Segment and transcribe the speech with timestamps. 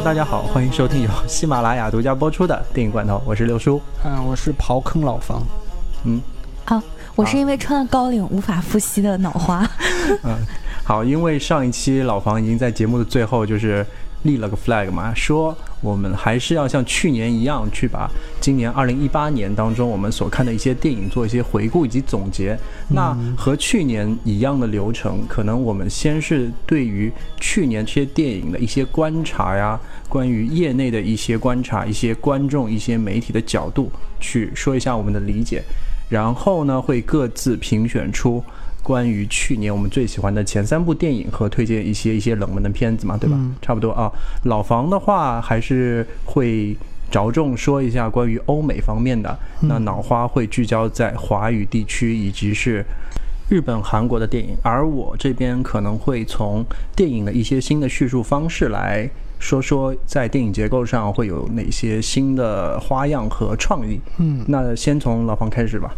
[0.00, 3.78] Hello，大家好，欢迎收听由喜马拉雅独家播出的电影罐头，我是六叔。
[4.02, 5.42] 嗯，我是刨坑老房。
[6.04, 6.22] 嗯，
[6.64, 6.82] 啊，
[7.14, 9.68] 我是因为穿了高领无法呼吸的脑花。
[10.24, 10.38] 嗯，
[10.84, 13.86] 好，因为上一期老房已经在节目的最后就是
[14.22, 22.58] 立了个 flag 嘛，说我们还是要像去年一样去把今年二零一八年当中我们所看的一些电影做一些回顾以及总结。
[22.88, 33.90] 那和去年一样的流程，可能我们先是对于去年这些电影的一些观察呀，关于业内的一些观察、一些观众、一些媒体的角度
[34.20, 35.62] 去说一下我们的理解，
[36.08, 38.42] 然后呢会各自评选出。
[38.90, 43.38] 关于去年我们最喜欢的前三部电影和推荐一些一些冷门的片子嘛，对吧？
[43.62, 44.10] 差不多啊。
[44.46, 46.76] 老房的话还是会
[47.08, 52.84] 着重说一下关于欧美方面的，那脑花会聚焦在华语地区以及是
[53.48, 56.64] 日本、韩国的电影，而我这边可能会从
[56.96, 64.00] 电影的一些新的叙述方式来说说，在电影结构上会有哪些新的花样和创意。
[64.18, 65.94] 嗯，那先从老房开始吧。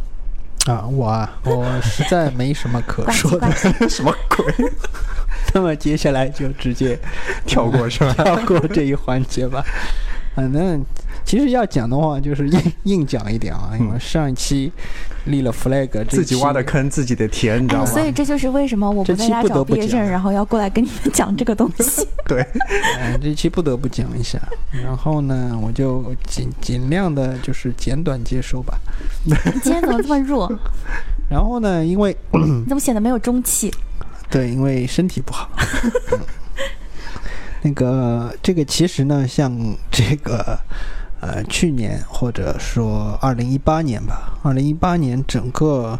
[0.66, 3.50] 啊，我啊，我实在没什么可 说的，
[3.88, 4.54] 什么鬼？
[5.54, 6.98] 那么接下来就直接
[7.44, 8.14] 跳过是吧？
[8.24, 9.64] 跳过这一环节吧。
[10.34, 10.84] 反正
[11.24, 14.70] 其实要讲的话，就是硬 硬讲一点啊，因为上一期
[15.26, 17.86] 立了 flag，自己挖的坑自己的填，你知道吗？
[17.86, 22.06] 所以这就是为什么我不在家找毕业证，然后要过来跟你们讲这个东西。
[22.26, 22.46] 对，
[23.00, 24.38] 嗯，这期不得不讲一下。
[24.82, 28.78] 然后呢，我就尽尽量的就是简短接收吧。
[29.24, 30.52] 你今天怎么这么弱？
[31.30, 33.72] 然后呢，因为你怎么显得没有中气？
[34.28, 35.48] 对，因为身体不好。
[37.62, 39.52] 那个，这个其实呢，像
[39.90, 40.58] 这个，
[41.22, 45.98] 呃，去年或者说二零一八年吧，二零一八年整个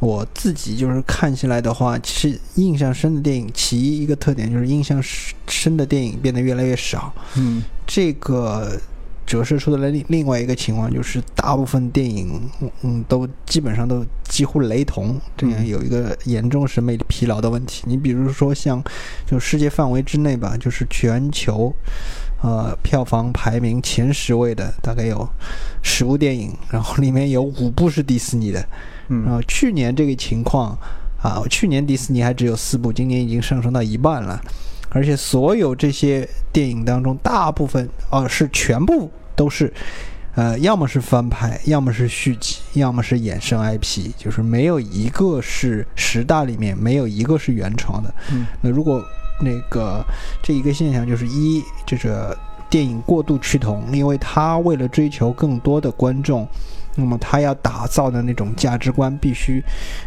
[0.00, 5.00] 我自己就是看起来的话，其实印象深的电影，其一一个特点就是印象
[5.46, 7.10] 深的电影变得越来越少。
[7.36, 8.78] 嗯，这个。
[9.26, 12.42] 折射出的另另外一个情况就是，大部分电影，
[12.82, 17.84] 嗯，都基本上都几乎雷同，这样有一个严重审美疲劳的问题。
[17.86, 18.84] 你比如说像，
[19.26, 21.74] 就世界范围之内吧，就是全球，
[22.42, 25.26] 呃，票房排名前十位的大概有
[25.82, 28.66] 十部电影，然后里面有五部是迪士尼的，
[29.08, 30.76] 嗯然后去年这个情况，
[31.22, 34.40] 啊，去年迪士尼还只有四部，今年已经上升到一半了。
[34.90, 39.72] 而且所有这些电影当中，大部分哦是全部都是，
[40.36, 48.14] 呃，要么是翻拍，要么是续集，要么是衍生 IP，就是没有一个是十大里面没有一个是原创的。
[48.30, 49.02] 嗯，那如果
[49.40, 50.04] 那个
[50.42, 52.14] 这一个现象就是一，就是
[52.68, 56.46] 电影过度趋同，因为他为了追求更多的观众，
[56.96, 59.62] 那么他要打造的那种价值观必须，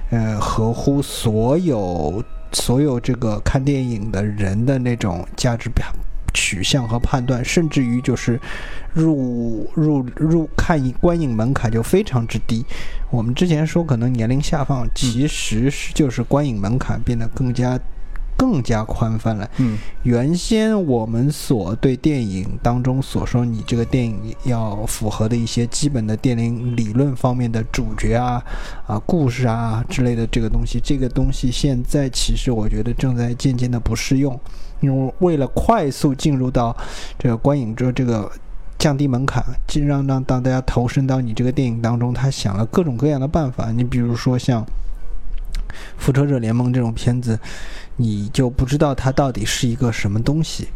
[0.10, 2.24] 呃，合乎所有。
[2.54, 5.86] 所有这个看电影的人的那种价值表
[6.34, 8.40] 取向和判断，甚至于就是
[8.94, 12.66] 入入入看观影门槛就非常之低。
[13.12, 17.78] 我们之前说可能年龄下放，其实是就是观影门槛变得更加。
[18.38, 19.50] 更加宽泛了。
[19.58, 28.42] 嗯，原先我们所对电影当中所说，你这个电影要符合的一些基本的电影理论方面的主角啊、
[28.86, 34.40] 啊故事啊之类的这个东西，这个东西现在其实我觉得正在渐渐的不适用，
[34.81, 36.75] 因为为了快速进入到
[37.18, 38.31] 这个观影之这个
[38.78, 43.72] 降低门槛，尽让让让大家投身到你这个电影当中，他想了各种各样的办法。
[43.72, 44.64] 你比如说像。
[45.97, 47.38] 复仇者联盟这种片子，
[47.96, 50.68] 你就不知道它到底是一个什么东西。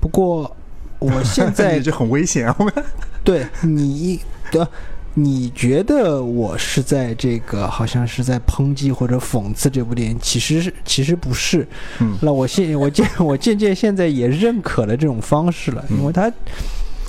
[0.00, 0.56] 不过，
[0.98, 2.56] 我 现在就很危险啊！
[3.24, 4.66] 对你的，
[5.14, 10.18] 你觉得我是在这个好像是在抨击或者讽刺这部电影？
[10.22, 11.66] 其实是，其实不是。
[11.98, 16.32] 嗯，那我现我渐我渐渐现在也认可了这种方式了，因为它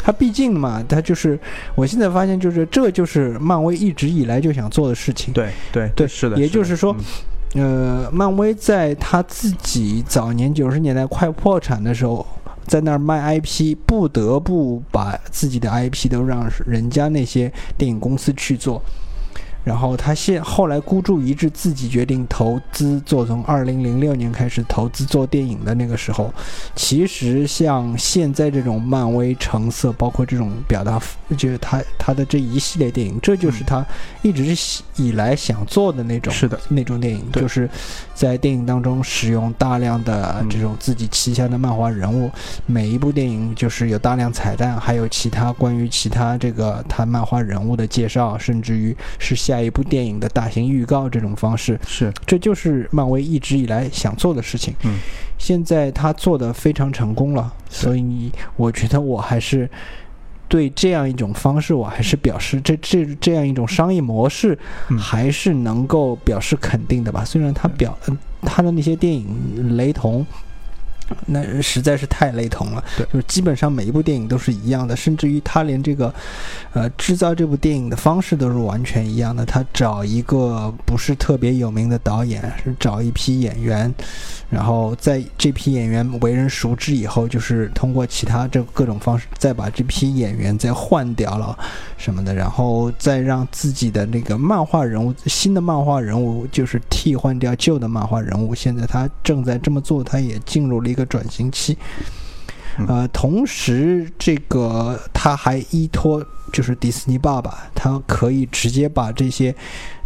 [0.04, 1.40] 它毕竟嘛，它就是
[1.76, 5.34] 我现在发现，就是这就是漫威一直以来就想做的事情。
[5.34, 6.38] 对对对，是的。
[6.38, 6.96] 也就是说。
[7.56, 12.26] 呃，漫威在他自己早年九十年代快破产的时候，
[12.68, 18.80] 在那儿卖 IP，不得不把自己的 IP 都让人家那些电影公司去做。
[19.70, 23.24] 然后他现后来孤注一掷，自己决定投资做。
[23.24, 26.34] 从二零零六年开始投资做电影的那个时候，
[26.76, 31.00] 其实像现在这种漫威成色，包括这种表达，
[31.38, 33.86] 就是他他的这一系列电影，这就是他
[34.24, 34.58] 一直
[34.96, 37.70] 以来想做的那种是的那种电影，就是
[38.16, 42.32] 在电影当中使用大量的这种自己旗下的漫画人物，
[42.66, 49.59] 每一部电影就是有大量彩蛋，还有其他关于其他这个他漫画人物的介绍，甚至于是下。
[49.60, 51.78] 下一部电影的大型预告这种方式。
[51.86, 54.74] 是，这就是漫威一直以来想做的事情。
[54.86, 54.98] 嗯，
[55.38, 59.70] 现在他做的非常成功了，所以你我觉得我还是。
[60.48, 64.58] 对这样一种方式，我还是表示这这这样一种商业模式，
[64.98, 67.24] 还是能够表示肯定的吧。
[67.24, 67.96] 虽然他表
[68.42, 70.26] 他的那些电影雷同。
[71.26, 76.14] 那实在是太雷同了，对，就是基本上每一部电影都是一样的，甚至于他连这个，
[76.74, 79.46] 呃，制造这部电影的方式都是完全一样的。
[79.46, 83.92] 他找一个不是特别有名的导演，是找一批演员，
[84.50, 91.58] 然后在这批演员为人熟知以后，就是通过其他这各种方式，再把这批演员再换掉了
[91.98, 98.54] 什么的，然后再让自己的那个漫画人物，新的漫画人物就是替换掉旧的漫画人物。
[98.54, 100.99] 现在他正在这么做，他也进入了一个。
[101.00, 101.78] 个转型期，
[102.88, 106.24] 呃，同时这个他还依托。
[106.52, 109.56] 就是迪士尼爸爸，他可以直接把这些，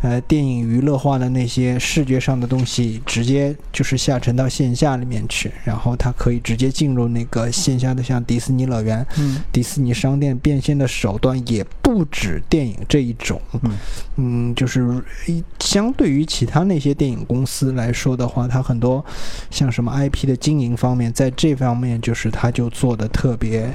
[0.04, 9.08] 呃，电影娱乐化的那些视觉上的东西，直接就是下沉到线下里面去，然后它可以直接进入那个线下的，像迪士尼乐园、
[9.50, 13.42] 迪士尼商店变现的手段也不止电影这一种。
[14.18, 15.02] 嗯，就是
[15.62, 19.04] 相对于其他那些电影公司来说的话，它很多
[19.50, 23.74] 像什么 IP 的经营方面，在这方面就是它就做的特别。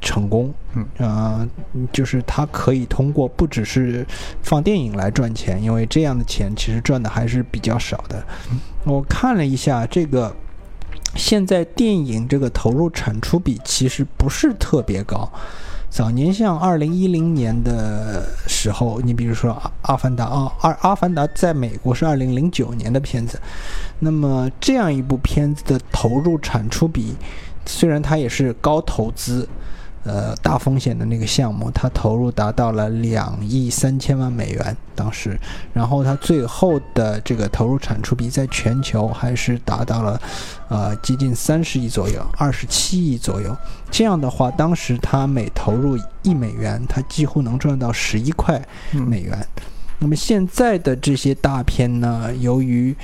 [0.00, 1.48] 成功，嗯，呃，
[1.92, 4.06] 就是他可以通过不只是
[4.42, 8.24] 放电影来赚钱，因为这样的钱其实赚的还是比较少的。
[8.84, 10.34] 我看了一下这个，
[11.16, 15.30] 现在电影这个投入产出比其实不是特别高。
[15.90, 19.50] 早年像二零一零年的时候，你比如说
[19.82, 23.38] 《阿凡达》啊，二《阿凡达》在美国是二零零九年的片子，
[23.98, 27.16] 那么这样一部片子的投入产出比，
[27.66, 29.46] 虽然它也是高投资。
[30.04, 35.38] 呃，大风险的那个项目，它投入达到了两亿三千万美元，当时，
[35.74, 40.20] 然后它最后的这个投入产出比在全球还是达到了，
[40.68, 43.54] 呃，接近三十亿左右，二十七亿左右。
[43.90, 48.60] 这样的话，当时它每投入一美元，它几乎能赚到十一块
[48.92, 49.46] 美元。
[50.02, 52.96] 那么现在的这些大片呢，由于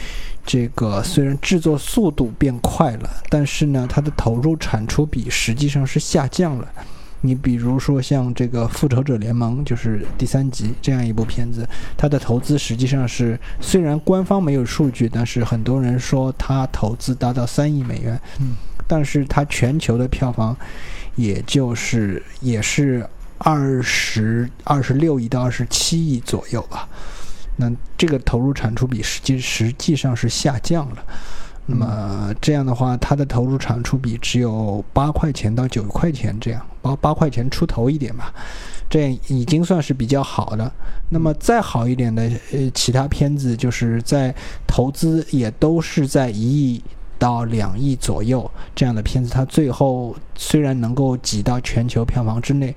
[0.46, 6.66] 这个虽然制作速度变快了，但是呢，它的投入产出比实际上是下降了。
[7.20, 18.18] 你比如说像这个《复仇者联盟》，就是第三集这样一部片子，它的投资实际上是虽然官方没有数据，但是很多人说它投资达到三亿美元。
[18.40, 18.54] 嗯，
[18.88, 20.56] 但是它全球的票房，
[21.14, 23.06] 也就是也是。
[23.38, 26.88] 二十二十六亿到二十七亿左右吧，
[27.56, 31.04] 那这个投入产出比实际实际上是下降了。
[31.66, 38.32] 那么这样的话，它的投入产出比只有八块钱到九块钱这样，八八块钱出头一点吧，
[38.88, 40.72] 这样已经算是比较好的。
[41.10, 42.22] 那么再好一点的
[42.52, 44.34] 呃其他片子，就是在
[44.66, 46.82] 投资也都是在一亿
[47.18, 52.74] 到两亿左右这样的片子，它最后虽然能够挤到全球票房之内。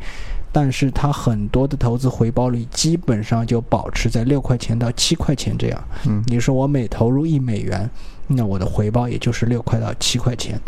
[0.51, 5.83] 但是它很多的投资回报率基本上就保持在六块钱到七块钱这样。
[6.07, 7.89] 嗯，你说我每投入一美元，
[8.27, 10.59] 那我的回报也就是六块到七块钱，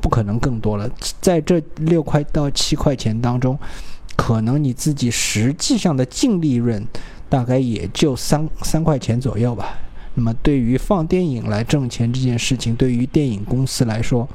[0.00, 0.90] 不可能更多了。
[1.20, 3.58] 在这六块到七块钱当中，
[4.16, 6.86] 可能你自己实际上的净利润
[7.28, 9.78] 大概也就三三块钱左右吧。
[10.14, 14.28] 那么对于放电影来挣钱这件事情，对于电影公司来说，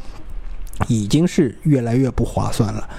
[0.88, 2.90] 已经是越来越不划算了。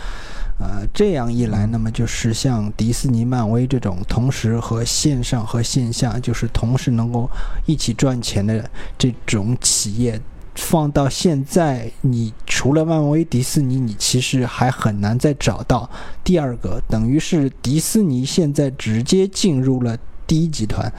[0.58, 7.28] 呃，这样一来，那么就是像迪士尼、漫威这种同时和线上和线下就是同时能够
[7.66, 10.18] 一起赚钱的这种企业，
[10.54, 15.88] 放到现在，你除了漫威、迪士尼，你其实还很难再找到
[16.25, 16.82] 第二个。
[16.88, 19.94] 等于是迪士尼现在直接进入了
[20.26, 20.90] 第一集团。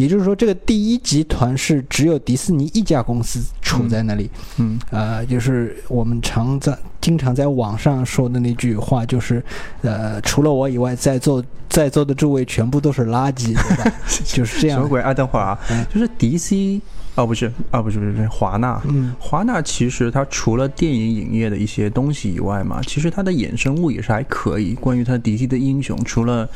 [0.00, 4.30] 也就是说，这个第一集团是只有迪士尼一家公司处在那里。
[4.56, 9.44] 嗯，呃，就是我们常在经常在网上说的那句话，就是
[9.82, 13.92] 呃，除了我以外，在座在座的诸位全部都是垃圾，对吧？
[14.24, 14.78] 就是这样。
[14.78, 15.00] 什么鬼？
[15.02, 15.58] 爱德华，
[15.92, 16.80] 就是迪 C。
[17.16, 18.80] 哦，不是，哦，不是，不是，华纳。
[18.88, 24.74] 嗯，华纳其实它除了电影影业的一些东西以外嘛，其实它的衍生物也是还可以。
[24.74, 26.48] 关于它迪 C 的英雄，除了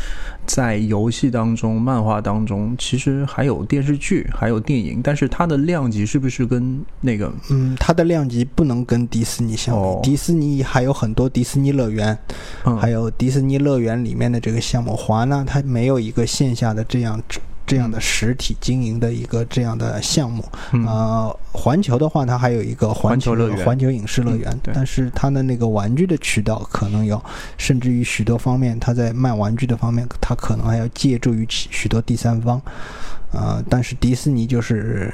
[0.46, 5.00] 在游戏当中、漫画当中，其实还有电视剧，还有电影。
[5.02, 7.32] 但是它的量级是不是跟那个？
[7.50, 10.10] 嗯，它的量级不能跟迪士尼相比。
[10.10, 12.16] 迪士尼还有很多迪士尼乐园，
[12.80, 14.96] 还有迪士尼乐园里面的这个项目。
[14.96, 17.20] 华纳它没有一个线下的这样。
[17.66, 20.44] 这样的实体经营的一个这样的项目。
[20.86, 27.22] 呃，环球的话，它还有一个环球乐园、环球影视乐园，但是它的那个玩具的渠道可能有，
[27.56, 32.60] 甚至于许多方面，它在卖玩具的方面，它可能还要借助于许多第三方。
[33.32, 35.12] 呃，但是迪士尼就是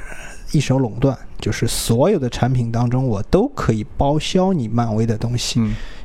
[0.51, 5.61] 一手垄断，就是所有的产品当中，我都可以包销你漫威的东西。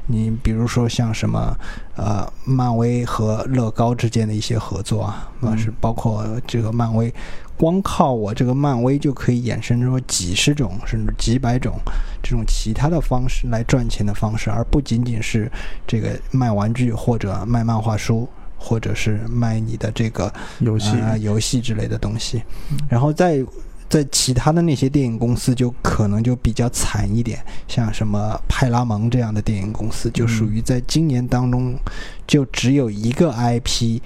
[0.08, 1.58] 你比如说像什么，
[1.96, 7.12] 呃，漫威和乐高之间的一些合作啊，啊是包括这个漫威，
[7.56, 11.74] 光靠我这个漫威就可以衍生出几十种甚至几百种
[12.22, 15.50] 这种其他的方式来赚钱的方式，而不仅仅是
[15.88, 22.40] 这个卖玩具或者卖漫画书，或者是卖你的这个游戏啊游戏之类的东西，
[22.88, 23.44] 然后再。
[23.88, 27.38] 在其他的那些电影公司就可能就比较惨一点，
[27.68, 31.78] 像什么派拉蒙这样的电影公司，就属于在今年当中
[32.26, 34.00] 就只有一个 IP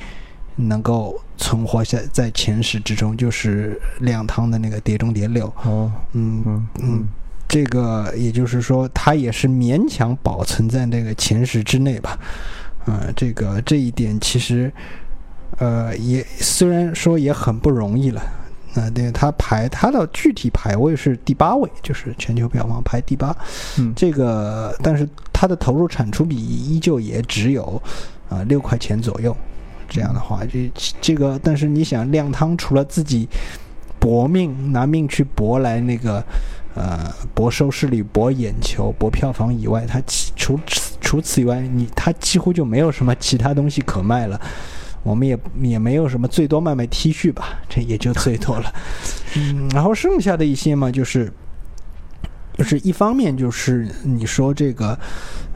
[0.57, 5.47] 能够存活下在前十之中，就是亮汤的那个《碟中谍六》。
[5.69, 7.09] 哦，嗯嗯嗯，
[7.49, 12.19] 这个也就是说，它也是勉强保存在那个前十之内吧。
[12.87, 14.71] 嗯，这个这一点其实，
[15.59, 18.23] 呃，也虽然说也很不容易了。
[18.75, 23.37] 啊，对，它排它的具体排位是第八位，就是全球票房排第八。
[23.79, 27.83] 嗯，这个，但是它的投入产出比依旧也只有
[28.29, 29.37] 啊六块钱左右。
[29.89, 33.29] 这样的话，这这个，但是你想，亮汤除了自己
[33.99, 36.25] 搏命拿命去搏来那个
[36.77, 44.41] 呃搏收视率、搏眼球、搏票房以外，它其除此除此以外，你它几乎就没有什么其他东西可卖了。
[45.03, 48.73] 我们也也没有什么，最多卖卖 T 恤吧，这也就最多了。
[49.37, 51.33] 嗯，然后剩下的一些嘛，就是，
[52.61, 54.99] 就是一方面就是你说这个，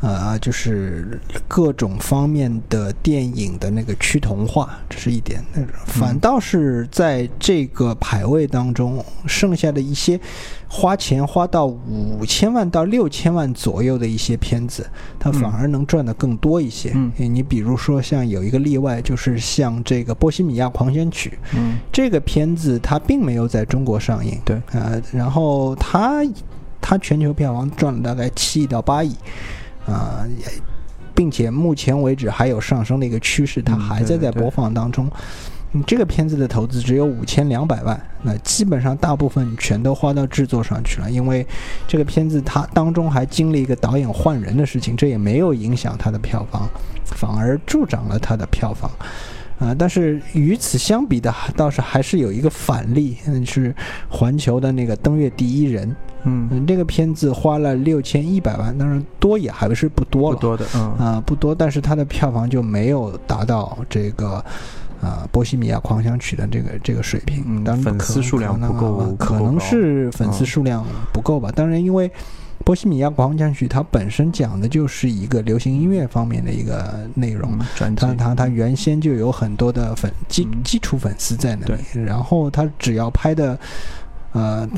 [0.00, 5.44] 呃，就是各种方面的电影的那个趋同化，这是一点。
[5.52, 10.18] 那反倒是在这个排位当中，剩下的一些。
[10.66, 14.84] 花钱花到五千万到六千万左右的一些片子，
[15.20, 16.90] 它反而能赚的更多一些。
[16.96, 21.30] 嗯，你比如说像有一个例外，就是像这个《波西米亚狂想曲》。
[21.54, 24.37] 嗯，这个片子它并没有在中国上映。
[24.44, 26.25] 对，呃，然后它
[26.87, 29.17] 它全球票房赚了大概七亿到八亿，
[29.87, 30.23] 啊，
[31.14, 35.11] 并且目前为止还有上升的一个趋势，它还在在播放当中。
[35.87, 41.11] 这个片子的投资只有五千两百万，那基本上大部分全都花到制作上去了。
[41.11, 41.45] 因为
[41.88, 46.69] 这个片子它当中还经历一个导演换人的事情，这也没有影响它的票房，
[47.07, 48.91] 反而助长了它的票房。
[49.58, 53.75] 啊，但是与此相比的，倒是还是有一个反例，嗯是
[54.08, 55.88] 环球的那个《登月第一人》。
[56.25, 64.44] 嗯，这个片子花了六千一百万，当然多也还是不多了，不多的，嗯啊，不多，但是它的票房就没有达到这个。
[65.00, 70.82] 啊，波西米亚狂想曲的这个这个水平，当然粉丝数量不够，可能是粉丝数量
[71.12, 71.52] 不够吧。
[71.54, 72.11] 当然，因为
[72.64, 77.58] 波西米亚狂想曲它本身讲的就是一个流行音乐方面的一个内容，
[77.96, 83.58] 它它它原先就有很多的粉基基础粉丝在那里，然后它只要拍的，
[84.32, 84.68] 呃。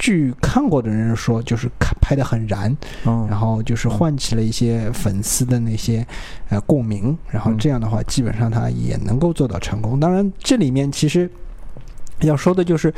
[0.00, 6.06] 据看过的人说，就是看拍的很燃，然后就是唤起了一些粉丝的那些
[6.50, 9.98] 呃共鸣，然后这样的话，基本上他也能够做到成功。
[9.98, 11.28] 当然，这里面其实
[12.20, 12.94] 要说的就是，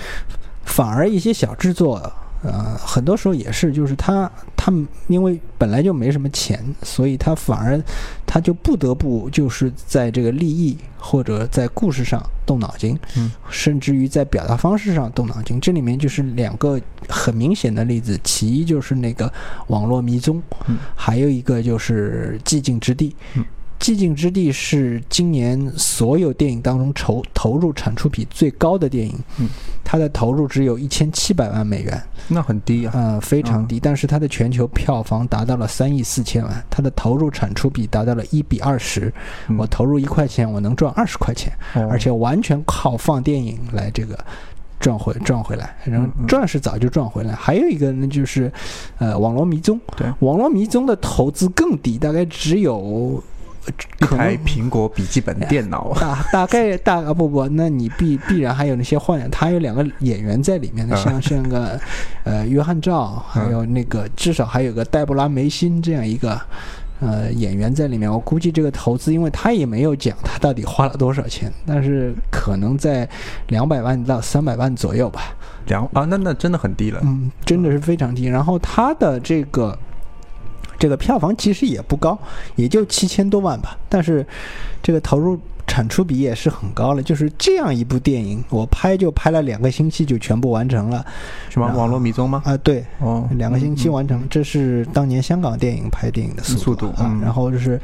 [0.66, 2.12] 反而一些小制作。
[2.42, 7.80] 呃，很多时候也是，就是他他们因为本来就没什么钱，所以他反而
[8.26, 15.60] 他就不得不就是在这个利益或者在故事上动脑筋，嗯，甚至于在表达方式上动脑筋。
[15.60, 19.30] 这里面就是两个很明显的例子，其一就是那个
[19.66, 23.44] 网络迷踪，嗯，还有一个就是寂静之地，嗯。
[23.80, 29.48] 寂静之地是今年所有电影当中投投入产出比最高的电影，嗯，
[29.82, 33.80] 它的投入只有一千七百万美元，那很低啊，呃，非常低。
[33.80, 39.10] 但是它的全球票房达到了三亿四千万，它的投入产出比达到了一比二十，
[39.56, 41.50] 我投入一块钱，我能赚二十块钱，
[41.88, 44.18] 而且完全靠放电影来这个
[44.78, 47.34] 赚回赚回来，然后赚是早就赚回来。
[47.34, 48.52] 还有一个呢，就是
[48.98, 53.22] 呃，网络迷踪，对，网络迷踪的投资更低，大概只有。
[54.00, 61.78] 一台苹果笔记本电脑， 大大概大啊不不，那你必必然还有那些幻想，他有两个演员在里面的， 像像个
[62.24, 66.40] 呃约翰赵，还有那个至少还有个黛布拉梅辛这样一个
[67.00, 68.10] 呃演员在里面。
[68.10, 73.08] 我估计这个投资，因为他也没有讲他到底花了多少钱，但是可能在
[73.48, 75.20] 两百万到三百万左右吧。
[75.66, 78.24] 两啊，那那真的很低了，嗯，真的是非常低。
[78.24, 79.78] 然后他的这个。
[80.80, 82.18] 这个票房其实也不高，
[82.56, 83.76] 也就七千多万吧。
[83.88, 84.26] 但是，
[84.82, 87.02] 这个投入产出比也是很高了。
[87.02, 91.04] 就是这样一部电影，我拍就拍了两个星期就全部完成了。
[91.50, 92.40] 什么网络迷踪吗？
[92.46, 97.14] 啊，对，哦，两个星期完成，这是当年香港电影拍电影的速度啊。
[97.22, 97.78] 然后就是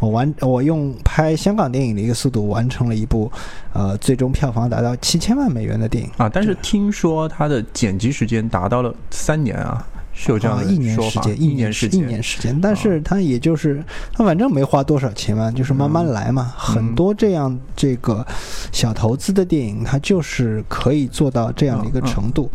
[0.00, 3.30] 我完，我用拍香港电影的一个速度完成了一部，
[3.72, 6.28] 呃，最终票房达到七千万美元的电影啊。
[6.28, 9.86] 但是听说它的剪辑时间达到了三年啊。
[10.22, 16.52] 是有这样的一年时间，一年时间，一年时间，但是他也就是他反正没花多少钱嘛，就是慢慢来嘛。
[16.58, 18.26] 很多这样这个
[18.70, 22.50] 小投资的电影，它就是可以做到这样的一个程度。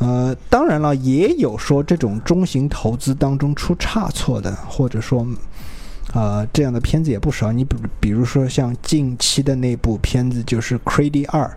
[0.00, 5.24] 呃，当然了，也有说这种中型投资当中出差错的，或者说，
[6.14, 7.52] 呃，这样的片子也不少。
[7.52, 11.44] 你比比如说像近期的那部片子，就是《奎迪二》，《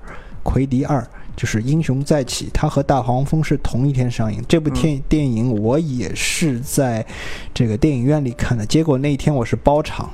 [0.44, 1.02] 奎迪二》。
[1.42, 4.40] 就是《英雄再起》，它和《大黄蜂》是同一天上映。
[4.48, 7.04] 这部电电影我也是在
[7.52, 10.08] 这个电影院里看的，结果那一天我是包场。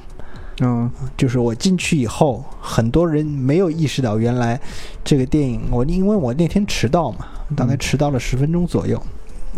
[0.61, 4.57] 嗯，就是我进去以后，很多人没有意识到原来
[5.03, 8.97] 这个电影，我因为我那天迟到嘛，大概迟到了十分钟左右。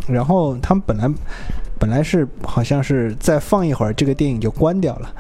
[0.08, 1.08] 然后他们本来
[1.78, 5.14] 本来是好像是再放一会儿，这个电影就关掉了。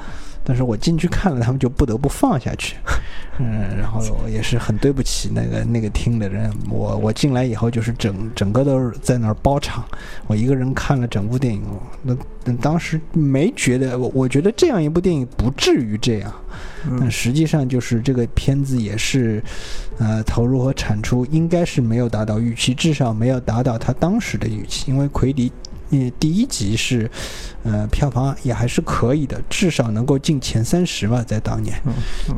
[0.50, 2.75] 但是我进去看了，他们就不得不放下去，
[3.38, 6.51] 嗯，然后也是很对不起那个那个厅的人。
[6.72, 9.86] 我我进来以后就是整整个都是在那儿包场，
[10.25, 11.62] 我一个人看了整部电影。
[12.03, 12.18] 那
[12.56, 16.34] 当时没觉得，我我觉得这样一部电影不至于这样，
[17.00, 19.44] 但实际上就是这个片子也是，
[20.00, 25.51] 呃，投入和产出应该是没有达到预期，至少没有达到他当时的预期，因为奎迪。
[25.89, 27.10] 你第一集是，
[27.63, 31.81] 呃，票房也还是可以的，至少能够进前三十嘛，在当年。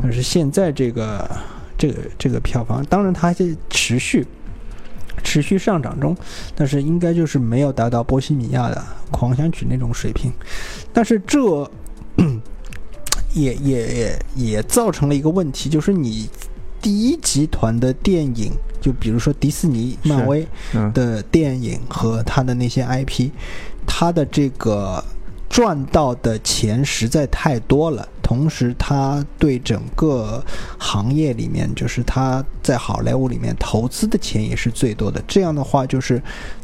[0.01, 1.29] 但是现在这个
[1.77, 4.25] 这个这个票房，当然它还在持续
[5.23, 6.15] 持续上涨中，
[6.55, 10.31] 但是应该就是没有达到《波西米亚的狂想曲》那种水平。
[10.93, 11.69] 但是这
[13.33, 16.29] 也也也也造成了一个问题，就是你
[16.81, 18.51] 第一集团的电影。
[18.81, 20.47] 就比如说迪士尼、漫威
[20.91, 23.29] 的电影和他的那些 IP，
[23.85, 25.03] 他的这个
[25.47, 28.09] 赚到的钱实在太多了。
[28.23, 30.43] 同时，他对整个
[30.79, 35.21] 行业里面，就是他在好莱坞里面投资的钱也是最多的。
[35.27, 36.19] 这样的话，就是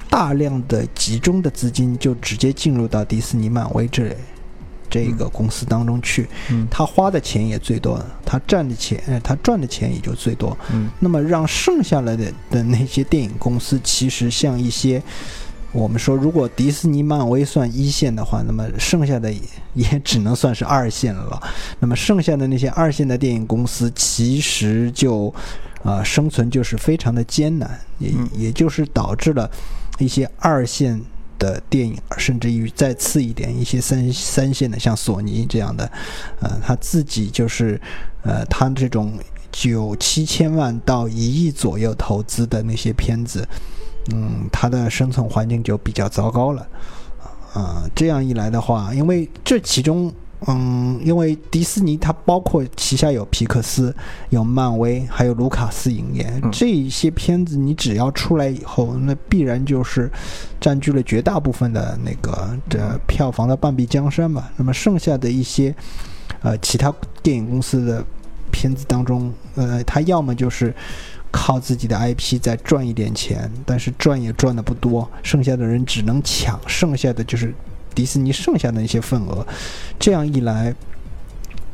[0.10, 4.15] 大量的集中的资金就直接进入到迪士尼、漫威这里。
[4.89, 6.28] 这个公司当中去，
[6.69, 10.58] 他花的钱也最多，他赚的钱，他赚的钱也就最多。
[11.00, 15.02] 那么让剩下来的的那些电影公司，其实像一些，
[15.71, 19.34] 我们说如果迪士尼、漫威算一线的话，那么剩下的
[19.73, 21.41] 也只能算是二线了。
[21.80, 25.34] 那么剩下的那些二线的电影公司，其实就
[25.84, 29.50] 啊生存就是非常的艰难，也也就是导致了
[30.00, 31.02] 一些二线。
[31.38, 35.91] 的电影，甚至于再次一点，一些三三线的，像索尼这样的，
[36.41, 37.80] 呃，他自己就是，
[38.23, 39.13] 呃，他这种
[39.52, 43.47] 九七千万到一亿左右投资的那些片子，
[44.13, 46.67] 嗯，他的生存环境就比较糟糕了，
[47.54, 50.13] 啊，这样一来的话，因为这其中。
[50.45, 53.93] 嗯，因为迪士尼它包括旗下有皮克斯、
[54.30, 60.12] 有漫威，还有卢卡斯影业，这一些片子你只要出来以后，那必然就是
[60.62, 64.47] 占据了绝大部分的那个的票房的半壁江山嘛。
[64.58, 65.76] 那么剩下的一些
[66.43, 68.06] 呃其他电影公司的
[68.52, 70.71] 片子当中，呃，他要么就是
[71.32, 77.52] 靠自己的 IP 再赚一点钱，但是赚也赚的不多，剩下的人只能抢，剩下的就是。
[77.97, 79.43] 迪士尼剩下的一些份额，
[79.97, 80.71] 这样一来，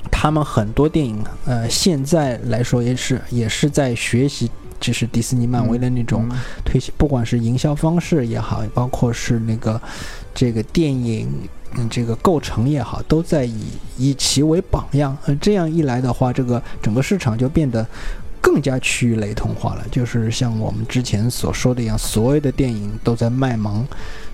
[0.10, 6.26] 他们很多电影，呃，现在来说也是也是在学习，就是迪士尼、漫威的那种
[6.64, 9.82] 推，不管是营销方式也好，包括是那个
[10.34, 11.28] 这个电影
[11.76, 13.64] 嗯这个构成也好，都在以
[13.98, 15.18] 以其为榜样。
[15.26, 17.86] 呃，这样一来的话，这个整个市场就变得
[18.40, 19.86] 更加趋于雷同化了。
[19.92, 23.86] 就是像我们之前所说的一样，所有的电影都在卖萌。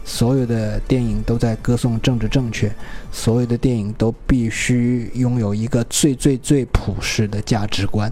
[0.06, 2.72] 所有的电影都在歌颂政治正确，
[3.12, 8.12] 所有的电影都必须拥有一个最最最朴实的价值观，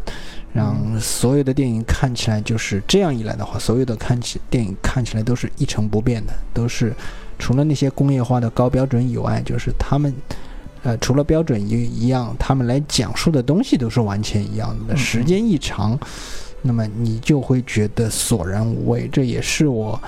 [0.54, 6.94] 让所有的电影看起来就是这样一来的话，所有的看起电影看起来都是一成不变的，都是
[7.40, 10.14] 除了那些工业化的高标准以外，就是他们，
[10.84, 14.96] 呃，除了标准一一样，他们来讲述的东西都是完全一样的。
[14.96, 16.00] 时间一长，
[16.62, 19.10] 那么你就会觉得索然无味。
[19.12, 20.00] 这也是我。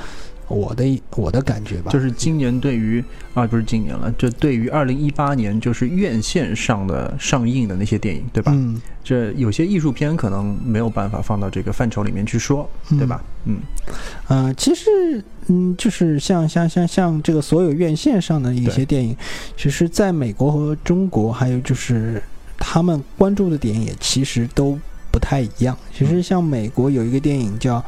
[0.50, 8.52] 我的我的感觉吧，就是今年对于啊不是今年了，就对于二零一八年就是院线上的上映的那些电影，对吧？
[8.56, 13.24] 嗯，这有些艺术片可能没有办法放到这个范畴里面去说，对吧？
[13.46, 13.60] 嗯，
[14.28, 19.16] 呃，其实嗯，就是像像像像这个所有院线上的一些电影，
[19.56, 22.22] 其实在美国和中国，还有就是
[22.58, 24.78] 他们关注的点也其实都
[25.12, 25.78] 不太一样。
[25.96, 27.84] 其实像美国有一个电影叫。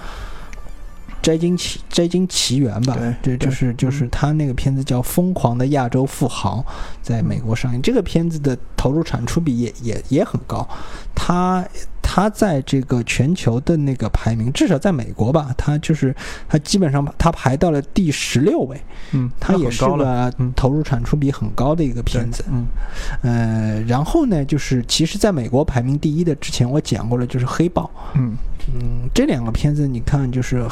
[1.22, 6.66] 摘金奇摘金奇缘吧，这就是就是他那个片子叫《疯狂的亚洲富豪》，
[7.02, 7.82] 在美国上映。
[7.82, 10.68] 这个片子的投入产出比也也也很高，
[11.16, 11.66] 他。
[12.14, 16.14] 他在这个全球的那个排名，至少在美国吧，他就是
[16.50, 18.78] 他基本上他排到了第十六位。
[19.14, 22.44] 嗯，他也是个投入产出比很高的一个片子。
[22.52, 22.66] 嗯，
[23.22, 27.90] 呃，然后呢，就是其实在美国排名第一的之前我讲过了，就是《黑豹》。
[28.16, 28.36] 嗯
[28.76, 30.68] 嗯，这两个片子你看，就是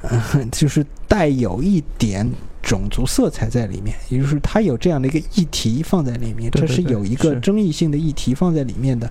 [0.00, 2.26] 很， 就是带有一点
[2.68, 9.10] 种族色彩在里面，也就是它有这样的一个议题放在里面，这是有一个争议性的议题放在里面的。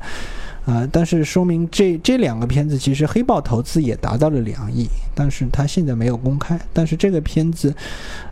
[0.65, 6.59] 啊，但是说明这这两个片子其实黑豹投资也达到了两亿，但是它现在没有公开。
[6.73, 7.73] 但是这个片子，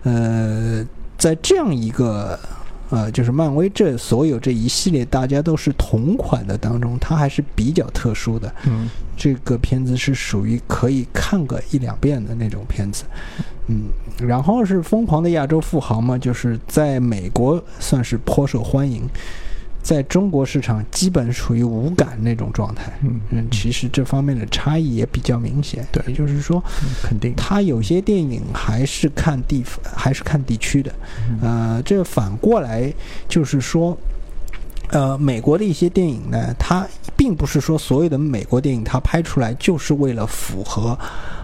[0.03, 0.85] 呃，
[1.17, 2.38] 在这样一个
[2.89, 8.53] 呃，就是漫威这所有这一系列大家都是同款的当中，它还是比较特殊的。
[8.67, 13.04] 嗯，这个片子是属于可以看个一两遍的那种片子。
[13.67, 13.86] 嗯，
[14.19, 19.08] 然后是疯狂的亚洲富豪嘛，就是在美国算是颇受欢迎。
[19.82, 25.86] 在中国市场基本属于无感那种状态，嗯嗯，其实这方面的差异也比较明显。
[25.91, 26.60] 对，也就是说，
[27.04, 29.63] 肯定，他有些电影还是看地，
[29.95, 30.91] 还是看地区的。
[31.39, 32.91] 呃，这反过来
[33.30, 33.95] 就是说，
[34.91, 40.98] 呃，美国的一些电影呢，它并不是说所有的美国电影它拍出来就是为了符合。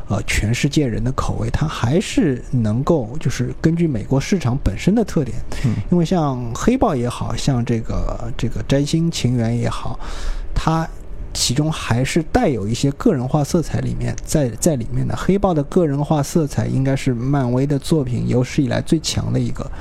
[0.10, 5.38] 呃，全世界人的口味，它还是能够就是根据美国市场本身的特点，
[5.89, 9.97] 因为像黑豹也好像这个这个摘星情缘也好，
[10.54, 10.86] 它
[11.34, 15.15] 其中还是带有一些个人化色彩里面在在里面的。
[15.15, 19.71] 黑豹的个人化色彩应该是漫威的作品有史以来最强的一个，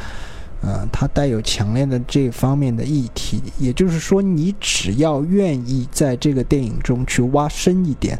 [0.62, 8.18] 呃，它带有强烈的这方面的议题，也就是说，你只要愿意在这个电影中去挖深一点。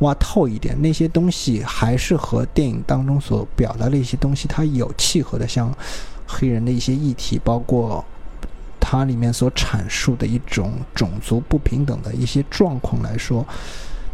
[0.00, 5.48] 挖透一点，那些东西还是和电影当中所表达的一些东西，它有契合的。
[5.48, 5.74] 像
[6.26, 8.04] 黑人的一些议题，包括
[8.78, 13.42] 它里面所阐述的一种种族不平等的一些状况来说，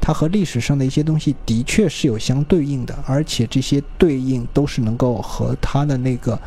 [0.01, 6.41] 它和历史上的一些东西的确是有相对应的，而且这些对应都是能够和它的那个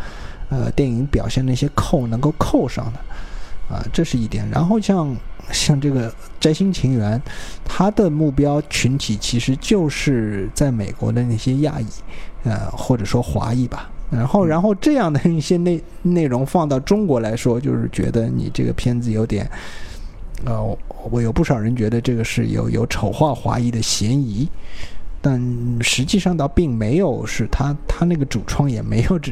[0.50, 3.00] 呃电影表现那些扣能够扣上的。
[3.68, 4.48] 啊，这是一点。
[4.52, 5.16] 然后像
[5.52, 6.08] 像这个
[6.40, 7.20] 《摘星情缘》，
[7.64, 11.88] 它的目标群体其实就是在美国的那些亚裔，
[12.44, 13.90] 呃，或者说华裔吧。
[14.12, 19.50] 然后，然后这样的一些内内容放到中国来说，就是觉得你这个片子有点，
[20.46, 20.78] 呃，
[21.10, 24.48] 我有不少人觉得这个是有有丑化华裔的嫌疑。
[25.28, 25.42] 但
[25.82, 29.32] 实际上倒并没有，是他他那个主创也没有这，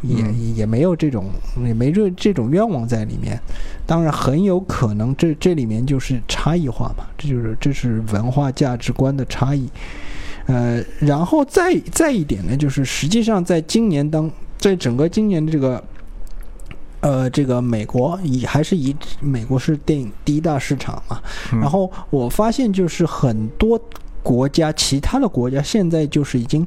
[0.00, 1.26] 也也没有这种
[1.66, 3.38] 也没这这种愿望在里面。
[3.84, 9.68] 当然很有可能这这里面就是差异化嘛，这就是这是文化价值观的差异。
[10.46, 15.84] 呃，然后再再一点呢，就是实际上在今年当在整个今年的这个
[17.00, 21.20] 呃这个美国以还是以美国是电影第一大市场嘛，
[21.60, 23.78] 然后我发现就是很多。
[24.24, 26.66] 国家其他的国家现在就是已经，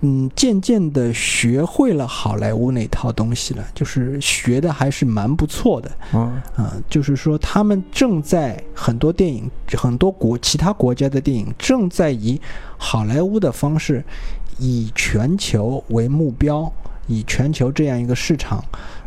[0.00, 5.88] 嗯，渐渐的学会了好莱坞那套东西了，就是学的还是蛮不错的。
[6.12, 12.40] 嗯，啊，就是说他们正在很多电影，很多国其他国家的电影正在以
[12.76, 14.04] 好莱坞的方式，
[14.58, 16.70] 以全球为目标，
[17.06, 18.60] 以全球这样一个市场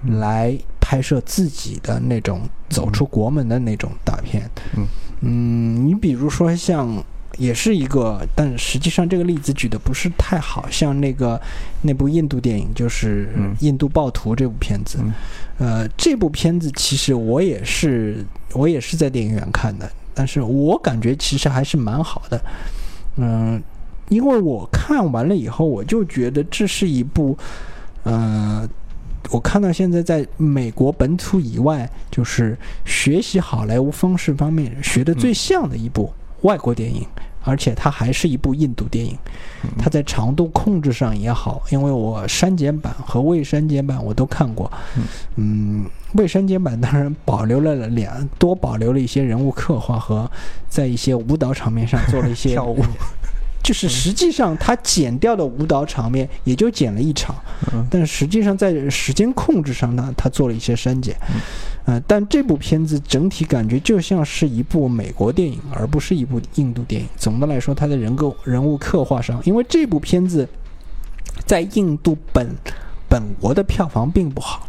[0.08, 4.50] 来拍摄自己的那种走出国门的那种大片。
[4.78, 4.88] 嗯
[5.20, 7.04] 嗯，你比如说像。
[7.38, 11.40] 也是一个，但实际上这个例子举的不是太好，像那个
[11.82, 13.30] 那部印度电影，就是
[13.66, 15.00] 《印度暴徒》这部片子。
[15.58, 22.42] 呃，这部片子其实我也是我也是在电影院看的，但是我感觉其实还是蛮好的。
[23.18, 23.62] 嗯，
[24.10, 27.38] 因为我看完了以后，我就觉得这是一部，
[28.04, 28.68] 呃，
[29.32, 36.14] 我看到现在在美国本土以外，就是学习好莱坞方式方面学的最像的一部
[36.46, 37.06] 外国电影。
[37.48, 39.16] 而且它还是一部印度电影，
[39.78, 44.72] 它在长度控制上也好，因为我删减版和未删减版我都看过，
[45.36, 50.28] 嗯，未删减版当然保留了两多保留了一些人物刻画和
[50.68, 52.84] 在一些舞蹈场面上做了一些跳舞。
[53.66, 57.36] 就是实际上他剪掉的舞蹈场面也就剪了一场，
[57.90, 61.18] 但实际上在时间控制上呢，他做了一些删减。
[61.88, 67.08] 嗯，但这部片子整体感觉就像是一部美国电影，而不是一部印度电影。
[67.18, 70.48] 总的来说，它的人构人物刻画上，因为这部片子
[71.48, 72.48] 在印度本
[73.10, 74.68] 本国的票房并不好，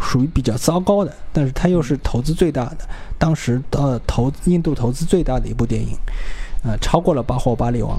[0.00, 2.78] 属于比较糟糕的，但是它又是投资最大的，
[3.18, 5.96] 当时呃投印度投资最大的一部电影，
[6.64, 7.98] 呃，超过了《巴霍巴利王》。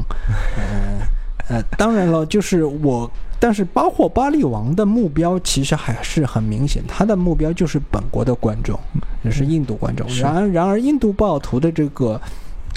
[0.57, 1.07] 呃
[1.49, 8.79] 呃，当然了，就是我，但是《巴霍巴利王》的目标其实还是很明显，他的目标就是本国的观众，
[9.23, 10.07] 也是印度观众。
[10.15, 12.19] 然而，然而，印度暴徒的这个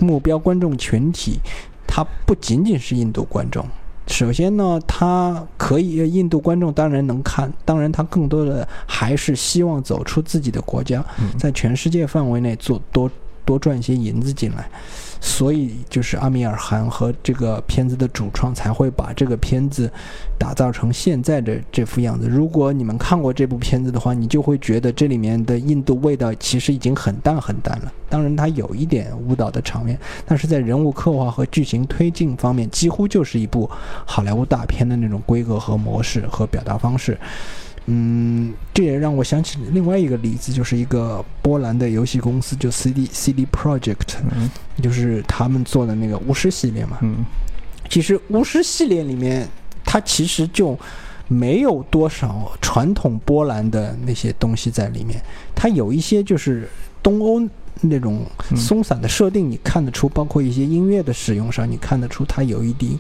[0.01, 1.39] 目标观众群体，
[1.87, 3.65] 它不仅仅是印度观众。
[4.09, 11.05] 首先呢，他可以印度观众当然能看，当然他更多的还是希望走出自己的国家，
[11.39, 13.09] 在全世界范围内做多
[13.45, 14.69] 多赚一些银子进来。
[15.21, 19.91] 所以，就是阿米尔汗和这个片子的主创才会把这个片子
[20.39, 22.29] 打造成现在的这副样子。
[22.29, 27.93] 如果你们看过这部片子的话，你就会觉得这里面的印度味道其实已经很淡很淡了。
[28.09, 33.69] 当然，它有一点舞蹈的场面，但是在人物刻画和剧情推进方面，几乎就是一部
[34.05, 37.19] 好莱坞大片的那种规格和模式和表达方式。
[37.87, 44.17] 嗯，这也让我想起另外一个例子，就是一个波兰的游戏公司，就 CD CD Project，
[44.83, 46.99] 就是他们做的那个巫师系列嘛。
[47.03, 47.25] 嗯，
[47.89, 49.49] 其实巫师系列里面，
[49.85, 50.77] 它其实就
[51.29, 55.23] 没有多少传统波兰的那些东西在里面，
[55.55, 56.69] 它有一些就是
[57.03, 57.49] 东欧
[57.83, 62.99] 那种松散的设定，你看得出，包括一些音乐的使用上，你看得出它有一定。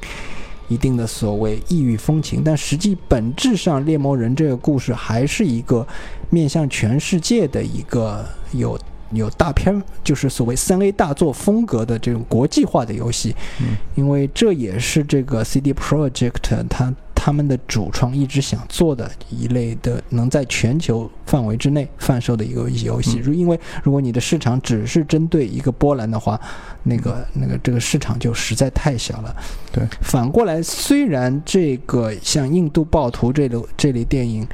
[0.68, 5.86] 一定的所谓异域风情，但实际本质上，《猎魔人》这个故事还是一个
[6.30, 8.78] 面向全世界的一个有
[9.12, 13.34] 有大片，就是所谓三 A 大作风格的这种国际化的游戏。
[13.60, 16.92] 嗯，因为这也是这个 CD Project 它。
[17.18, 23.18] 他们的主创一直想做的一类的，能在全球范围之内贩售的一个游戏。
[23.18, 26.40] 如因为如果你的市场只是针对一个波兰的话，
[26.84, 29.34] 那个那个这个市场就实在太小了。
[29.72, 34.46] 对，反过来，虽然这个像印度暴徒这类这类电影，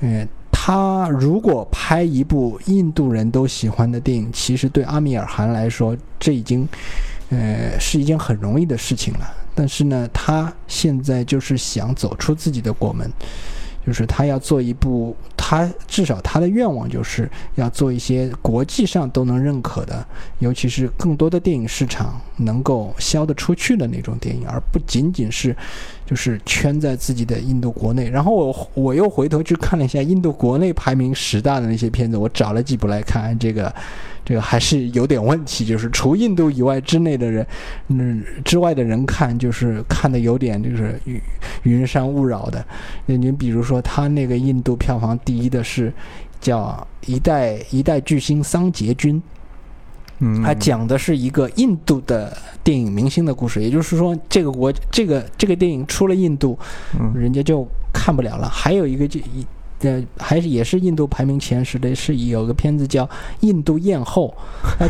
[0.00, 0.26] 嗯，
[0.66, 6.66] 他如果拍一部印度人都喜欢的电影，其实对阿米尔汗来说，这已经，
[7.28, 9.30] 呃，是一件很容易的事情了。
[9.54, 13.12] 但是呢，他现在就是想走出自己的国门，
[13.86, 20.04] 就是他要做一部，他至少他的愿望就是要做一些国际上都能认可的，
[20.38, 25.54] 尤其是更多的电影市场能够销得出去的那种电影，而不仅仅是
[26.06, 28.08] 就是圈在自己的印度国内。
[28.08, 33.74] 然后我我又回头去看了一下印度国内排名十大的那些片子，我找了几部来看这个。
[34.24, 37.46] 这个还是有点问题，就是除印度以外之内的人，
[37.88, 41.20] 嗯，之外的人看，就是看的有点就是云
[41.64, 42.64] 云山雾绕的。
[43.04, 45.92] 那你比如说，他那个印度票房第一的是
[46.40, 49.16] 叫《一代一代巨星桑杰君》，
[50.20, 56.58] 嗯，他讲的是一个印度的电影明星的故事，也就是说，这个国这个这个电影出了印度，
[57.14, 58.48] 人家就看不了了。
[58.48, 59.46] 还有一个就一。
[59.84, 63.04] 呃，还是也是印度排名前十的，是有个片子叫
[63.40, 64.34] 《印度艳后》，
[64.78, 64.88] 他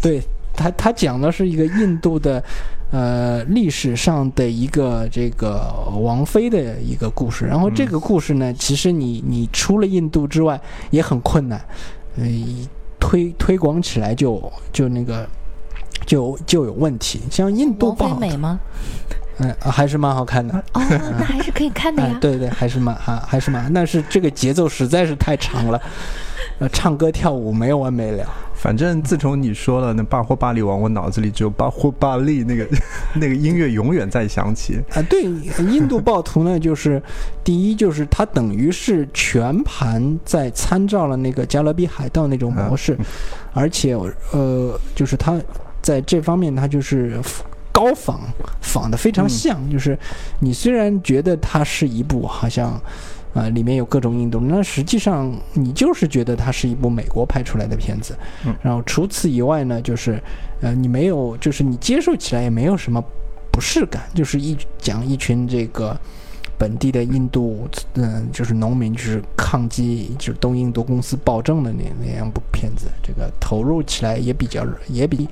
[0.00, 0.22] 对
[0.54, 2.44] 他他讲的是一个印度的
[2.90, 7.46] 呃历史上的一个这个王妃的一个故事。
[7.46, 11.58] 然后这个故事呢，其实你你除了印度之外也很困难，
[12.16, 12.24] 呃，
[13.00, 15.26] 推推广起来就就那个
[16.04, 17.20] 就就有问题。
[17.30, 18.60] 像印度王妃美吗？
[19.38, 20.82] 嗯，还是蛮好看的 哦，
[21.18, 22.16] 那还是可以看的呀。
[22.20, 25.80] 对对，还是蛮还还是蛮，但是这个节奏实在是太长了，
[26.58, 28.26] 呃，唱歌跳舞没有完没了。
[28.54, 32.66] 反正自从你说了那巴霍巴利王，我脑子里只有巴霍巴利那个
[33.14, 34.82] 那个音乐永远在响起。
[34.94, 35.24] 啊，对，
[35.70, 37.00] 印度暴徒呢，就是
[37.44, 42.96] 第一就是它等于是全盘在参照了那个加勒比海盗那种模式，
[43.52, 43.94] 而且
[44.32, 45.38] 呃，就是它
[45.82, 47.20] 在这方面它就是。
[47.76, 48.18] 高仿
[48.62, 49.98] 仿的非常像，就是
[50.40, 52.80] 你虽然觉得它是一部好像，
[53.34, 58.16] 呃，里面有各种印度，那实际上你就是觉得它是一部美国拍出来的片子。
[58.62, 60.18] 然后除此以外呢，就是
[60.62, 62.98] 呃，你没有，就是你接受起来也没有什么
[63.52, 65.94] 不适感，就是一讲一群这个
[66.56, 75.28] 本地的印度，嗯，就是农民就是抗击就是东印度公司暴政的那那样部片子，这个投入起来也比较也比。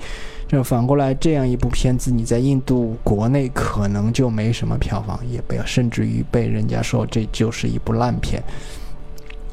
[0.47, 8.43] 就反过来，这样一部片子，你在印度国内可能就没什么票房，也不要，甚至于被人家说这就是一部烂片。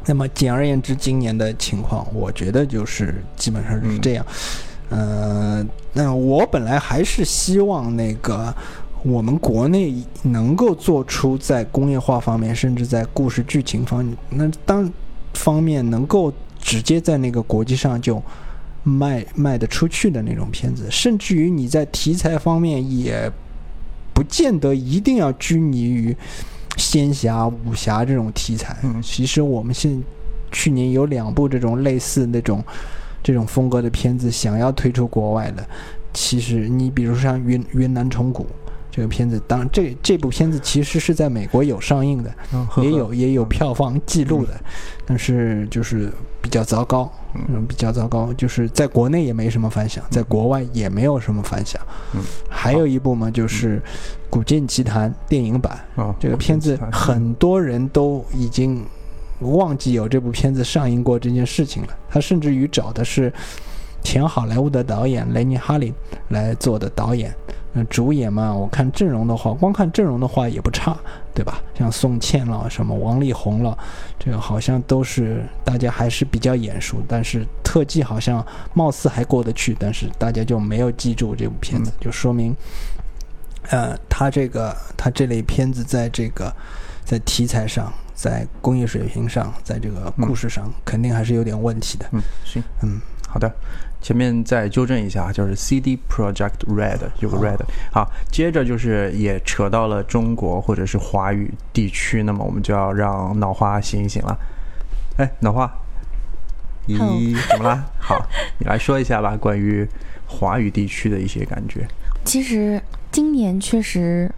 [0.06, 4.26] 那么简而言之，今年的情况，我觉得就是基本上是这样。
[4.90, 8.54] 呃，那我本来还是希望那个
[9.02, 14.92] 我们国内能够做出在工业化方面，甚至在故事剧情方面，那当
[15.34, 18.22] 方面能够直接在那个国际上就。
[18.84, 23.32] 卖卖得出去的那种片子，甚至于你在题材方面也
[24.14, 26.16] 不见得一定要拘泥于
[26.78, 28.76] 仙侠、武侠这种题材。
[28.84, 30.02] 嗯，其实我们现
[30.52, 32.64] 去年有两部这种类似那种
[33.22, 35.68] 这种风格的片子想要推出国外的，
[36.14, 38.48] 其实你比如像云云南虫谷。
[38.92, 42.32] 这个片子，当然这这部片子其实是在美国有上映的，
[42.84, 44.54] 也有也有票房记录的，
[45.06, 51.82] 但是就是比较糟糕，嗯，比较糟糕，就是在国内也没什么反响，在国外也没有什么反响。
[52.14, 53.78] 嗯，还有一部嘛，就是
[54.30, 55.80] 《古剑奇谭》电影版，
[56.20, 58.86] 这个片子很多人都已经
[59.40, 61.90] 忘记有这部片子上映过这件事情了。
[62.10, 63.32] 他甚至于找的是
[64.04, 65.94] 前好莱坞的导演雷尼·哈林
[66.30, 67.34] 来做的导演。
[67.74, 70.94] 那主演嘛，我看阵容的话，光看阵容的话也不差，
[71.34, 71.62] 对吧？
[71.74, 73.78] 像宋茜了，什么王力宏了，
[74.20, 76.98] 这个好像都是大家还是比较眼熟。
[77.08, 82.54] 但是特技好像貌似还过得去，但是大家就没有记住这部片子，就说明，
[83.70, 86.54] 呃，他这个他这类片子在这个
[87.06, 92.06] 在题材上、在工业水平上、在这个故事上，肯定还是有点问题的。
[92.12, 93.50] 嗯，行，嗯，好的。
[94.02, 97.60] 前面再纠正一下，就是 CD Project Red 有个 Red，
[97.92, 104.38] 好，接着就是也扯到了中国或者是华语地区，那么我们就要让脑花醒一醒了。
[105.18, 105.72] 哎，脑花，
[106.88, 107.86] 咦， 怎么啦？
[108.00, 108.26] 好，
[108.58, 109.88] 你来说一下吧，关于
[110.26, 111.88] 华语地区的一些感觉。
[112.26, 114.32] 其实今年确实。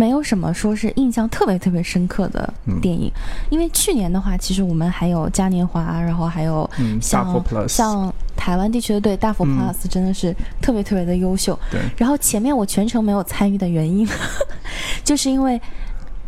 [0.00, 3.12] 没有什么说是印象特别特别深刻的电影，
[3.50, 6.68] 因为去年的话，其实我们还有嘉年华，然后还有
[7.02, 11.58] 像像台湾地区的对大佛 Plus 真的是特别特别的优秀。
[11.70, 14.08] 对，然后前面我全程没有参与的原因，
[15.04, 15.60] 就是因为。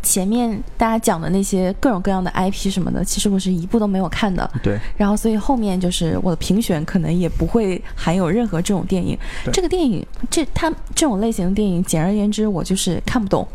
[0.05, 4.51] 前面大家讲的那些各种各样的 IP 什么的，其实我是一部都没有看的。
[4.61, 4.77] 对。
[4.97, 9.17] 然后，所以后面就是我的评选可能也不会含有任何这种电影。
[9.53, 13.47] 这个电影，这它这种类型的电影，简而言之，我就是看不懂。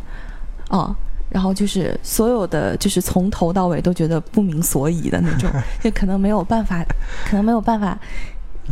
[0.68, 0.94] 哦。
[1.30, 5.50] 然后就是所有的，就是从头到尾都觉得不明所以的那种，
[5.82, 6.82] 就可能没有办法，
[7.28, 7.98] 可能没有办法。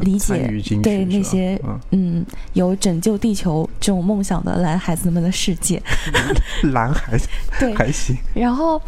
[0.01, 0.47] 理解
[0.83, 1.59] 对那些
[1.91, 5.83] 嗯有拯救地球这种梦想的蓝孩子们的世界，
[6.75, 7.27] 蓝孩子
[7.59, 8.15] 对还行。
[8.35, 8.79] 然后，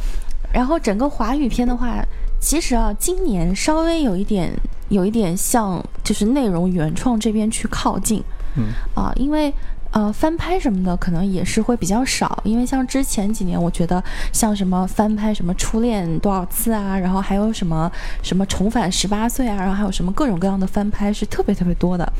[0.52, 2.04] 然后整个华语片的话，
[2.42, 4.52] 其实啊，今年稍微有一点
[4.90, 8.22] 有一点向就是内容原创这边去靠近，
[8.56, 9.52] 嗯啊，因为。
[9.90, 17.90] 呃，翻拍什么的可能也是会比较少，因为像之前几年，我觉得像什么翻拍什么初恋多少次啊，然后还有什么
[18.22, 22.12] 什么重返十八岁啊，然后还有什么各种各样的翻拍是特别特别多的。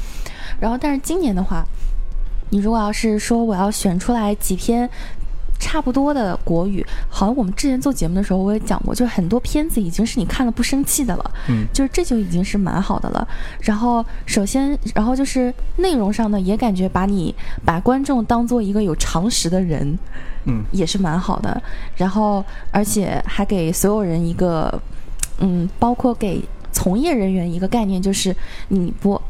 [0.58, 1.64] 然后，但是今年的话，
[2.50, 4.88] 你如果要是说我要选出来几篇。
[5.58, 13.26] 差不多的国语，好像我们之前做节目的时候我也讲过，就是很多片子已经是你看了不生气的了，嗯，就是这就已经是蛮好的了。
[13.60, 19.98] 然后首先，然后就是内容上呢，也感觉把你把观众当做一个有常识的人，
[20.44, 21.60] 嗯，也是蛮好的。
[21.96, 24.80] 然后而且还给所有人一个，
[25.38, 26.40] 嗯，包括给
[26.72, 28.34] 从业人员一个概念，就是
[28.68, 29.20] 你不，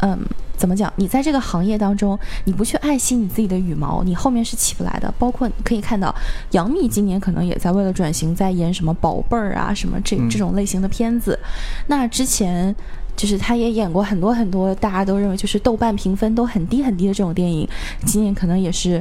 [0.00, 0.18] 嗯。
[0.58, 0.92] 怎么讲？
[0.96, 5.14] 你在这个行业当中，你不去爱惜你自己的羽毛，你后面是起不来的。
[5.16, 6.12] 包括可以看到，
[6.50, 11.38] 杨幂今年可能也在为了转型，在演什么宝贝儿啊，什么这这种类型的片子。
[11.86, 12.74] 那之前
[13.16, 17.66] 就是她也演过很多很多，大家都认为就是豆瓣评分都很低很低的这种电影。
[18.04, 19.00] 今年可能也是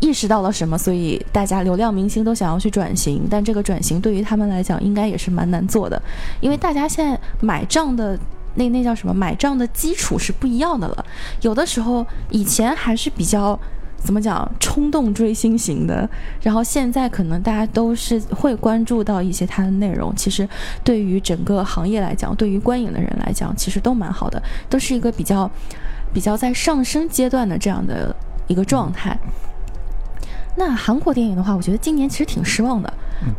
[0.00, 3.26] 意识到了什么，所以大家流量明星都想要去转型。
[3.30, 6.00] 但这个转型对于他们来讲，应该也是蛮难做的，
[6.40, 8.18] 因为大家现在买账的。
[8.56, 9.14] 那那叫什么？
[9.14, 11.04] 买账的基础是不一样的了。
[11.40, 13.58] 有的时候以前还是比较
[13.96, 16.08] 怎么讲冲动追星型的，
[16.42, 20.14] 然后现在可能大家都是会关注到一些它的内容。
[20.14, 20.48] 其实
[20.84, 25.50] 对于整个行业来讲，对于观影的人来讲，其实都蛮好的，都是一个比较
[26.12, 28.14] 比较在上升阶段的这样的
[28.46, 29.18] 一个状态。
[30.56, 32.92] 那韩国电影的话，我觉得今年其实挺失望的。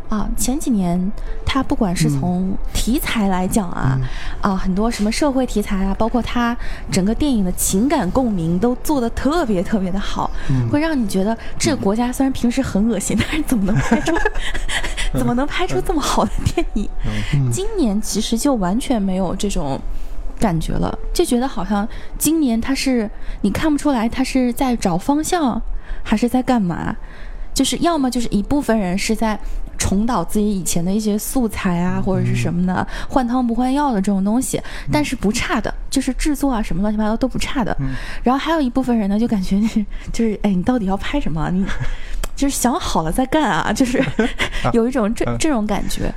[0.08, 1.12] 啊，前几年
[1.46, 3.96] 它不管是从题材来讲啊，
[4.40, 6.56] 啊很多什么社会题材啊，包括它
[6.90, 10.30] 整个电影的情感共鸣都做得特别特别的好，
[10.70, 14.12] 会让你觉得这个国家虽然平时很恶心，但是怎么能拍出
[15.14, 16.88] 怎么能拍出这么好的电影？
[17.52, 19.80] 今年其实就完全没有这种
[20.40, 21.88] 感觉了，就觉得好像
[22.18, 23.08] 今年他是
[23.42, 25.62] 你看不出来他是在找方向，
[26.02, 26.94] 还是在干嘛？
[27.54, 29.38] 就是要么就是一部分人是在。
[29.80, 34.60] 重蹈自己以前的一些素材啊，或者是什么的，换汤不换药的这种东西，
[34.90, 37.74] 但是不差的，就是制作啊什么乱七八糟都不差的。
[38.24, 39.56] 然后还有一部分人呢，就感觉
[40.12, 41.48] 就是哎，你到底要拍什么？
[41.52, 41.64] 你
[42.34, 44.04] 就是想好了再干啊，就是
[44.74, 46.12] 有一种这这种感觉。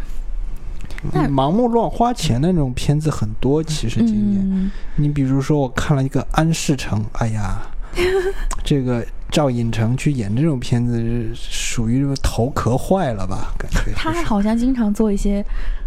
[1.13, 7.61] 那盲目乱花钱的那种片子很多，其实今年，你比如说我看了一个《安世成》，哎呀，
[8.65, 9.05] 这个。
[9.31, 13.53] 赵寅成去演这种片子，是属于头壳坏了吧？
[13.57, 15.43] 感觉他就是好像经常做一些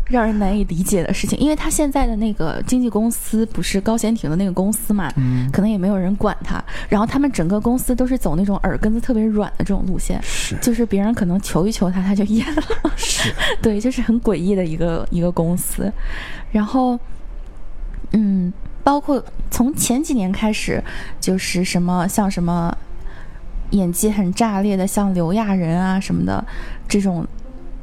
[0.09, 12.63] 让人难以理解的事情，因为他现在的那个经纪公司不是高贤廷的那个公司嘛，嗯，可能也没有人管他，然后他们整个公司都是走那种耳根子特别软的这种路线，是就是别人可能求一求他，他就演了。
[12.97, 15.93] 是，对，就是很诡异的一个一个公司。
[16.51, 16.99] 然后，
[18.13, 20.83] 嗯，包括从前几年开始，
[21.21, 22.77] 就是什么像什么
[23.75, 26.45] 演技很炸裂的，像刘亚仁啊什么的
[26.89, 27.27] 这种，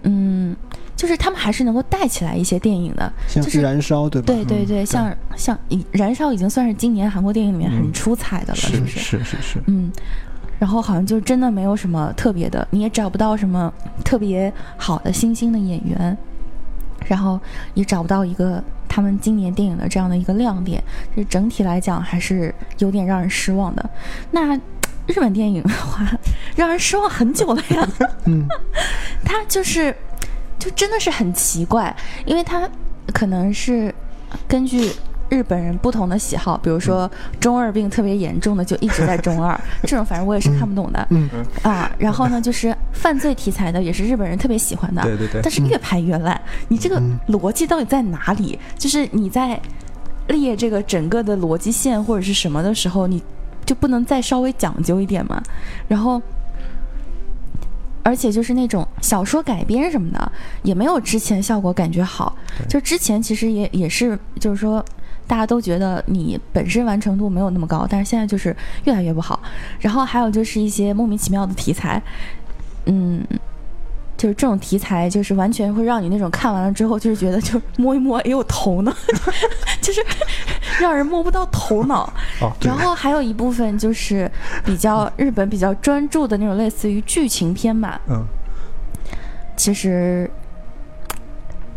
[0.03, 0.55] 嗯，
[0.95, 3.11] 就是他们还是能够带起来一些电影的。
[3.27, 4.25] 像就是燃烧对吧？
[4.33, 5.57] 嗯对对对，像像
[5.91, 8.99] 《燃烧》已经算是今年韩国电影里面很嗯出彩的了，是不是？
[8.99, 9.91] 是是是，嗯，
[10.59, 13.71] 然后好像就真的没有什么特别的，你也找不到什么
[14.03, 16.17] 特别好的新兴的演员，
[17.07, 17.39] 然后
[17.73, 20.81] 也找不到一个他们今年电影的这样的一个亮点，
[21.15, 23.89] 就是整体来讲还是有点让人失望的。
[24.31, 24.59] 那
[25.07, 26.05] 日本电影的话，
[26.55, 27.87] 让人失望很久了呀。
[28.25, 28.47] 嗯，
[29.23, 29.95] 他就是，
[30.59, 31.95] 就真的是很奇怪，
[32.25, 32.69] 因为他
[33.13, 33.93] 可能是
[34.47, 34.91] 根据
[35.29, 41.29] 日本人不同的喜好，比如说中二病特别严重的就一直在中二， 这种反正我也是看不懂的、嗯
[41.63, 41.91] 啊。
[41.97, 46.39] 然后呢，就是犯罪题材的也是日本人特别喜欢的，对对对但是越拍越烂。
[46.67, 48.59] 你这个嗯逻辑到底在哪里？
[48.77, 49.59] 就是你在
[50.27, 53.21] 列这个整个的逻辑线或者是什么的时候，你
[53.65, 55.41] 就不能再稍微讲究一点吗？
[55.87, 56.21] 然后。
[58.03, 60.31] 而且就是那种小说改编什么的，
[60.63, 62.35] 也没有之前效果感觉好。
[62.67, 64.83] 就之前其实也也是，就是说
[65.27, 69.39] 大家都觉得你本身完成度没有那么高，但是现在就是越来越不好。
[69.79, 72.01] 然后还有就是一些莫名其妙的题材，
[72.85, 73.23] 嗯，
[74.21, 78.95] 就是这种题材，就是完全会让你那种看完了之后，就是觉得就摸一摸，哎呦头呢，
[79.81, 79.99] 就是
[80.79, 82.03] 让人摸不到头脑。
[82.39, 84.31] 哦，然后还有一部分就是
[84.63, 88.23] 比较日本比较专注的那种类似于剧情片嘛，嗯，
[89.57, 90.29] 其实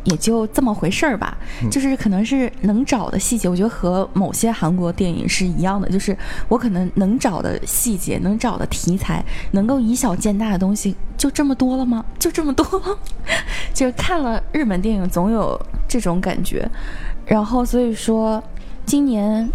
[0.05, 6.17] 也就这么回事儿吧，嗯就是可能是能找的细节，我觉得和某些韩国电影是一样的，就是
[6.49, 12.05] 我可能能找的细节、能找的题材、能够以小见大的东西，就这么多了吗？
[12.19, 12.99] 就这么多了？
[13.75, 16.69] 就是看了日本电影总有这种感觉，
[17.27, 18.43] 然后所以说
[18.87, 19.49] 今年。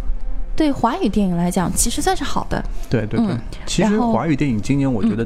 [0.55, 2.61] 对华语电影来讲，其实算是好的。
[2.89, 5.25] 对对对嗯，其实华语电影今年我觉得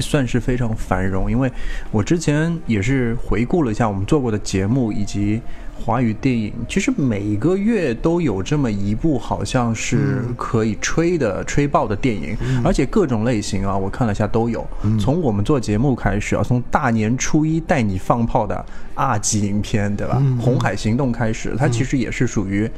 [0.00, 1.50] 算是非常繁荣，因为
[1.90, 5.40] 我之前也是回顾了一下我们做过的节目以及
[5.78, 14.66] 华语电影，其实每个月都有这么一部好像是可以吹的、吹爆的电影，而且各种类型啊，我看了一下都有。
[14.98, 20.22] 从我们做节目开始啊，从大年初一带你放炮的二级影片，对吧？
[20.40, 22.70] 红海行动》开始，它其实也是属于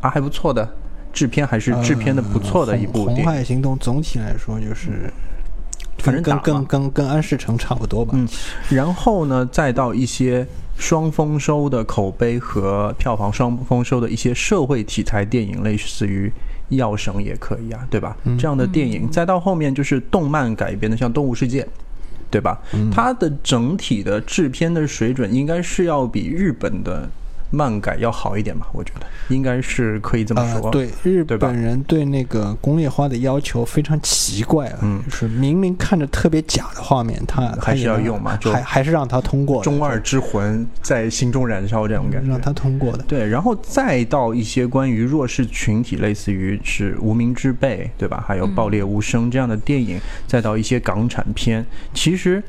[0.00, 0.68] 啊还不错的。
[1.12, 5.12] 制片还是制片的不错的一部电影，红海行动总体来说就是，跟
[6.02, 8.12] 反正跟跟跟跟安世成差不多吧。
[8.14, 8.28] 嗯，
[8.68, 10.46] 然后呢，再到一些
[10.76, 16.30] 双丰收的口碑和票房双丰收的一些社会题材电影，类似于
[16.76, 18.16] 《药神》也可以啊，对吧？
[18.38, 21.62] 这样的电影，再到后面就是动漫改编的，像《动物世界》。
[22.30, 22.58] 对吧？
[22.90, 27.06] 它的整体的制片的水准应该是要比日本的
[27.52, 28.66] 漫改要好一点吧？
[28.72, 30.64] 我觉得应该是可以这么说。
[30.64, 43.04] 呃，对，日本人对那个工业化的要求非常奇怪啊，嗯就是明明看着特别假的画面，他他还是要用嘛就还还是让他通过，中二之魂在心中燃烧这种感觉，让他通过的。
[43.04, 48.24] 对，然后再到一些关于弱势群体，类似于是《无名之辈》，对吧？
[48.26, 52.42] 还有《爆裂无声》这样的电影，再到一些港产片，其实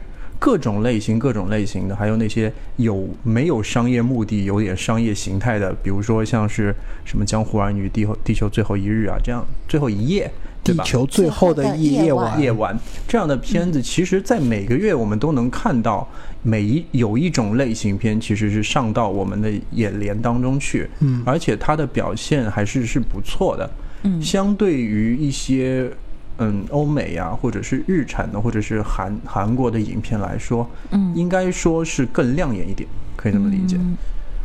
[0.44, 6.76] 各种类型、各种类型的，还有那些有没有商业目的、有点商业形态的，比如说像是
[7.06, 10.30] 什么《江湖儿女》《地后地球最后一日》啊，这样最后一夜，
[10.62, 10.84] 对吧？
[10.84, 12.41] 地球最后的最后的夜夜晚。
[12.41, 12.78] 夜晚
[13.08, 16.06] 这样的片子，其实，在每个月我们都能看到，
[16.41, 21.24] 每一有一种类型片其实是上到我们的眼帘当中去，嗯。
[21.26, 23.70] 而且它的表现还是是不错的，
[24.04, 24.22] 嗯。
[24.22, 25.89] 相对于一些
[26.40, 33.78] 嗯欧美呀、或者是日产的，或者是韩韩国的影片来说，嗯应该说是更亮眼一点，可以这么理解。
[33.80, 33.98] 嗯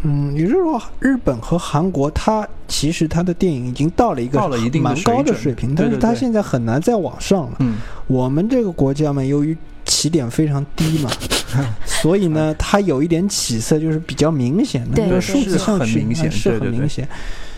[0.04, 7.56] 嗯，也就是说，日本和韩国，它其实它的电影已经到了一个到了一定蛮高的水平，对但是它对对现在很难再往上了。
[7.58, 7.74] 嗯，
[8.06, 11.10] 我们这个国家嘛，由于起点非常低嘛，
[11.84, 17.08] 所以呢，它有一点起色，就是比较明显的，对对那个数字上是很去明显是对对对很明显。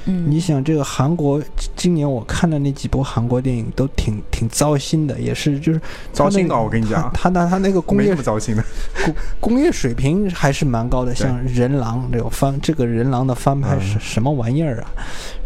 [0.07, 1.43] 嗯，你想，这个韩国
[1.77, 5.81] 今年我看的那几部韩国电影都挺挺糟心的，也是就是
[6.13, 8.65] 糟心的，我跟你讲，他他他那个工业不糟心的。
[9.05, 14.91] 工工业水平还是蛮高的，像《人狼》这个翻这个人狼的翻拍是嗯什么玩意儿啊？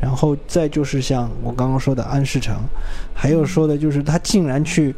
[0.01, 2.57] 然后再就是像我刚刚说的安世成，
[3.13, 4.95] 还有说的就是他竟然去。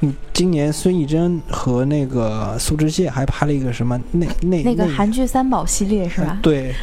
[0.00, 6.38] 嗯，今年孙艺珍和那个苏志燮还拍了一个什么那那那个韩剧三宝系列是吧？
[6.42, 6.74] 对，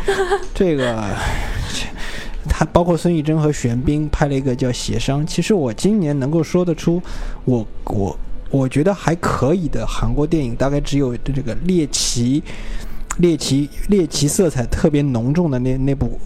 [0.53, 0.99] 这个
[2.48, 5.22] 他包括孙艺珍和玄彬拍了一个叫《协商》。
[5.26, 7.02] 其实我今年能够说得出，
[7.46, 8.18] 我我
[8.50, 12.44] 我觉得还可以的韩国电影，大概只有这个猎奇、
[13.18, 16.20] 猎奇、猎奇色彩特别浓重的那那部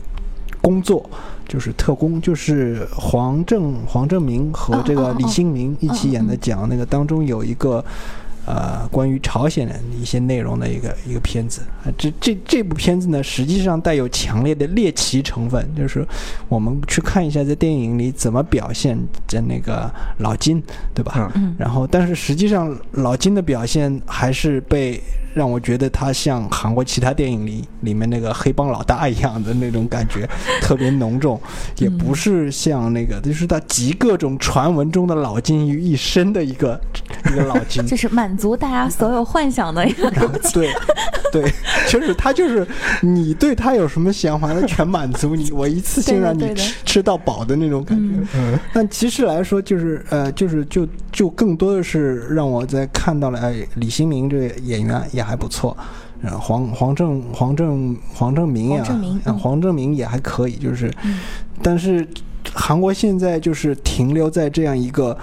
[0.62, 1.10] 工作。
[1.48, 7.82] 就是特工，就是黄正黄正明和这个李新民一起演的，讲那个当中有一个
[8.48, 11.62] 呃关于朝鲜的一些内容的一个一个片子。
[11.84, 16.04] 啊这这这部片子呢，实际上带有强烈的猎奇成分，就是
[16.50, 20.64] 我们去看一下在电影里怎么表现在那个老金，
[20.96, 21.32] 对吧？
[21.36, 25.02] 嗯然后，但是实际上老金的表现还是被
[25.38, 30.28] 让我觉得他像韩国其他电影里里面那个黑帮老大一样的那种感觉，
[30.62, 31.40] 特别浓重，
[31.78, 36.80] 也不是像那个，就是他集各种传闻中的老金于一身的一个
[37.28, 37.86] 一个老金。
[37.86, 40.10] 就是满足大家所有幻想的一个。
[40.52, 40.74] 对，
[41.32, 41.54] 对，
[41.88, 42.66] 就是他就是
[43.02, 48.28] 你对他有什么想法，他全满足你，我一次性让你吃吃到饱的那种感觉。
[48.36, 55.76] 嗯，但其实来说，就是呃，就是就就更多的是让我在看到了，哎，李新民这个演员也还不错，
[56.22, 61.20] 嗯，黄黄正黄正黄正明呀，黄正明嗯呃黄正明也还可以，就是，嗯
[61.62, 62.08] 但是
[62.54, 65.18] 韩国现在就是停留在这样一个，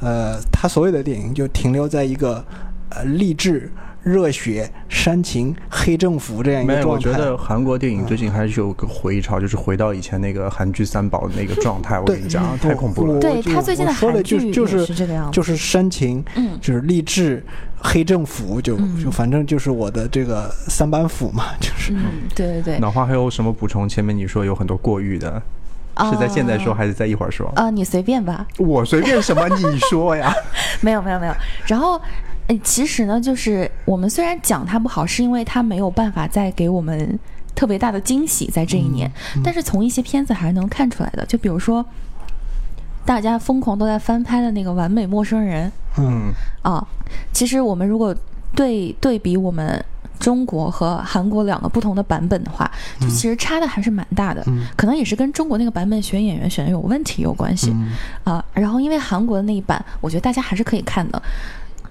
[0.00, 2.42] 呃，他所有的电影就停留在一个
[2.88, 3.70] 呃励志。
[4.02, 7.10] 热血、煽情、黑政府这样一没有，个状态。
[7.10, 11.98] 我觉得韩国电影最近还是有个回潮，就是回到以前那个韩剧三宝的那个状态。
[11.98, 13.20] 我跟你讲，嗯太恐怖了。
[13.20, 17.44] 对他最近的我说的韩剧也就就是是这个样子就是煽情，嗯就是励志、
[17.82, 22.02] 黑政府，就嗯就反正就是我的这个三板斧嘛， 就是嗯，
[22.34, 23.88] 对对对，脑花还有什么补充？
[23.88, 25.42] 前面你说有很多过誉的，
[26.10, 27.50] 是在现在说还是在一会儿说？
[27.54, 30.32] 啊、你随便吧，我随便什么你说呀？
[30.80, 31.34] 没有没有没有。
[31.66, 32.00] 然后，
[32.50, 37.16] 哎，其实呢，就是我们虽然讲它不好，是因为它没有办法再给我们
[37.54, 39.08] 特别大的惊喜在这一年，
[39.44, 41.24] 但是从一些片子还是能看出来的。
[41.26, 41.86] 就比如说，
[43.06, 46.32] 大家疯狂都在翻拍的那个《完美陌生人嗯》
[46.68, 46.84] 啊，
[47.32, 48.12] 其实我们如果
[48.56, 49.84] 对对比我们。
[50.20, 52.70] 中国和韩国两个不同的版本的话，
[53.00, 57.70] 就其实差的还是蛮大的，嗯可能也是跟中国那个版本选演员选的有问题有关系。
[57.70, 57.88] 嗯
[58.24, 61.22] 啊、然后因为韩国的那一版，我觉得大家还是可以看的。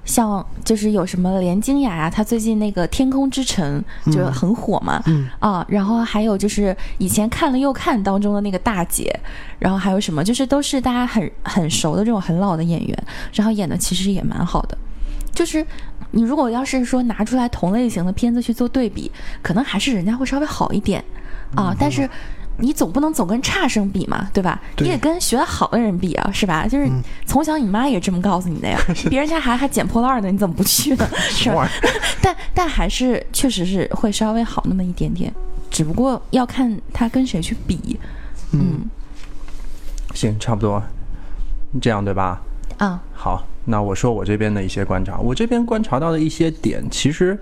[0.10, 3.80] 像就是有什么连金雅呀、她最近那个《天空之城》
[4.12, 9.16] 就很火嘛，嗯啊，然后还有就是以前看了又看当中的那个大姐，
[9.60, 13.03] 然后还有什么，就是都是大家很很熟的这种很老的演员，
[13.34, 14.76] 然后演的其实也蛮好的。
[15.32, 15.64] 就是
[16.10, 19.12] 你如果要是说拿出来同类型的片子去做对比，
[19.43, 21.03] 可能还是人家会稍微好一点
[21.55, 22.10] 啊，但是。
[22.60, 24.62] 你总不能总跟差生比嘛，对吧？
[24.76, 26.68] 对你得跟学得好的人比啊，是吧？
[26.68, 26.89] 就是
[27.26, 28.80] 从小你妈也这么告诉你的呀，
[29.10, 31.07] 别人家孩子还捡破烂儿呢，你怎么不去呢？
[31.30, 31.68] 是吧？
[32.22, 35.34] 但但还是确实是会稍微好那么一点点，
[35.70, 37.99] 只不过要看他跟谁去比。
[38.51, 38.89] 嗯
[40.16, 40.82] 行，差不多
[41.82, 42.41] 这样对吧？
[42.78, 47.38] 啊，好，那我说我这边的一些观察，我这边观察到的一些点，其实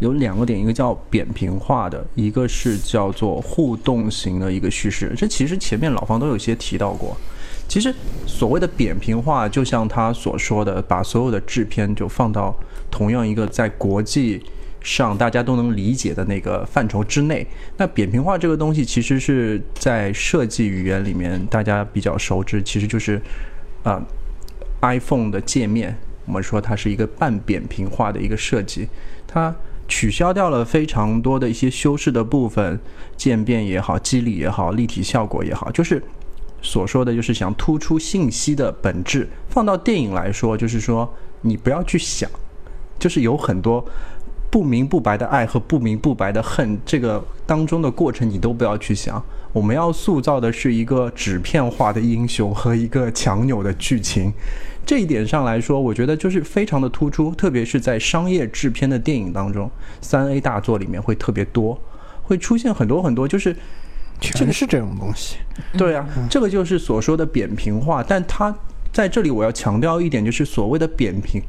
[0.00, 5.12] 有两个点，一个叫扁平化的，一个是叫做互动型的一个叙事。
[5.16, 7.16] 这其实前面老方都有些提到过。
[7.66, 7.94] 其实
[8.26, 12.54] 所谓的扁平化，就像他所说的，把所有的制片就放到
[12.90, 14.42] 同样一个在国际
[14.82, 17.46] 上大家都能理解的那个范畴之内。
[17.78, 23.18] 那扁平化这个东西，其实是在设计语言里面大家比较熟知，其实就是
[23.82, 24.02] 啊、
[24.82, 28.86] iPhone 的界面，我们说它是一个半扁平化的一个设计，
[29.26, 29.54] 它
[29.86, 32.78] 取消掉了非常多的一些修饰的部分，
[33.16, 36.02] 渐变也好，肌理也好，立体效果也好，就是
[36.62, 39.28] 所说的就是想突出信息的本质。
[39.48, 41.12] 放到电影来说，就是说
[41.42, 42.30] 你不要去想，
[42.98, 43.84] 就是有很多
[44.50, 49.22] 不明不白的爱和不明不白的恨，这个当中的过程你都不要去想。
[49.52, 54.32] 我们要塑造的是一个纸片化的英雄和一个强扭的剧情，
[54.86, 59.70] 这一点上来说，我觉得就是非常的突出，特别是在商业制片的电影当中，
[60.00, 61.78] 三 A 大作里面会特别多，
[62.22, 63.54] 会出现很多很多就是。
[64.20, 65.36] 全是这种东西。
[65.76, 68.54] 对啊，这个就是所说的扁平化，但它
[68.92, 71.42] 在这里我要强调一点，就是所谓的扁平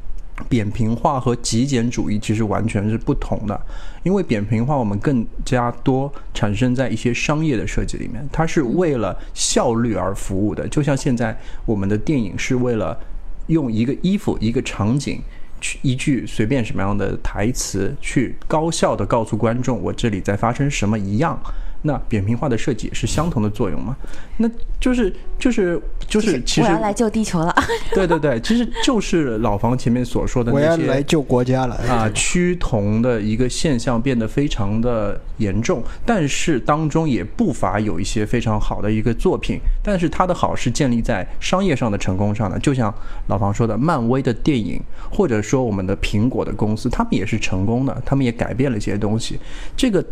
[0.48, 3.58] 扁平化和极简主义其实完全是不同的，
[4.02, 10.66] 因为扁平化我们更加多产生在一些商业的设计里面，它是为了效率而服务的。
[10.68, 12.98] 就像现在我们的电影是为了
[13.46, 15.20] 用一个衣服、一个场景。
[15.58, 21.40] 去一句随便什么样的台词，去高效的告诉观众我这里在发生什么一样。
[21.82, 23.96] 那扁平化的设计也是相同的作用吗？
[24.38, 24.48] 那
[24.80, 27.54] 就是就是就是，其实我要来救地球了。
[27.94, 42.92] 对对对，其实就是老房前面所说的我那些要来救国家了啊，趋同的一个现象变得非常的严重，但是当中也不乏有一些非常好的一个作品，但是它的好是建立在商业上的成功上的，就像
[43.28, 49.38] 老房说的，漫威的电影，或者说我们的苹果的公司，他们也是成功的，他们也改变了一些东西，
[49.76, 50.04] 这个。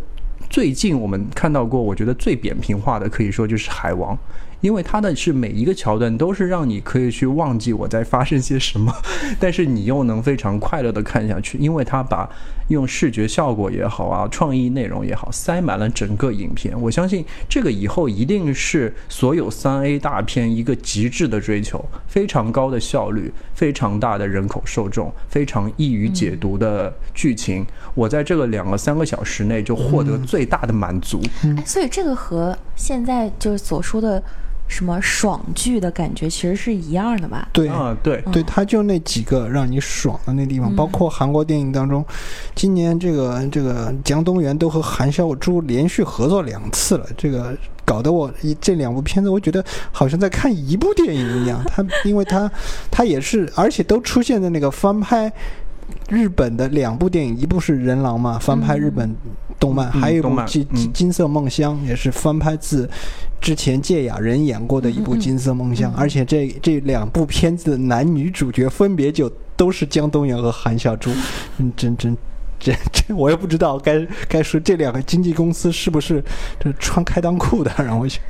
[0.54, 4.14] 最近我们看到过，我觉得最扁平化的，可以说就是《海王》，
[4.60, 8.94] 因为它的是每一个桥段都是让你可以去忘记我在发生些什么，
[9.40, 12.30] 但是你又能非常快乐的看下去，因为它把
[12.68, 16.74] 用视觉效果也好啊，创意内容也好，塞满了整个影片。
[16.80, 27.64] 我相信这个以后一定是所有三 A 大片一个极致的追求，非常高的效率，非常大的人口受众，非常易于解读的剧情。
[27.94, 31.20] 我在这个两个三个小时内就获得最大的满足。
[31.42, 34.22] 哎，所以这个和现在就是所说的
[34.66, 37.48] 什么爽剧的感觉其实是一样的吧？
[37.52, 42.04] 对啊，对，对，他就那几个让你爽的那地方，包括韩国电影当中，
[42.54, 51.62] 今年这个这个姜东元都和韩孝珠连续合作两次了，这个搞得我一这两部片子，我觉得好像在看一部电影一样。
[51.66, 52.50] 他因为他
[52.90, 55.32] 他也是，而且都出现在那个翻拍。
[56.08, 59.14] 日本的两部电影，一部是《人狼》嘛，翻拍日本
[59.58, 60.92] 动漫，嗯还有一部《金嗯。
[60.92, 62.88] 金色梦乡》，也是翻拍自
[63.40, 65.96] 之前芥雅人演过的一部金色梦乡》，嗯。
[65.96, 71.10] 而且这这两部片子的男女主角分别就都是江东元和韩孝珠，
[71.58, 72.16] 嗯，真真。
[72.60, 76.22] 这这我也不知道该该说这两个经纪公司是不是
[76.58, 78.22] 这穿开裆裤的，让我想。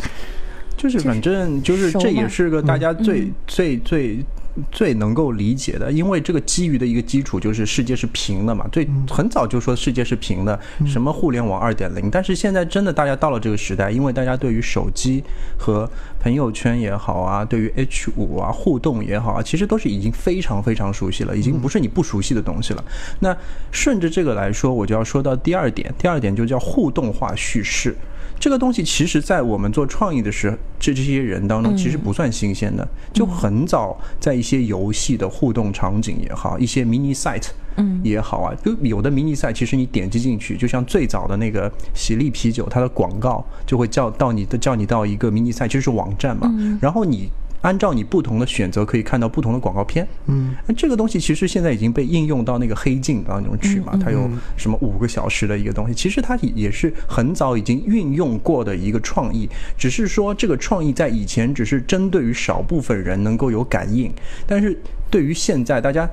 [0.76, 3.34] 就是反正就是这也是个大家最、嗯。
[3.46, 4.24] 最最
[4.70, 15.22] 最能够理解的，因为这个基于的一个基础就是世界是平的嘛，最很早就说世界是平的，什么互联网二点零，但是现在真的大家到了这个时代，因为大家对于手机
[15.58, 15.90] 和
[16.20, 22.84] 朋友圈也好啊，对于 H 五啊互动也好啊，其实都是已经非常非常熟悉了，已经不是你不熟悉的东西了。
[23.20, 23.36] 那
[23.72, 27.96] 顺着这个来说，我就要说到第二点，第二点就叫互动化叙事。
[28.38, 38.00] 这个东西其实，在我们做创意的时候，这这些人当中，其实不算新鲜的，就很早在一些游戏的互动场景也好，一些 mini site 嗯。
[38.04, 47.30] 也好啊，就有的 mini site，其实你点击进去，就像最早的那个喜力啤酒，它的广告就会叫到你的叫你到一个 mini site，其实是网站嘛，然后你。
[47.64, 50.06] 按照你不同的选择，可以看到不同的广告片。
[50.26, 59.48] 嗯，那这个东西其实现在已经被应用到那个黑镜当中去嘛，它有什么五个小时的一个东西，其实它也是很早已经运用过的一个创意，
[59.78, 64.12] 只是说这个创意在以前只是针对于少部分人能够有感应，
[64.46, 64.78] 但是
[65.10, 66.06] 对于现在大家。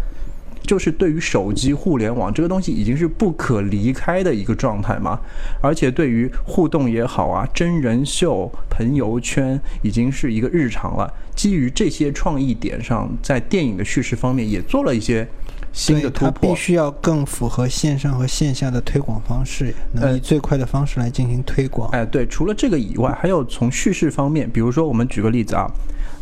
[0.64, 5.20] 就是对于手机互联网这个东西已经是不可离开的一个状态嘛，
[5.62, 11.12] 而且对于互动也好啊，真人秀、朋友圈已经是一个日常了。
[11.36, 15.28] 基于这些创意点上，在电影的叙事方面也做了一些
[15.74, 16.56] 新的突破必。
[16.56, 19.74] 须要更符合线上和线下的推广方式，
[20.16, 21.90] 以最快的方式来进行推广。
[21.92, 25.72] 哎，对，除了这个以外，还有从叙事方面，比如说我们举个例子啊，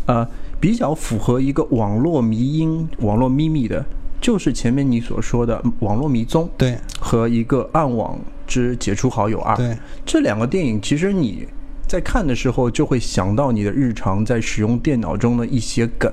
[0.05, 0.27] 呃，
[0.59, 3.83] 比较符合一个网络迷因、网络秘密的，
[4.21, 9.55] 就是前面你所说的网络迷踪对和一个暗网之解除好友二。
[9.55, 11.47] 对，这两个电影，其实你
[11.87, 16.11] 在看的时候就会想到你的日常在使用电脑中的一些梗，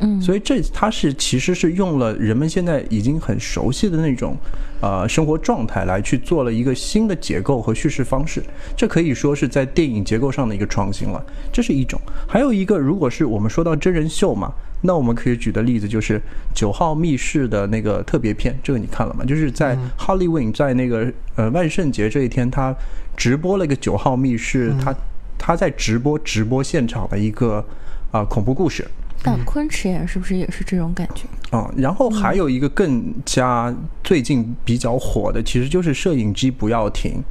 [0.00, 4.36] 嗯，所以这它是其实是用了人们现在已经很熟悉的那种
[4.80, 8.42] 呃生活状态来去做了一个新的结构和叙事方式，
[8.76, 12.00] 这可以说是在电影结构上的一个创新了，这是一种。
[12.28, 14.52] 还有一个，如果是我们说到真人秀嘛。
[14.82, 16.18] 那我们可以举的例子就是
[16.54, 19.24] 《九号密室》的那个特别片，这个你看了吗？
[19.24, 22.76] 就是在 Halloween 在那个呃万圣节这一天，他
[23.16, 24.94] 直播了一个九号密室，他
[25.38, 27.64] 他在直播直播现场的一个
[28.12, 28.86] 啊、恐怖故事。
[29.26, 31.24] 但昆池岩是不是也是这种感觉？
[31.50, 37.22] 啊、然后还有一个更加最近比较火的，其实就是摄影机不要停。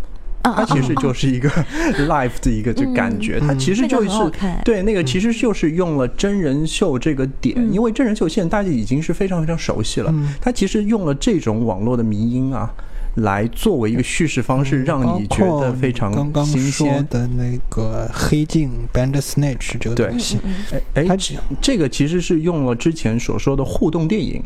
[0.43, 1.49] 它其实就是一个
[2.07, 4.09] live 的一个就感觉，它其实就是
[4.63, 12.71] 对那个其实就是用了真人秀这个点，因为真人秀现在大家已经是非常非常熟悉了，它其实用了这种网络的迷音啊，
[13.15, 17.07] 来作为一个叙事方式，让你觉得非常刚刚新说鲜。
[17.09, 21.17] 的那个黑镜 Bandersnatch 这个东西，嗯哎哎它，
[21.61, 24.43] 这个其实是用了之前所说的互动电影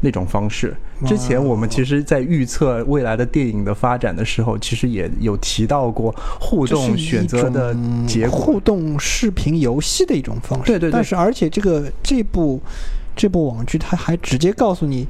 [0.00, 0.76] 那种方式。
[1.06, 7.74] 之前我们其实，在预测未来的电影的发展的时候，其实也有提到过互动选择的
[8.06, 10.66] 结果，互动视频游戏的一种方式。
[10.66, 10.92] 对对对。
[10.92, 12.60] 但是，而且这个这部
[13.16, 15.06] 这部网剧，它还直接告诉你，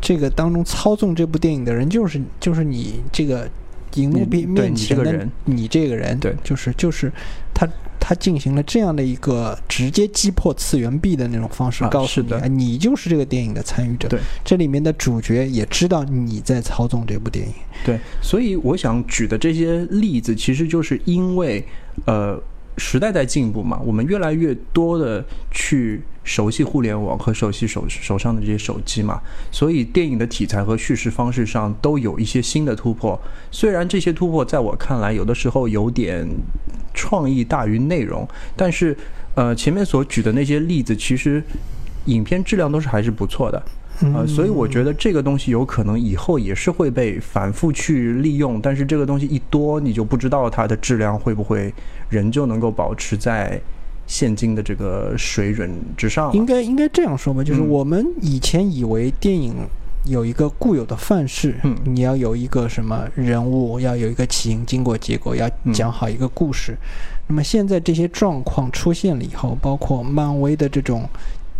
[0.00, 3.48] 这个当中操纵这部电影的人就是就是你这个
[3.94, 7.12] 荧幕面面前的你这个人，对，就是就是
[7.54, 7.68] 他。
[8.02, 14.08] 他进行了这样的一个直接击破次元壁的那种方式，告诉你，你就是这个电影的参与者。
[14.08, 17.54] 对，这里面的主角也知道你在操纵这部电影。
[17.84, 21.64] 对，所以我想举的这些例子，其实就是因为，
[22.06, 22.42] 呃。
[22.78, 33.18] 时代在进步嘛，我们越来越多的去熟悉互联网和熟悉手手上的这些手机嘛，所以电影的题材和叙事方式上都有一些新的突破。
[33.50, 36.28] 虽然这些突破在我看来有的时候有点
[36.92, 38.96] 创意大于内容，但是
[39.34, 41.42] 呃前面所举的那些例子，其实
[42.06, 43.62] 影片质量都是还是不错的。
[44.14, 51.70] 呃，所以我觉得这个东西有可能以后也是会被反复去利用，但是这个东西一多，你就不知道它的质量会不会
[52.08, 53.60] 仍旧能够保持在
[54.10, 56.32] 现今的这个水准之上。
[56.32, 59.54] 应该应该这样说吧，就是我们以前以为电影
[60.04, 66.76] 有一个固有的范式，嗯，你要有一个什么人物，要有一个起因、经过、结果，要讲好一个故事。
[67.28, 71.08] 那么现在这些状况出现了以后，包括漫威的这种。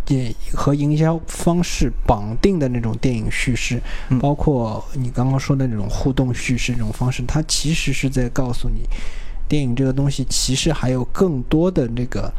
[0.03, 3.79] 电和营销方式绑定的那种电影叙事，
[4.19, 8.81] 包括你刚刚说的那种互动叙事这种方式，它其实是在告诉你，
[9.51, 12.31] 电影这个东西其实还有更多的那个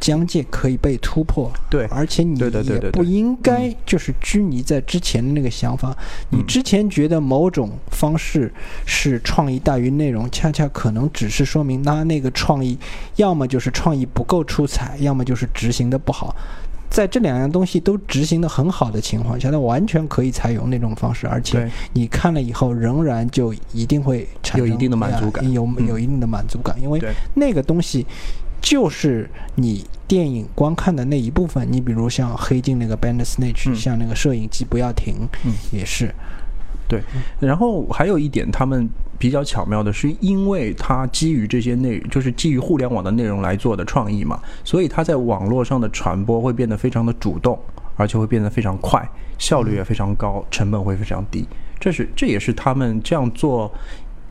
[0.00, 1.48] 疆界可以被突破。
[1.70, 5.96] 对，而且你也不应该就是拘泥在之前的那个想法。
[6.28, 8.52] 你之前觉得某种方式
[8.84, 12.76] 是创意大于内容，恰恰可能只是说明他那个创意
[13.14, 16.34] 要么就是创意不够出彩，要么就是执行的不好。
[16.88, 27.00] 在这两样东西都执行的很好的情况下，它完全可以采用那种方式，而且你看了以后仍然就一定会产生有一定的满足感，有有一定的满足感，因为
[27.34, 28.06] 那个东西
[28.60, 31.66] 就是你电影观看的那一部分。
[31.70, 35.28] 你比如像黑镜那个 Bandersnatch，像那个摄影机不要停，
[35.70, 36.14] 也是。
[36.88, 37.02] 对，
[37.40, 47.58] 然后还有一点，他们比较巧妙的是，因为它基于这些内，就是基于互联网的内容来做的创意嘛，所以它在网络上的传播会变得非常的主动，
[47.96, 49.08] 而且会变得非常快，
[49.38, 51.44] 效率也非常高，成本会非常低。
[51.80, 53.70] 这是这也是他们这样做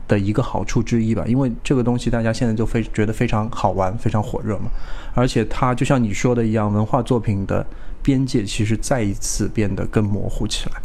[0.08, 4.70] 的一个好处之一吧，因为这个东西大家现在就非觉得非常好玩，非常火热嘛，
[5.14, 7.66] 而且它就像你说的一样，文化作品的
[8.02, 10.80] 边界其实再一次变得更模糊起来。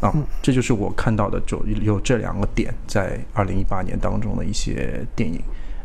[0.00, 5.40] 啊，这就是我看到的，就有这两个点在二零一八年当中的一些电影。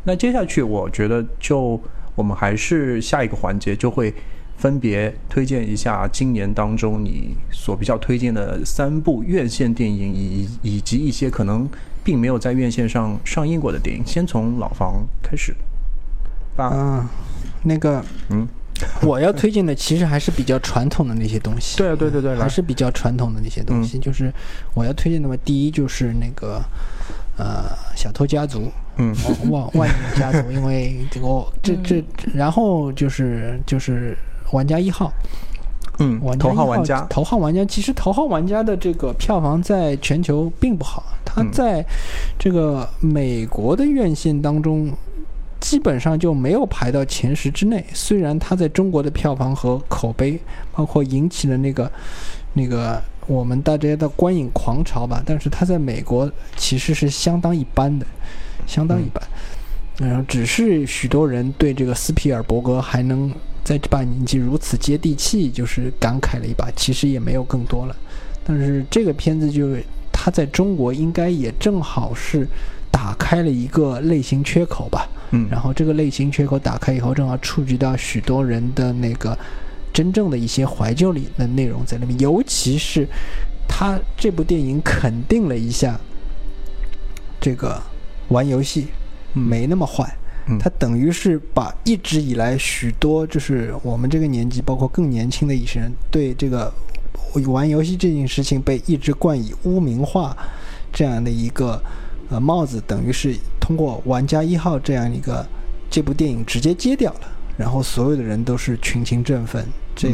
[0.06, 1.80] 那接下去，我觉得就
[2.16, 4.14] 我们还是下一个环节，就会
[4.58, 11.68] 分别推荐一下今年当中你所比较推荐的三部院线电影，以以及一些可能
[12.04, 14.02] 并没有在院线上上映过的电影。
[14.06, 15.54] 先从老房开始。
[16.56, 17.10] 啊，
[17.64, 18.48] 那个，嗯。
[19.02, 21.78] 我要推荐的其实还是比较传统的那些东西。
[21.78, 23.98] 对对对对，还是比较传统的那些东西。
[23.98, 24.30] 就是
[24.74, 26.62] 我要推荐的嘛，第一就是那个
[27.38, 27.66] 呃
[27.96, 29.16] 小偷家族，嗯，
[29.50, 31.28] 万万宁家族，因为这个
[31.64, 32.04] 这这，
[32.34, 34.18] 然后就是就是
[34.52, 35.10] 玩家一号，
[36.00, 41.86] 嗯，玩头号玩家，头号玩家，其实头号玩家的这个票房在全球并不好，它在
[42.38, 44.92] 这个美国的院线当中。
[45.66, 47.84] 基本上就没有排到前十之内。
[47.92, 50.40] 虽然它在中国的票房和口碑，
[50.72, 51.92] 包括引起了那个、
[52.54, 58.06] 那个我们大家的观影狂潮吧，但是它在美国其实是相当一般的，
[58.68, 59.24] 相当一般。
[59.98, 66.70] 然后只是许多人对这个斯皮尔伯格还能在这把年纪如此接地气，就是感慨了一把。
[66.76, 67.96] 其实也没有更多了。
[68.44, 69.76] 但是这个片子就
[70.12, 72.48] 它在中国应该也正好是
[72.96, 75.06] 打开了一个类型缺口吧。
[75.32, 79.38] 嗯，然后这个类型缺口打开以后，正好触及到许多人的那个
[79.92, 83.06] 真正的一些怀旧里的内容在里面，尤其是
[83.68, 86.00] 他这部电影肯定了一下
[87.42, 87.82] 这个
[88.30, 88.88] 玩游戏
[89.34, 90.16] 没那么坏，
[90.58, 96.72] 他等于是把一直以来许多就是我们这个年纪，包括更年轻的一些人对这个
[97.48, 100.38] 玩游戏这件事情被一直冠以污名化
[100.94, 101.82] 这样的一个
[102.30, 103.36] 呃帽子，等于是。
[103.68, 105.44] 通过《玩家一号》这样一个
[105.90, 107.22] 这部电影直接揭掉了，
[107.58, 109.66] 然后所有的人都是群情振奋。
[109.96, 110.08] 这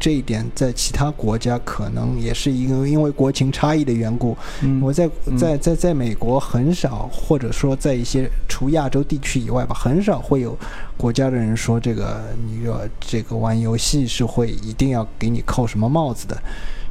[0.00, 4.36] 这一点在其他国家可能也是因为因为国情差异的缘故。
[4.82, 5.08] 我在
[5.38, 10.58] 在在在美国很少，或者说在一些除亚洲地区以外吧，很少会有
[10.96, 16.36] 国家的人说这个你说这个玩游戏是会一定要给你扣什么帽子的。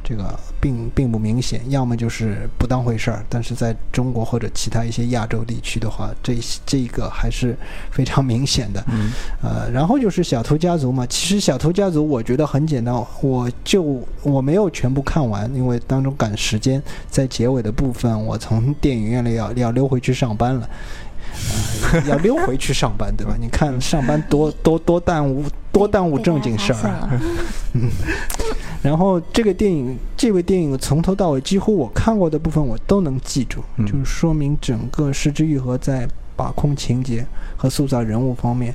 [0.08, 3.26] 这个并并不明显，要么就是不当回事儿。
[3.28, 7.56] 但是在中国或者其他一些亚洲地区的话，这这个还是
[7.90, 8.84] 非常明显的。
[8.88, 11.04] 嗯呃，然后就是小偷家族嘛。
[11.06, 16.80] 其实小偷家族我觉得很简单，我就我没有全部看完，因为当中赶时间，
[17.10, 20.68] 在结尾的部分，我从电影院里要要溜回去上班了。
[21.92, 23.36] 呃、要溜回去上班，对吧？
[23.38, 27.10] 你看上班多多多耽误多耽误正经事儿啊。
[27.74, 27.90] 嗯。
[28.82, 36.06] 然后这个电影，这部电影从头到尾几乎我看过的部分我都能记住，嗯就是说明整个失之愈合在
[36.36, 37.26] 把控情节
[37.56, 38.74] 和塑造人物方面，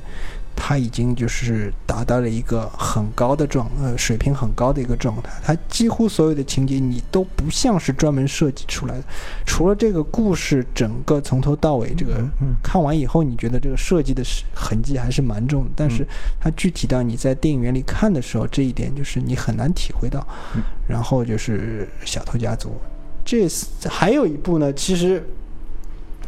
[0.64, 5.28] 他已经就是达到了一个很高的状呃水平很高的一个状态。
[5.42, 9.02] 他几乎所有的情节你都不像是专门设计出来的，
[9.44, 16.06] 除了这个故事整个从头到尾这个嗯看完以后，你觉得这个设计的是痕迹还是蛮重的，但是
[16.40, 20.24] 它具体到你在电影院里看的时候，这一点就是你很难体会到。
[20.54, 20.62] 嗯。
[20.86, 22.68] 然后就是《小偷家族》，
[23.24, 23.48] 这
[23.88, 25.26] 还有一部呢，其实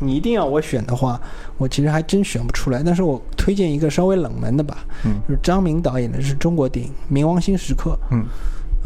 [0.00, 1.20] 你一定要我选的话，
[1.56, 7.98] 我其实还真选不出来，但是我推荐一个稍微冷门的吧，嗯就是张明导演的是中国电影《冥王星时刻》。
[8.10, 8.24] 嗯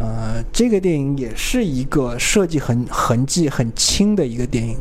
[0.00, 4.78] 呃，这个电影也是一个设计痕痕迹很轻的一个电影，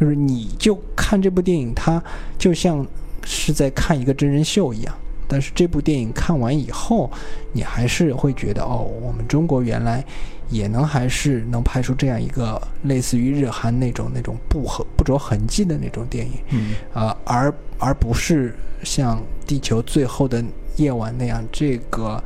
[0.00, 2.02] 就是你就看这部电影，它
[2.36, 2.84] 就像
[3.22, 4.92] 是在看一个真人秀一样。
[5.28, 7.08] 但是这部电影看完以后，
[7.52, 10.04] 你还是会觉得，哦，我们中国原来
[10.48, 16.34] 也能还是能拍出这样一个类似于日韩那种那种不痕不着痕迹的那种电影。
[16.50, 20.42] 嗯啊、而而不是像《地球最后的
[20.76, 22.22] 夜晚》那样，这个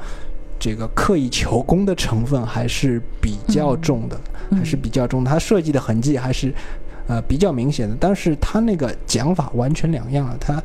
[0.58, 5.30] 这个刻意求功的成分还是比较重的，嗯还是比较重的。
[5.30, 6.52] 它设计的痕迹还是
[7.06, 10.36] 呃比较明显的，但是它那个讲法完全两样了。
[10.38, 10.62] 它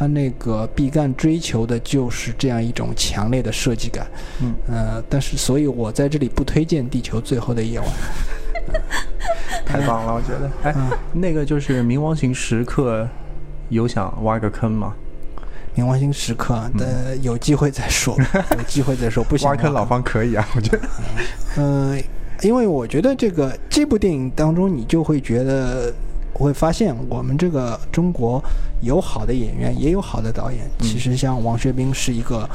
[0.00, 4.06] 它那个毕赣追求的就是这样一种强烈的设计感，
[4.40, 7.86] 嗯呃，但是所以我在这里不推荐《地球最后的夜晚》。
[9.66, 10.50] 太棒了，我觉得。
[10.62, 13.06] 哎，嗯那个就是冥王星时刻，
[13.68, 14.94] 有想挖个坑吗？
[15.76, 18.16] 冥王星时刻，呃，有机会再说，
[18.56, 20.80] 有机会再说，不想挖坑老方可以啊，我觉得。
[21.58, 22.02] 嗯，
[22.40, 25.92] 因为我觉得这个这部电影当中，你就会觉得
[26.32, 28.42] 会发现，我们这个中国
[28.82, 30.60] 有好的演员，也有好的导演。
[30.80, 32.48] 其实像王学兵是一个。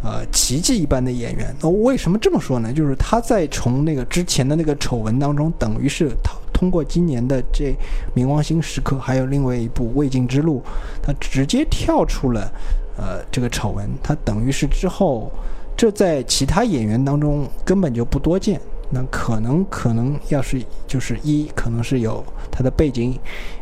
[0.00, 1.52] 呃，奇迹一般的演员。
[1.60, 2.72] 那为什么这么说呢？
[2.72, 7.64] 就是他在从那个之前的那个丑闻当中，等于是他通过今年的这
[8.14, 10.60] 《冥王星时刻》，还有另外一部《未尽之路》，
[11.02, 12.48] 他直接跳出了
[12.96, 13.90] 呃这个丑闻。
[14.00, 15.32] 他等于是之后，
[15.76, 18.60] 这在其他演员当中根本就不多见。
[18.90, 23.18] 那可能可能要是就是一，可能是有他的背景，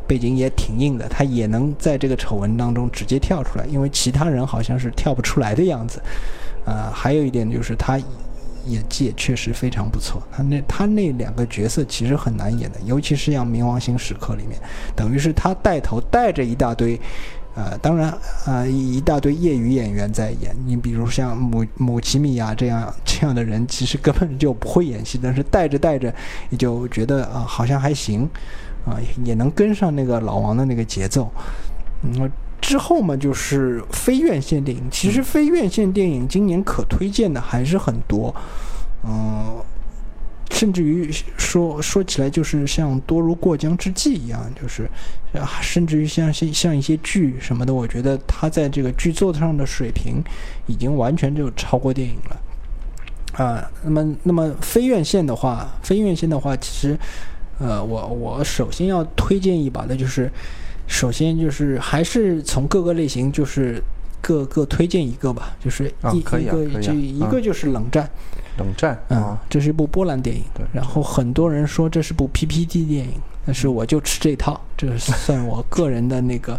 [0.07, 6.01] 背景也挺硬的，他也能在这个丑闻当中直接跳出来，因为其他人好像是跳不出来的样子。
[6.65, 7.99] 呃，还有一点就是他
[8.67, 14.59] 演技也确实非常不错，他那他那两个角色其实很难演的，尤其是像《冥王星时刻》里面，
[14.95, 17.01] 等于是他带头带着一大堆。
[17.57, 18.13] 呃，当然，
[18.45, 20.55] 呃，一一大堆业余演员在演。
[20.67, 26.15] 你比如像姆姆奇米亚这样这样的人，其实根本就不会演戏，但是带着带着，
[26.51, 28.29] 你就觉得啊、好像还行，
[28.85, 31.33] 啊、也能跟上那个老王的那个节奏。
[32.03, 32.31] 嗯，
[32.61, 34.83] 之后嘛，就是非院线电影。
[34.91, 38.35] 其实非院线电影今年可推荐的还是很多，
[39.03, 39.57] 嗯、
[40.51, 44.89] 甚至于说说起来，就是像多如过江之鲫一样，就是
[45.33, 50.23] 啊，甚至于像像像一些剧什么的，我觉得他在这个剧作上的水平
[50.67, 52.37] 已经完全就超过电影了。
[53.45, 56.99] 啊，那么那么非院线的话，非院线的话，其实，
[57.59, 60.31] 呃，我我首先要推荐一把的就是，
[60.87, 63.83] 首先就是还是从各个类型就是
[64.23, 68.09] 各个推荐一个吧，就是一、一个啊可以啊这一个嗯就是冷战，
[68.57, 73.13] 冷战嗯啊，，这是一部波兰电影，对然后很多人说这是部 PPT 电影，
[73.45, 76.59] 但是我就吃这套，这算我个人的那个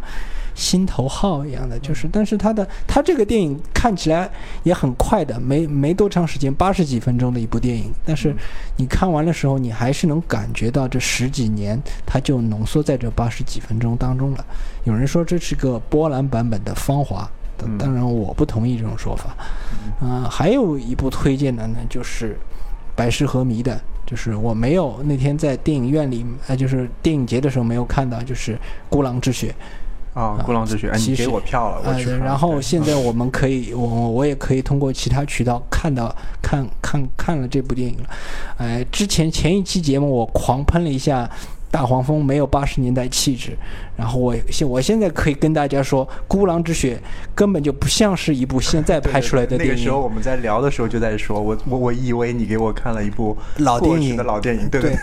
[0.55, 4.29] 心头好一样的，就是，但是它的它这个电影看起来
[4.63, 8.35] 也很快的，没没多长时间，八十几分钟的一部电影，但是
[8.75, 14.45] 你看完的时候，你还是能感觉到这十几年它就浓缩在这八十几分钟当中了。
[14.83, 17.29] 有人说这是个波兰版本的《芳华》，嗯
[17.79, 19.35] 当然我不同意这种说法。
[19.99, 22.37] 啊、还有一部推荐的呢，就是
[22.95, 28.53] 百事和迷的，就是我没有那天在电影院里，呃，就是电影节的时候没有看到，就是
[28.89, 29.55] 《孤狼之血》
[30.19, 32.19] 啊，孤狼之血，哎，你给我票了，我呃去看。
[32.19, 38.09] 然后现在我们可以，我我也可以通过其他渠道看到看看看了这部电影了。
[38.57, 41.29] 呃，之前前一期节目我狂喷了一下
[41.69, 43.57] 大黄蜂没有八十年代气质。
[43.95, 46.95] 然后我现我现在可以跟大家说，《孤狼之血》
[47.35, 49.73] 根本就不像是一部现在拍出来的电影。
[49.73, 54.95] 那个时候我们在聊的时候就在说，我我我以为你给我看了一部老电影的老电影，对对。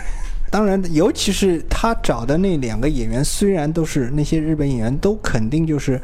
[0.51, 5.99] 当然，尤其是他找的那两个演员，虽然都是那些日本演员，都肯定就是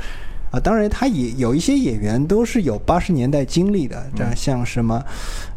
[0.51, 0.59] 啊。
[0.59, 5.03] 当然，他也有一些演员都是有八十年代经历的，这样像什么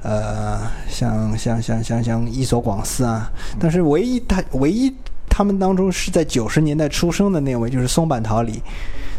[0.02, 3.30] 呃，像像像像像伊索广司啊。
[3.60, 4.90] 但是唯一他唯一。
[5.36, 8.62] 他们当中是在九十年代出生的那位，就是松坂桃李。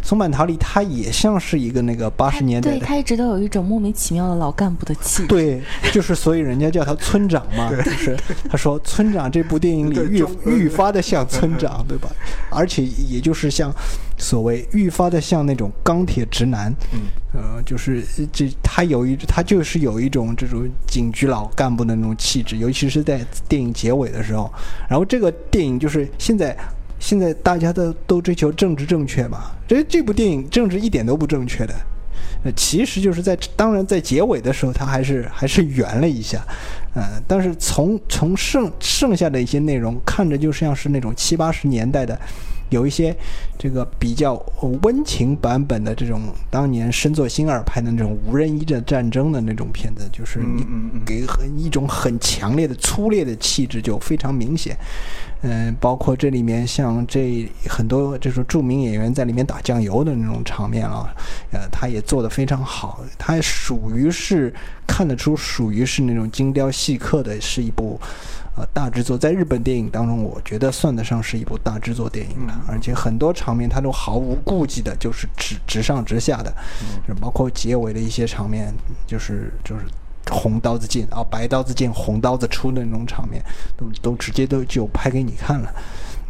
[0.05, 5.27] 松坂桃李他也像是一个那个八十年代，对他一直都有一种莫名其妙的老干部的气质。
[5.27, 5.59] 对，
[5.91, 8.15] 就是所以人家叫他村长嘛，就是
[8.47, 12.07] 他说村长这部电影里愈愈发的像村长，对吧？
[12.51, 13.73] 而且也就是像
[14.15, 16.99] 所谓愈发的像那种钢铁直男，嗯，
[17.33, 24.53] 呃，就是这他有一他就是有一种这种警局老干部的那种气质，尤其是在电影结尾的时候。
[24.87, 26.55] 然后这个电影就是现在。
[27.05, 29.51] 现在大家都都追求政治正确嘛？
[29.67, 31.73] 这这部电影政治一点都不正确的，
[32.43, 36.43] 呃，其实就是在当然在结尾的时候，他还是还是圆了一下，
[36.95, 42.19] 呃，但是从从剩剩下的一些内容看着就像是那种七八十年代的。
[42.71, 43.15] 有一些
[43.65, 44.35] 这个比较
[44.83, 50.63] 温情版本的这种当年深作新二拍的那种无人机的战争的那种片子，就是你
[51.03, 54.77] 给很一种很强烈的粗劣的气质就非常明显。
[55.41, 61.11] 嗯，包括这里面像这很多就是著名演员在里面打酱油的那种场面啊，
[61.51, 63.03] 呃，他也做得非常好。
[63.17, 64.53] 他属于是
[64.85, 67.99] 看得出属于是那种精雕细刻的，是一部。
[68.57, 76.53] 呃，大制作在日本电影当中，我觉得算得上是一部大制作电影了，而且很多场面他都毫无顾忌的，就是直直上直下的，
[77.07, 78.73] 嗯包括结尾的一些场面，
[79.07, 79.85] 就是就是
[80.29, 83.41] 红刀子进啊，白刀子进，红刀子出的那种场面，
[83.77, 85.73] 都都直接都就拍给你看了。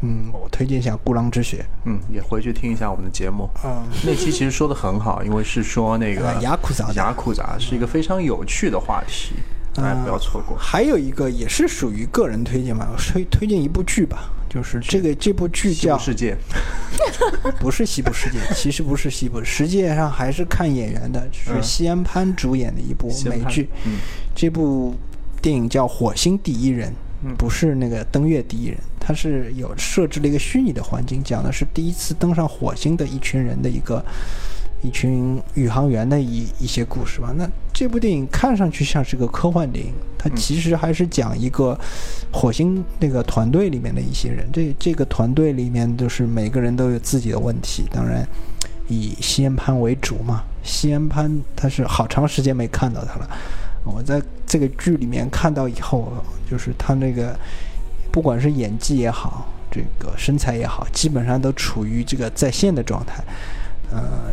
[0.01, 1.57] 嗯，我推荐一下《孤狼之血》。
[1.85, 3.49] 嗯，也回去听一下我们的节目。
[3.63, 9.33] 嗯，那期其实说的很好，因为是说那个雅库杂，雅库杂是一个非常有趣的话题。
[9.75, 10.57] 大家不要错过。
[10.57, 16.35] 还有一个也是属于个人推荐嘛，推推荐一部剧吧，就是这个这部剧叫《世界》，
[17.59, 23.69] 不是《西部世界》，其实不是西部，实际上还是看演员的，是西安潘主演的一部美剧。
[23.85, 23.97] 嗯
[24.33, 24.95] 这部
[25.41, 26.93] 电影叫《火星第一人》，
[27.35, 34.03] 不是那个登月第一人，它是有设置了一个虚拟的环境，讲的是第一次登上火星的一群人的一个。
[34.85, 37.33] 一群宇航员的一一些故事吧。
[37.35, 41.77] 那这部电影看上去像是个科幻电影，它其实还是讲一个
[42.31, 44.47] 火星那个团队里面的一些人。
[44.53, 47.85] 这这个团队里面就是每个人都有自己的问题。
[47.91, 48.25] 当然，
[48.87, 50.43] 以西安潘为主嘛。
[50.61, 53.27] 西安潘他是好长时间没看到他了。
[53.83, 56.13] 我在这个剧里面看到以后，
[56.49, 57.37] 就是他那个
[58.11, 63.23] 不管是演技也好，这个身材也好，基本上都处于这个在线的状态。
[63.91, 64.31] 呃。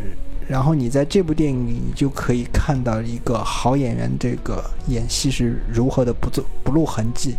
[0.53, 7.35] 然后你在这部电影里，你就可以看到一个好演员这个演戏是如何的不做不露痕迹，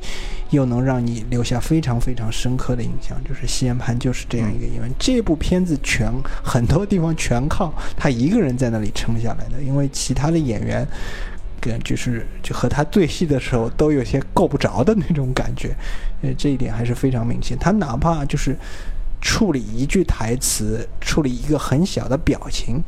[0.49, 3.15] 又能让你留下非常非常深刻的印象。
[3.23, 4.91] 就是西安潘就是这样一个演员。
[4.97, 6.11] 这部片子全
[6.43, 10.83] 很多地方全靠他一个人在那里撑下来的，因为其他的演员
[11.61, 15.75] 跟就是就和他对戏的时候都有些够不着的那种感觉，
[16.23, 17.55] 呃，这一点还是非常明显。
[17.59, 18.57] 他哪怕就是。
[19.23, 22.83] 处理一句台词，处理一个很小的表情，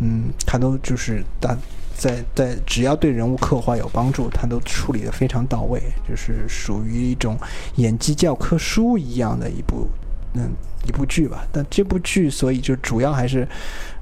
[0.00, 1.56] 嗯，他都就是在
[1.96, 7.38] 在在，只要对人物刻画有帮助，他都处理的非常到位，就是属于一种
[7.76, 9.88] 演技教科书一样的一部
[10.34, 10.50] 嗯
[10.84, 11.46] 一部剧吧。
[11.52, 13.46] 但这部剧，所以就主要还是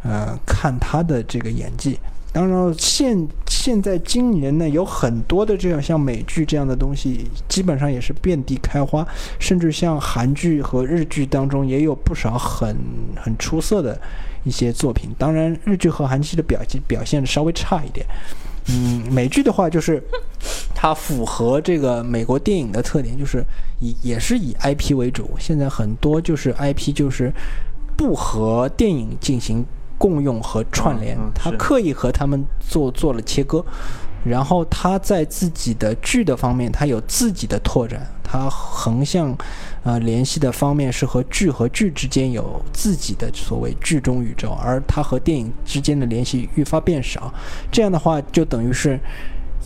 [0.02, 2.00] 呃看他的这个演技。
[2.36, 9.08] 当然，现现在今年呢，有很多的这样像美剧这样的东西，基本上也是遍地开花，
[9.38, 12.76] 甚至像韩剧和日剧当中也有不少很
[13.16, 13.98] 很出色的
[14.44, 15.08] 一些作品。
[15.16, 18.04] 当然，日剧和韩剧的表现表现稍微差一点。
[18.68, 20.02] 嗯，美剧的话，就是
[20.74, 23.42] 它符合这个美国电影的特点，就是
[23.80, 25.30] 以也是以 IP 为主。
[25.38, 27.32] 现在很多就是 IP 就是
[27.96, 29.64] 不和电影进行。
[29.98, 33.64] 共用和串联，他刻意和他们做做了切割，
[34.24, 39.36] 然后他在自己的剧的方面，他有自己的拓展，他横向，
[39.82, 47.32] 呃，联系的方面是和剧和剧之间有自己的所谓剧中宇宙，而他和电影之间的联系愈发变少，
[47.70, 48.98] 这样的话就等于是。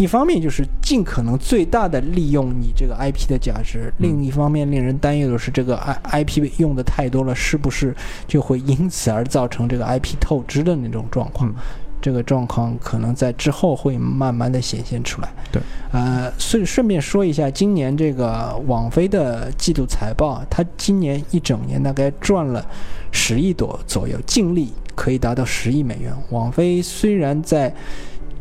[0.01, 7.94] 一方面就是尽可能最大的利用你这个 IP 的价值，另一方面令人担忧的是，这个 I IP 用的太多了，是不是
[8.26, 11.55] 就会因此而造成这个 IP 透支的那种状况？
[12.01, 15.28] 这个状况可能在之后会慢慢的显现出来。
[15.53, 15.61] 对，
[15.92, 22.64] 呃，顺顺便说一下，今年这个网飞的季度财报，它今年一整年大概赚了
[23.12, 26.11] 十亿多左右，净利可以达到十亿美元。
[26.30, 27.70] 网飞虽然在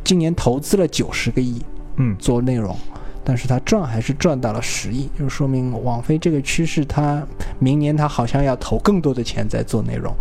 [0.04, 1.62] 今年投资了九十个亿
[1.98, 2.76] 嗯，做内容，
[3.24, 7.22] 但是它赚还是赚到了十亿，就说明网飞这个趋势，它
[7.60, 10.14] 明年它好像要投更多的钱在做内容，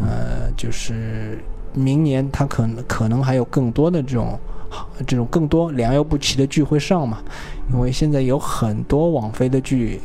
[0.00, 1.38] 呃，就是
[1.74, 4.38] 明年它可能可能还有更多的这种
[5.06, 7.18] 这种更多良莠不齐的剧会上嘛，
[7.72, 10.00] 因为现在有很多网飞的剧。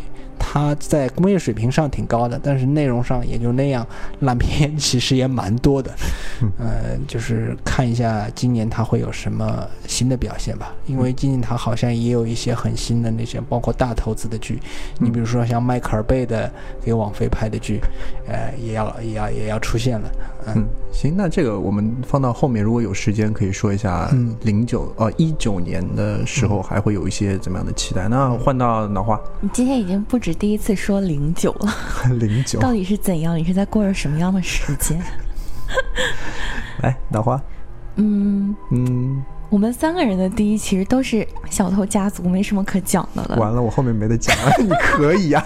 [0.46, 3.88] 它在工业水平上挺高的，但是内容上也就那样，
[4.20, 5.90] 烂片其实也蛮多的。
[6.60, 14.60] 呃，就是看一下今年它会有什么新的表现吧，因为今年它好像也有一些很新的那些，包括大投资的剧，
[15.00, 16.52] 你比如说像迈克尔贝的
[16.84, 17.80] 给网飞拍的剧，
[18.28, 20.12] 呃，也要也要也要出现了。
[20.56, 28.08] 嗯，行，那这个我们放到后面，如果有时间可以说一下嗯，零九呃一九年的时候还会有一些怎么样的期待？
[28.08, 29.20] 那换到脑花。
[29.42, 31.74] 你今天已经不止第一次说零九了，
[32.20, 33.38] 零九，到底是怎样？
[33.38, 35.02] 你是在过着什么样的时间？
[36.82, 37.42] 来脑花，
[37.96, 39.24] 嗯，嗯，
[39.54, 43.36] 我们三个人的第一其实都是小偷家族，没什么可讲的了。
[43.40, 45.46] 完了，我后面没得讲了，你可以呀、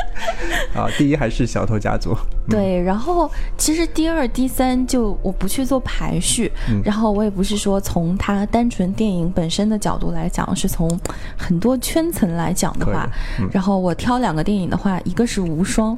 [0.74, 0.88] 啊。
[0.96, 2.16] 第一还是小偷家族，
[2.46, 2.48] 嗯。
[2.48, 6.80] 对，然后其实第二、第三就我不去做排序，嗯。
[6.82, 10.88] 然后我也不是说从它单纯电影本身的角度来讲，是从
[11.36, 13.06] 很多圈层来讲的话，
[13.38, 13.46] 嗯。
[13.52, 15.92] 然后我挑两个电影的话，一个是《无双》，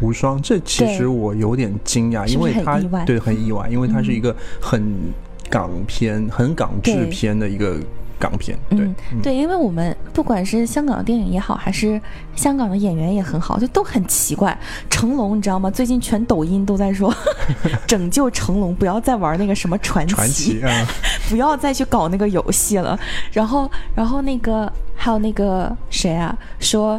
[0.00, 5.12] 无双，这其实我有点惊讶，因为它对很意外，因为它是一个很
[5.52, 7.76] 港片、很港制片的一个
[8.18, 12.00] 港片，对嗯，对，因为我们不管是香港的电影也好，还是
[12.34, 14.58] 香港的演员也很好，就都很奇怪。
[14.88, 15.70] 成龙，你知道吗？
[15.70, 17.14] 最近全抖音都在说
[17.86, 20.88] 拯救成龙，不要再玩那个什么传奇，传奇啊，
[21.28, 22.98] 不要再去搞那个游戏了。
[23.30, 26.98] 然后，然后那个还有那个谁啊，说。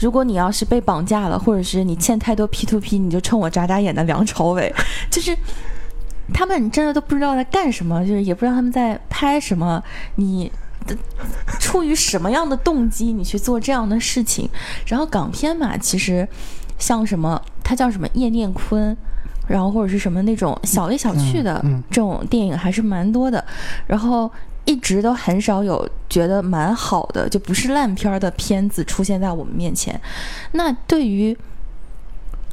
[0.00, 4.72] 如果你要是被绑架了，或者是你欠太多 P to P，你就冲我眨眨眼的梁朝伟，
[5.10, 5.36] 就是
[6.32, 9.82] 他们真的都不知道在干什么，就是也不知道他们在拍什么，
[10.16, 10.50] 你
[10.86, 10.96] 的
[11.58, 14.48] 出于什么样的动机你去做这样的事情？
[14.86, 16.26] 然后港片嘛，其实
[16.78, 18.96] 像什么，它叫什么叶念坤，
[19.46, 23.44] 然后或者是什么那种小来小去的这种电影还是蛮多的，
[23.86, 24.30] 然后。
[24.64, 29.98] 一直都很少有觉得蛮好的，就不是烂片儿的片子出现在我们面前。
[30.52, 31.34] 那对于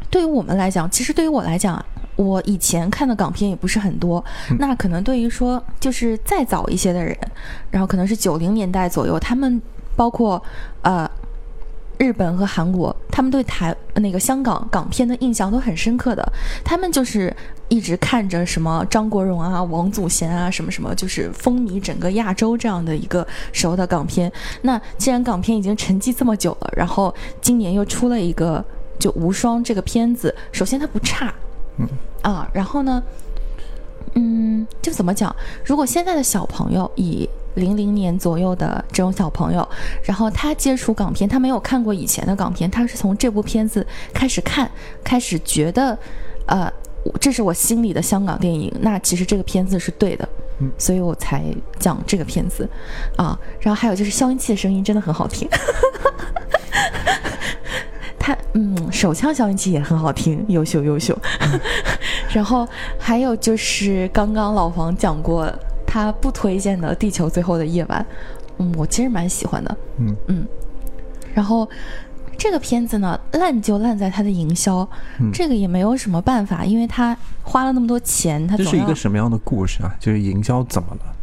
[0.09, 1.85] 对于我们来讲，其实对于我来讲啊，
[2.15, 4.23] 我以前看的港片也不是很多。
[4.59, 7.17] 那可能对于说就是再早一些的人，
[7.71, 9.61] 然后可能是九零年代左右，他们
[9.95, 10.41] 包括
[10.81, 11.09] 呃
[11.97, 16.33] 日本和韩国，他们对台那个香港港片的印象都很深刻的。
[16.63, 17.33] 他们就是
[17.69, 24.31] 一直看着什么张国荣啊、王祖贤啊什么什么，就是风靡整个亚洲这样的一个时候的港片。
[24.61, 28.63] 那既然港片已经沉寂这么久了，然后今年又出了一个
[28.99, 31.33] 就《无双》这个片子，首先它不差，
[31.77, 31.87] 嗯
[32.21, 33.03] 啊，然后呢，
[34.13, 35.35] 嗯，就怎么讲？
[35.63, 39.67] 如果现在的小朋友以零零年左右的这种小朋友，
[40.03, 44.69] 然后他接触港片，他没有看过以前的港片，他是从这部片子开始看，
[45.03, 45.97] 开始觉得，
[46.47, 46.71] 呃，
[47.19, 48.73] 这是我心里的香港电影。
[48.81, 50.27] 那其实这个片子是对的，
[50.59, 51.43] 嗯所以我才
[51.79, 52.67] 讲这个片子
[53.15, 53.39] 啊。
[53.59, 55.47] 然后还有就是消音器的声音真的很好听。
[58.25, 61.15] 他嗯，手枪消音器也很好听，优秀优秀。
[62.33, 62.67] 然后
[62.97, 65.47] 还有就是刚刚老黄讲过
[65.85, 68.03] 他不推荐的《地球最后的夜晚》，
[68.57, 70.47] 嗯，我其实蛮喜欢的，嗯嗯。
[71.35, 71.69] 然后
[72.35, 74.77] 这个片子呢，烂就烂在它的营销，
[75.19, 79.93] 嗯这个也没有什么办法，因为他花了那么多钱，他这是一个什么样的故事啊？
[79.99, 81.13] 就是营销怎么了？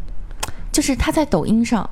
[0.71, 1.91] 就是他在抖音上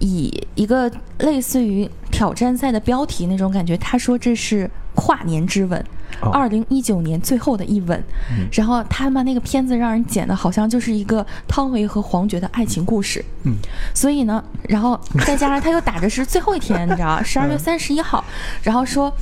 [0.00, 5.78] 以一个类似于挑战赛的标题那种感觉，他说这是跨年之吻，
[6.20, 7.98] 哦二零一九年最后的一吻。
[8.30, 13.24] 嗯然后他们那个片子让人剪的好像就是一个汤唯和黄觉的爱情故事。
[13.44, 13.54] 嗯，
[13.94, 18.24] 所以呢，然后再加上他又打着是最后一天，你知道，十二月三十一号，
[18.62, 19.12] 然后说，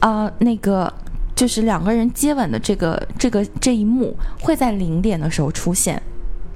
[0.00, 0.92] 啊、那个。
[1.34, 6.00] 就是两个人接吻的这个这个这一幕会在零点的时候出现，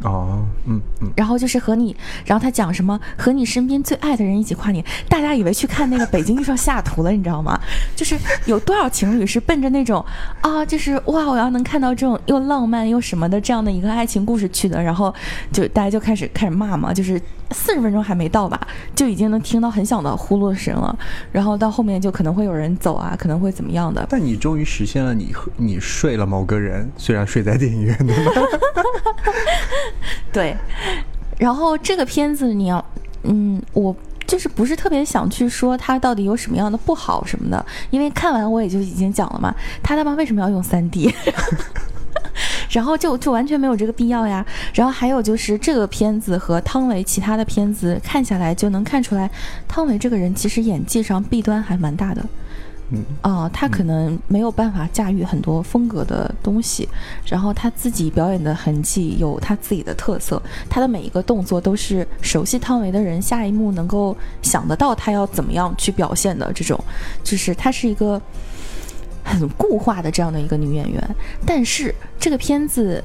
[0.02, 7.58] 哦，嗯嗯，然后就是和你，然后他讲什么和你身边最爱的人一起跨年，大家以为去看那个《北京遇上西雅图》了，你知道吗？
[7.96, 10.04] 就是有多少情侣是奔着那种
[10.42, 15.14] 啊，就是哇，我要能看到这种又浪漫又什么的这样的一个爱情故事去的，然后
[15.52, 17.20] 就大家就开始开始骂嘛，就是
[17.52, 18.60] 四十分钟还没到吧，
[18.94, 20.96] 就已经能听到很响的呼噜声了，
[21.32, 24.06] 然后到后面就可能会有人走啊，可能会怎么样的。
[24.10, 28.14] 但你终于实现了你和你睡了某个人，虽然睡在电影院的。
[30.32, 30.56] 对，
[31.38, 32.84] 然后这个片子你要，
[33.24, 33.94] 嗯，我
[34.26, 41.14] 就是不是特别想去说它到底有什么样的不好什么的，因为看完我也就已经讲了嘛，他他妈为什么要用三 D？
[42.70, 44.44] 然后就就完全没有这个必要呀。
[44.74, 49.30] 然后还有就是这个片子和汤唯其他的片子看下来就能看出来，
[49.68, 52.22] 汤唯这个人其实演技上弊端还蛮大的。
[52.90, 56.88] 嗯啊，他可能没有办法驾驭很多风格的东西，
[57.26, 60.40] 然后他自己表演的痕迹有他自己的特色，
[60.70, 66.78] 他的每一个动作都是熟悉汤唯的人下一幕能够想得到他要怎么样去表现的这种，
[67.24, 68.22] 就是她是一个
[69.24, 71.16] 很固化的这样的一个女演员。
[71.44, 73.02] 但是这个片子，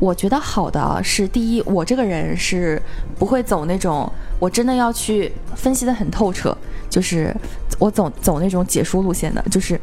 [0.00, 2.82] 我觉得好的是第一，我这个人是
[3.16, 6.56] 不会走那种我真的要去分析的很透彻，
[6.90, 7.32] 就是
[7.78, 9.80] 我走走那种解说路线的，就是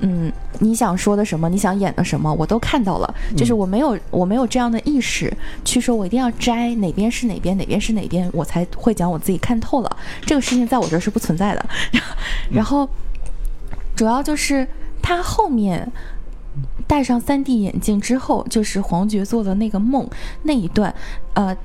[0.00, 5.32] 嗯，你想说的什么，你想演的什么，我都看到了，就是我没有我没有这样的意识
[5.64, 11.66] 去说我一定要摘哪边是哪边，哪边是哪边，我才会讲我自己看透了，这个事情在我这儿是不存在的。
[12.50, 12.88] 然后
[13.94, 14.66] 主要就是
[15.02, 15.90] 他后面。
[16.88, 20.06] 戴上 3D 眼镜之后，就是黄觉做的那个梦
[20.42, 20.92] 那一段，
[21.34, 21.56] 呃，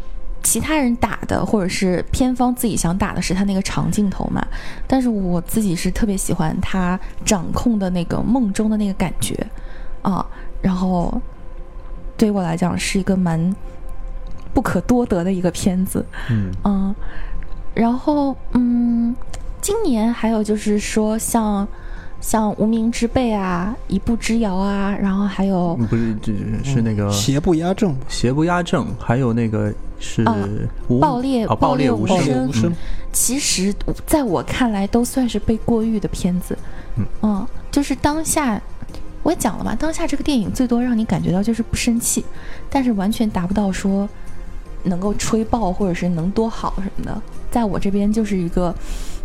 [0.45, 4.45] 其他人打的或者是片方自己想打的是他那个长镜头嘛，
[4.87, 9.35] 但是我自己是特别喜欢他掌控的那个梦中的那个感觉。
[10.03, 10.23] 啊，
[10.61, 11.19] 然后
[12.15, 13.55] 对于我来讲是一个蛮
[14.53, 16.51] 不可多得的一个片子，嗯。
[16.63, 16.95] 嗯，
[17.73, 19.15] 然后嗯，
[19.59, 21.67] 今年还有就是说像。
[22.25, 26.33] 像无名之辈啊，一步之遥啊，然后还有不是，这
[26.63, 30.35] 是那个邪不压正，邪不压正，还有那个是啊
[30.99, 32.75] 爆裂哦，爆裂无声无声嗯
[33.13, 33.71] 其实
[34.07, 36.57] 在我看来都算是被过誉的片子。
[37.21, 38.59] 嗯就是当下
[39.21, 42.25] 我也讲了嘛，当下这个电影最多让你感觉到就是不生气，
[42.71, 44.09] 但是完全达不到说
[44.81, 47.21] 能够吹爆或者是能多好什么的。
[47.51, 48.73] 在我这边就是一个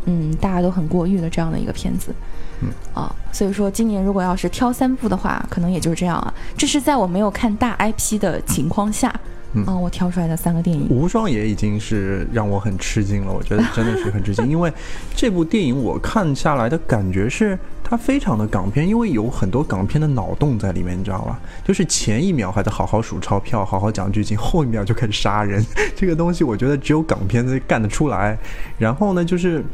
[0.04, 2.14] 嗯大家都很过誉的这样的一个片子。
[2.62, 6.34] 嗯啊，所以说今年如果要是挑三部的话，可能也就是这样啊。
[6.56, 9.12] 这是在我没有看大 IP 的情况下，
[9.54, 10.86] 嗯啊，我挑出来的三个电影。
[10.90, 14.72] 无双也已经是让我很吃惊了，我觉得真的是很吃惊， 因为
[15.14, 21.40] 这部电影我看下来的感觉是它非常的港片，因为有很多港片的脑洞在里面，你知道吧？
[21.64, 25.64] 就是前一秒还在好好数钞票、好好讲剧情，后一秒就开始杀人，
[25.96, 28.38] 这个东西我觉得只有港片才干得出来。
[28.78, 29.64] 然后呢，就是。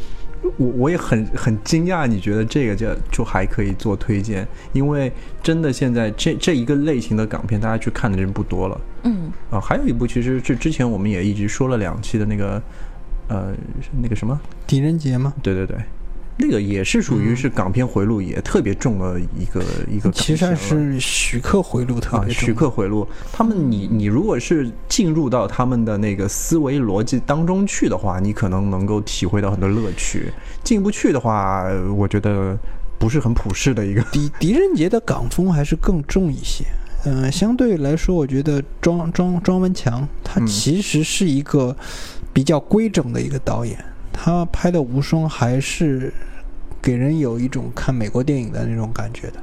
[0.57, 4.47] 我我也很很惊讶，你觉得这个就就还可以做推荐？
[4.73, 5.13] 因为
[5.43, 8.81] 真的现在这这一个类型的港片，大家去看的人不多了。
[9.05, 12.63] 嗯啊，还有一部其实是之前我们也一直说了两期的那个，
[13.29, 13.55] 呃，
[14.03, 14.39] 那个什么？
[14.67, 15.33] 狄仁杰吗？
[15.43, 15.77] 对对对，
[16.39, 22.47] 那个也是属于是港片回路也特别重的一个一个其实是徐克回路特啊，别重。
[22.47, 30.31] 徐克回路，他们你你如果是进入到他们的那个思维逻辑当中去的话，你可能能够体会到很多乐趣；
[30.63, 31.65] 进不去的话，
[31.97, 32.57] 我觉得
[32.99, 34.03] 不是很普世的一个。
[34.13, 36.65] 狄狄仁杰的港风还是更重一些。
[37.05, 40.47] 嗯、相对来说，我觉得庄庄庄文强他嗯。
[40.47, 41.75] 其实是一个
[42.33, 43.79] 比较规整的一个导演，
[44.19, 46.13] 他拍的《无双》还是
[46.81, 49.35] 给人有一种看美国电影的那种感觉的。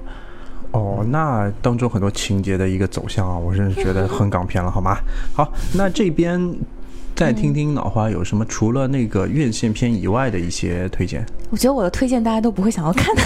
[0.72, 4.98] 哦，那当中很多情节的一个走向啊，我真是觉得很港片了，好吗？
[5.34, 6.56] 好，那这边
[7.16, 11.24] 再听听脑花有什么除了那个院线片以外的一些推荐。
[11.52, 13.22] 我觉得我的推荐大家都不会想要看的。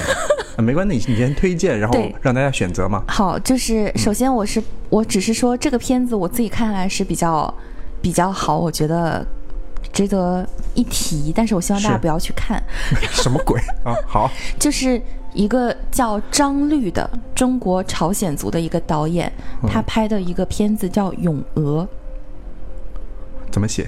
[0.58, 3.02] 啊，没关系，你先推荐，然后让大家选择嘛。
[3.08, 7.54] 好，就是首先我是、我只是说这个片子我自己看来是比较
[8.02, 9.26] 比较好，我觉得
[9.92, 12.62] 值得一提，但是我希望大家不要去看。
[13.12, 13.60] 什么鬼？
[13.84, 13.96] 啊？
[14.08, 15.02] 好， 就是
[15.34, 19.32] 一个叫张律的中国朝鲜族的一个导演，
[19.68, 21.84] 他拍的一个片子叫《咏鹅》，
[23.52, 23.88] 怎么写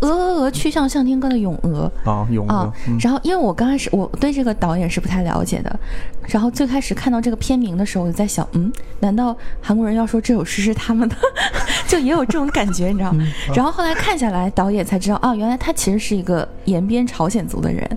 [0.00, 1.90] 鹅鹅鹅曲项向天歌的咏鹅。
[2.04, 2.26] 啊？
[2.30, 5.78] 咏啊鹅，嗯，然后因为我刚开始我对这个导演是不太了解的，
[6.26, 11.16] 然后最开始看到这个片名的时候，我就在想，嗯，难道韩国人要说这首诗是他们的，
[11.88, 13.14] 就也有这种感觉，你知道？
[13.54, 17.88] 然后后来看下来，导演才知道，啊，原来他其实是一个延边朝鲜族的人，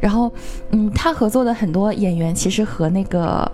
[0.00, 0.30] 然后，
[0.70, 3.50] 嗯，他合作的很多演员其实和那个。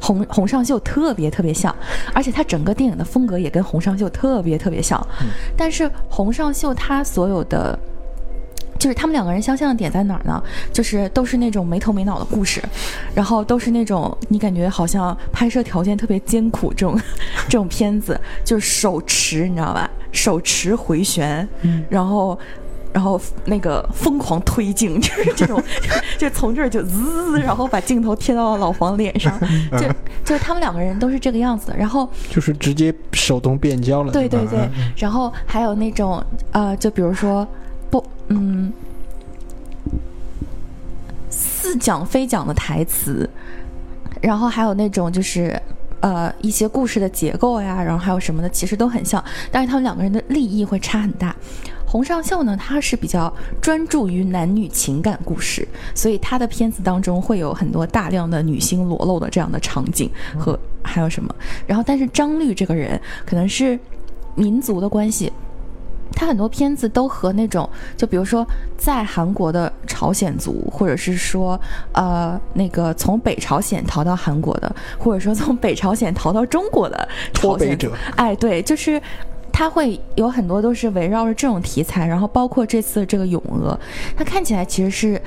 [0.00, 1.74] 洪洪尚秀特别特别像，
[2.12, 5.04] 而且他整个电影的风格也跟洪尚秀特别特别像。
[5.56, 7.78] 但是洪尚秀他所有的。
[8.78, 10.40] 就是他们两个人相像的点在哪儿呢？
[10.72, 12.62] 就是都是那种没头没脑的故事，
[13.12, 16.96] 然后都是那种你感觉好像拍摄条件特别艰苦这种
[17.50, 19.90] 这种片子，就是手持你知道吧？
[20.12, 21.46] 手持回旋，
[21.90, 22.38] 然后
[22.98, 25.62] 然后那个疯狂推镜， 就是这种，
[26.18, 29.38] 就从这儿就滋，然后把镜头贴到了老黄脸上，
[29.78, 29.86] 就
[30.24, 31.76] 就是他们两个人都是这个样子的。
[31.76, 34.12] 然后就是直接手动变焦了。
[34.12, 36.20] 对对对，然后还有那种
[36.50, 37.46] 呃，就比如说。
[37.90, 38.70] 不，嗯，
[41.30, 43.30] 似讲非讲的台词，
[44.20, 45.58] 然后还有那种就是
[46.00, 51.34] 呃一些故事的结构呀，然后还有什么的，其实都很像，但是他们两个人的立意会差很大。
[51.88, 53.32] 洪尚秀呢，他是比较
[53.62, 61.34] 专注于男女情感故事，所以他的片子当中会有很多大量的女性裸露的这样的场景和还有什么。
[61.66, 63.78] 然后，但是张律这个人可能是
[64.34, 65.32] 民族的关系。
[66.12, 68.44] 他很多片子都和那种，就比如说
[68.76, 71.60] 在韩国的朝鲜族，或者是说，
[71.92, 79.00] 呃，那个从北朝鲜逃到韩国的，或者说从北朝鲜逃到中国的脱北者，哎，对，就是
[79.58, 83.76] 他会有很多都是围绕着这种题材，然后包括这次这个咏鹅，
[84.16, 85.20] 他看起来其实是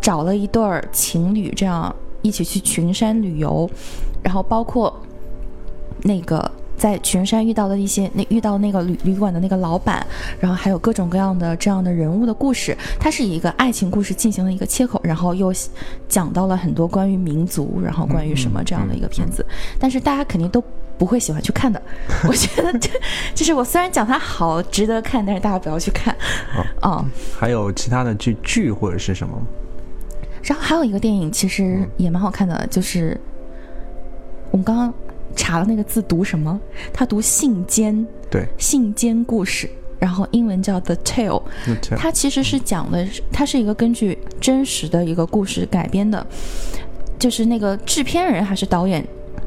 [0.00, 3.68] 找了一对儿情侣，这样一起去群山旅游，
[4.22, 4.98] 然后包括
[6.02, 6.50] 那个。
[6.76, 10.04] 在群山遇到的一些那遇到那个旅旅馆的那个老板，
[10.40, 15.54] 然后还有各种各样的这样的人物的故事，它是一个爱情故事进行了一个切口，然后又
[16.08, 19.46] 讲到了很多关于民族，然后关于什么这样的一个片子。
[19.78, 20.60] 但是大家肯定都
[20.98, 21.80] 不会喜欢去看的，
[22.28, 22.90] 我觉得这
[23.34, 26.14] 就是我虽然讲它好值得看，但是大家不要去看。
[26.80, 27.04] 啊，
[27.38, 29.40] 还有其他的剧剧或者是什么？
[30.42, 33.20] 然后还有一个电影其实也蛮好看的，就是
[34.50, 34.92] 我们刚刚。
[35.36, 36.60] 查了那个字读什么？
[36.92, 39.68] 它读信笺，对，信笺故事，
[39.98, 41.42] 然后英文叫 The Tale。
[41.96, 46.24] 它其实是讲的，它是一个根据真实的一个故事改编的，
[47.18, 49.04] 就是那个制片人还是导演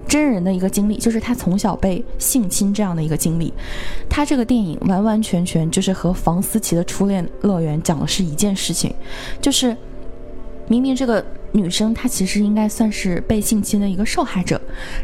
[0.07, 3.53] 真人的一个经历，就是他从小被性侵这样的一个经历。
[4.09, 8.93] 他这个电影完完全全就是和房思琪的初恋乐园讲的是一件事情，
[9.41, 9.75] 就是
[10.67, 11.23] 明明这个。
[11.53, 14.59] 女生她其实应该算是被性侵的一个受害者，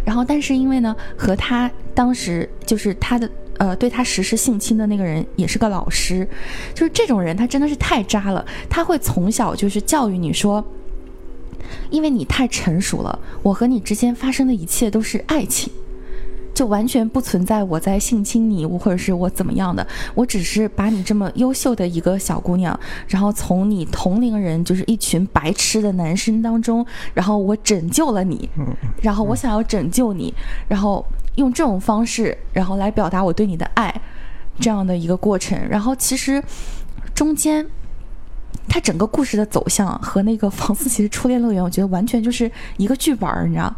[0.05, 3.27] 然后但是因为呢，和她当时就是她的
[3.57, 6.27] 呃对她实施性侵的那个人也是个老师，
[6.75, 10.63] 就是这种人他真的是太渣了，他会从小就是教育你说，
[11.89, 15.71] 因为你太成熟了，我和你之间发生的一切都是爱情。
[16.53, 26.85] 就完全不存在我在性侵你，或者是我怎么样的，我只是把你这么优秀的一个小姑娘，然后从你同龄人就是一群白痴的男生当中，
[27.15, 28.47] 然后我拯救了你，
[29.01, 30.31] 然后我想要拯救你，
[30.67, 31.03] 然后
[31.37, 34.01] 用这种方式，然后来表达我对你的爱，
[34.59, 35.59] 这样的一个过程。
[35.67, 36.39] 然后其实
[37.15, 37.67] 中间，
[38.73, 43.71] 他整个故事的走向和那个房思琪的初恋乐园，我觉得完全就是一个剧本儿，你知道，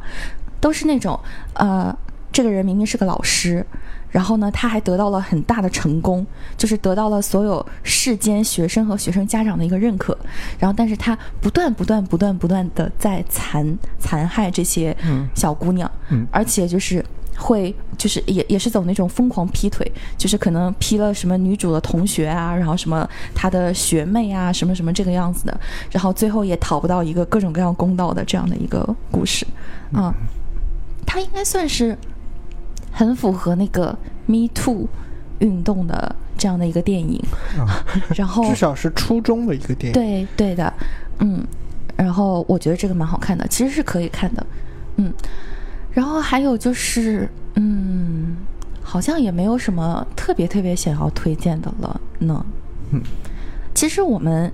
[0.62, 1.20] 都是那种
[1.56, 1.94] 呃。
[2.32, 3.66] 这个人明明是个老师，
[4.10, 6.28] 然后呢，他还得到了很大的成功，
[6.58, 10.18] 就是得到了所有世间学生和学生家长的一个认可。
[10.60, 14.94] 然后，但是他不断、不断、不断、不断的在残残害这些
[15.34, 15.90] 小姑娘，
[16.30, 17.02] 而且就是
[17.38, 25.60] 会，就是也也是走那种疯狂劈腿，就是可能劈了什么女主的同学啊，然后什么她的学妹啊，什么什么这个样子的，
[25.92, 29.46] 然后最后也讨不到一个各种各样公道的这样的一个故事
[29.94, 30.14] 啊，
[31.06, 31.98] 它应该算是。
[32.98, 33.88] 很符合那个
[34.26, 34.88] Me Too
[35.40, 37.22] 运动的这样的一个电影，
[38.16, 39.92] 然后 至少是初中的一个电影。
[39.92, 40.74] 对对的，
[41.20, 41.46] 嗯，
[41.98, 44.48] 然后我觉得这个蛮好看的，其实是可以看的，
[44.96, 45.14] 嗯，
[45.96, 48.36] 然后还有就是，嗯，
[48.84, 52.46] 好像也没有什么特别特别想要推荐的了呢。
[52.92, 53.02] 嗯，
[53.74, 54.52] 其实我们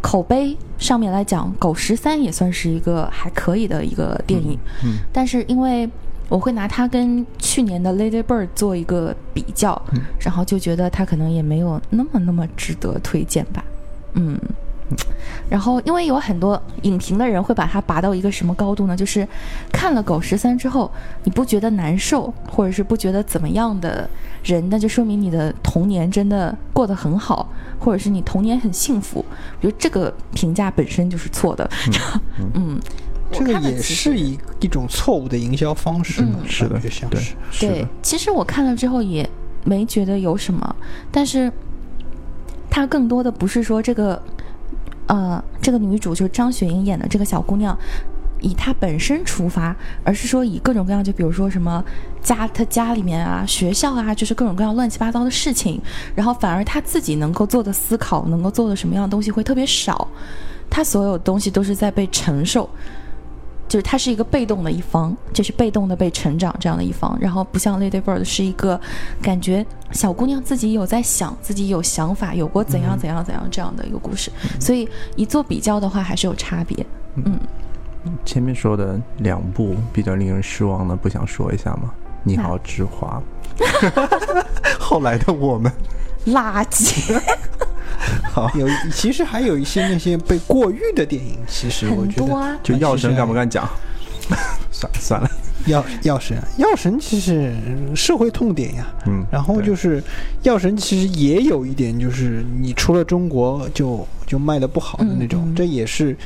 [0.00, 5.90] 口碑上面来讲，《狗十三》也算是一个还可以的一个电影，嗯，但是因为。
[6.28, 9.82] 我会拿它跟去年的《Lady Bird》做一个比较，
[10.18, 13.62] 然后就觉得它可能也没有那么那么值得推荐吧。
[14.14, 14.40] 嗯，
[15.48, 18.96] 然后因为有很多影评的人会把它拔到一个什么高度呢？
[18.96, 19.26] 就是
[19.72, 20.90] 看了《狗十三》之后，
[21.24, 24.08] 你不觉得难受，或者是不觉得怎么样的
[24.44, 27.48] 人，那就说明你的童年真的过得很好，
[27.78, 29.24] 或者是你童年很幸福。
[29.60, 31.68] 我觉得这个评价本身就是错的。
[32.54, 32.80] 嗯。
[33.34, 36.78] 这个也是一一种错误的营销方式，是的，
[37.08, 37.20] 对，
[37.58, 37.86] 对。
[38.02, 39.26] 其实我看了之后也
[39.64, 40.76] 没觉得有什么，
[41.10, 41.50] 但是
[42.68, 44.22] 它更多的不是说这个，
[45.12, 47.78] 呃，这个女主就是张雪迎演的这个小姑娘，
[48.40, 51.84] 以她本身出发，而是说以各种各样，就比如说什么
[52.22, 55.78] 家她家里面啊、学校啊，就是各种各样乱七八糟的事情，
[56.14, 60.08] 然后反而她自己能够做的思考，能够做的什么样的东西会特别少，
[60.70, 62.66] 她所有东西都是在被承受。
[63.72, 68.78] 就是他是一个被动的一方，就是被动的被成长这样的一方，然后不像 Lady Bird 是一个
[69.22, 74.30] 感觉小姑娘自己有在想，自己有想法，有过怎样怎样怎样这样的一个故事，
[74.60, 74.86] 所以
[75.16, 76.84] 一做比较的话还是有差别。
[77.14, 77.40] 嗯，
[78.26, 81.94] 前面说的两部比较令人失望的，不想说一下吗？
[82.24, 83.22] 你好，之华。
[84.78, 85.72] 后来的我们，
[86.26, 87.20] 垃圾。
[88.32, 93.68] 好，有其实还有一些那些被过誉的电影，其实我觉得很多啊，就药神敢不敢讲？
[94.72, 95.30] 算了算了，
[95.66, 97.54] 药药神药神其实
[97.94, 100.02] 社会痛点呀，嗯，然后就是
[100.42, 105.54] 药神其实也有一点就是你出了中国就就卖的不好的那种，嗯嗯。
[105.54, 106.16] 这也是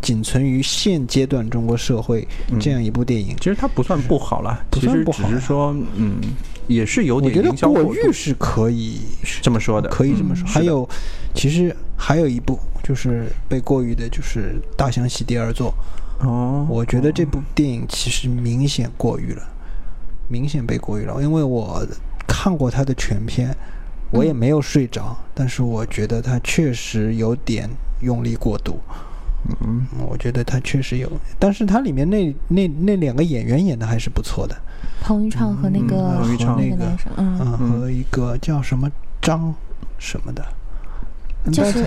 [0.00, 2.26] 仅存于现阶段中国社会
[2.60, 3.36] 这样一部电影。
[3.36, 6.16] 其实它不算不好啦，不其实算不好只是说，嗯，
[6.66, 9.00] 也是有点我觉得过誉是可以
[9.42, 10.46] 这么说的，可以这么说。
[10.46, 10.88] 嗯还有，
[11.34, 15.72] 其实还有一部就是被过誉的，就是《大象席地而坐》。
[16.26, 19.42] 哦，我觉得这部电影其实明显过誉了，
[20.28, 21.20] 明显被过誉了。
[21.20, 21.86] 因为我
[22.26, 23.54] 看过它的全片，
[24.10, 27.68] 我也没有睡着，但是我觉得它确实有点
[28.00, 28.78] 用力过度。
[29.60, 34.56] 嗯，我觉得他确实有，但是他里面那那那两个演员演的还是不错的，
[35.02, 38.88] 彭昱畅和那个、嗯彭昱畅那那个男生，嗯，嗯，嗯和一个叫什么
[39.20, 39.52] 张
[39.98, 40.44] 什么的。
[41.44, 41.86] 但就是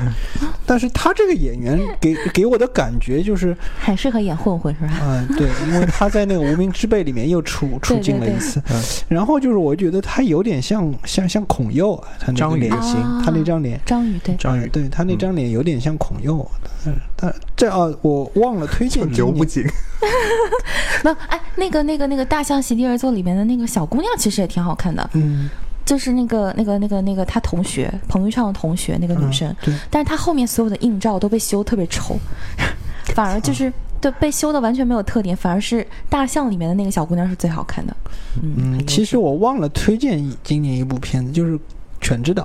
[0.66, 4.92] 但是他这个演员 给给我的感觉就是，很适合演混混是吧？
[5.02, 8.82] 嗯、对，因为他在那个《无名之辈》里面又出出镜了一次，嗯。
[9.08, 14.62] 然后就是我觉得他有点像像像孔佑啊，他那个张脸型，啊他那张脸，张宇对，张宇。
[14.62, 16.46] 呃对他那张脸有点像孔佑，
[16.86, 19.16] 嗯，但这啊我忘了推荐今年。
[19.18, 19.64] 流不紧，
[21.04, 25.50] 没有哎，那个那个那个《大象席地而坐》里面的那个小姑娘其实也挺好看的，嗯，
[25.86, 32.18] 就是那个那个那个那个他同学彭昱畅的同学那个女生，嗯对，但是她后面所有的硬照都被修特别丑，
[33.14, 33.72] 反而就是
[34.02, 37.96] 对被修的完全没有特点，反而是大象里面的那个小姑娘是最好看的。
[38.42, 41.54] 嗯，嗯，其实我忘了推荐一今年一部片子，就是
[42.02, 42.44] 《犬之岛》，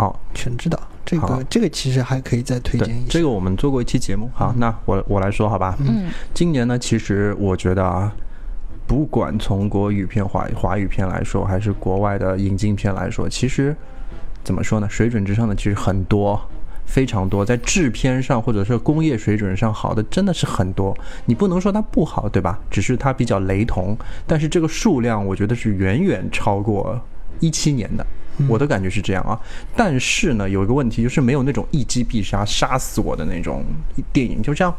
[0.00, 6.10] 哦，《犬之岛》这个这个其实还可以再推荐一，下，这个我们做过一期节目，好，那我我来说好吧，嗯。
[6.34, 8.12] 今年呢，其实我觉得啊，
[8.88, 13.76] 不管从国语片、华华语片来说，还是国外的引进片来说，其实
[14.42, 16.40] 怎么说呢，水准之上的其实很多，
[16.86, 20.96] 非常多，在制片上或者是工业水准上好的真的是很多。
[21.26, 22.58] 你不能说它不好，对吧？
[22.70, 23.94] 只是它比较雷同，
[24.26, 26.98] 但是这个数量我觉得是远远超过
[27.40, 28.06] 一七年的。
[28.46, 29.38] 我的感觉是这样啊，
[29.74, 33.64] 但是呢，有一个问题就是没有那种一击必杀、杀死我的那种
[34.12, 34.42] 电影。
[34.42, 34.72] 就像，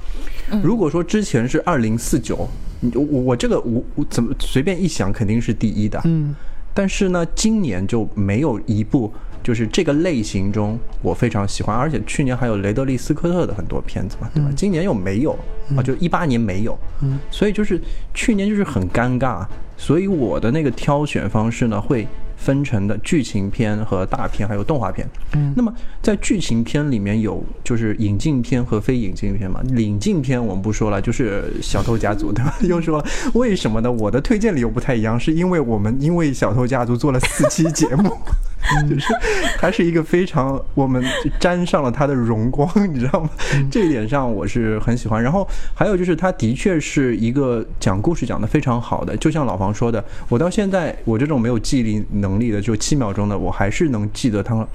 [0.63, 2.47] 如果说之前是二零四九，
[2.93, 6.35] 我我我这个我我怎么随便一想肯定是第一的，嗯。
[6.73, 9.11] 但是呢，今年就没有一部
[9.43, 14.49] 就是这个类型中我非常喜欢，而且去年还有雷德利·斯科特的很多片子嘛，对吧？
[14.55, 15.37] 今年又没有
[15.75, 17.19] 啊，就一八年没有，嗯。
[17.31, 17.81] 所以就是
[18.13, 19.45] 去年就是很尴尬，
[19.75, 22.07] 所以我的那个挑选方式呢会
[22.39, 25.07] 分成的剧情片和大片，还有动画片。
[25.33, 25.71] 嗯那么
[26.01, 29.61] 在剧情片里面有就是引进片和非引进片嘛。
[29.75, 32.55] 引进片我们不说了，就是《小偷家族》，对吧？
[32.63, 33.91] 又说为什么呢？
[33.91, 38.17] 我的推荐理由不太一样，是因为我们因为《小偷家族》做了四期节目。
[38.89, 39.13] 就是
[39.57, 41.03] 他是一个非常，我们
[41.39, 43.29] 沾上了他的荣光，你知道吗？
[43.71, 45.21] 这一点上我是很喜欢。
[45.21, 54.67] 然后还有就是，他的确是一个讲故事讲得非常好的，就像老房说的，我到现在我这种没有记忆力能力的，就七秒钟的，我还是能记得他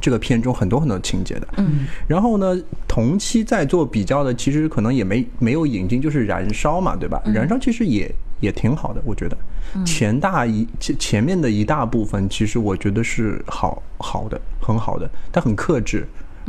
[0.00, 1.48] 这个片中很多很多情节的。
[1.56, 7.20] 嗯然后呢，同期在做比较的，其实可能也没没有引进，就是燃烧嘛，对吧？
[7.26, 9.36] 燃烧其实也也挺好的，我觉得。
[9.84, 16.06] 前大一前前面的一大部分，其实我觉得是好好的，很好的，他很克制，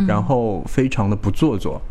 [0.07, 1.81] 然后非常的不做作。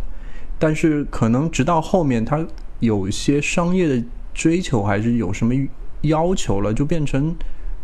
[0.59, 2.47] 但是可能直到后面，他
[2.81, 4.03] 有一些商业的
[4.33, 5.53] 追求，还是有什么
[6.03, 7.35] 要求了，就变成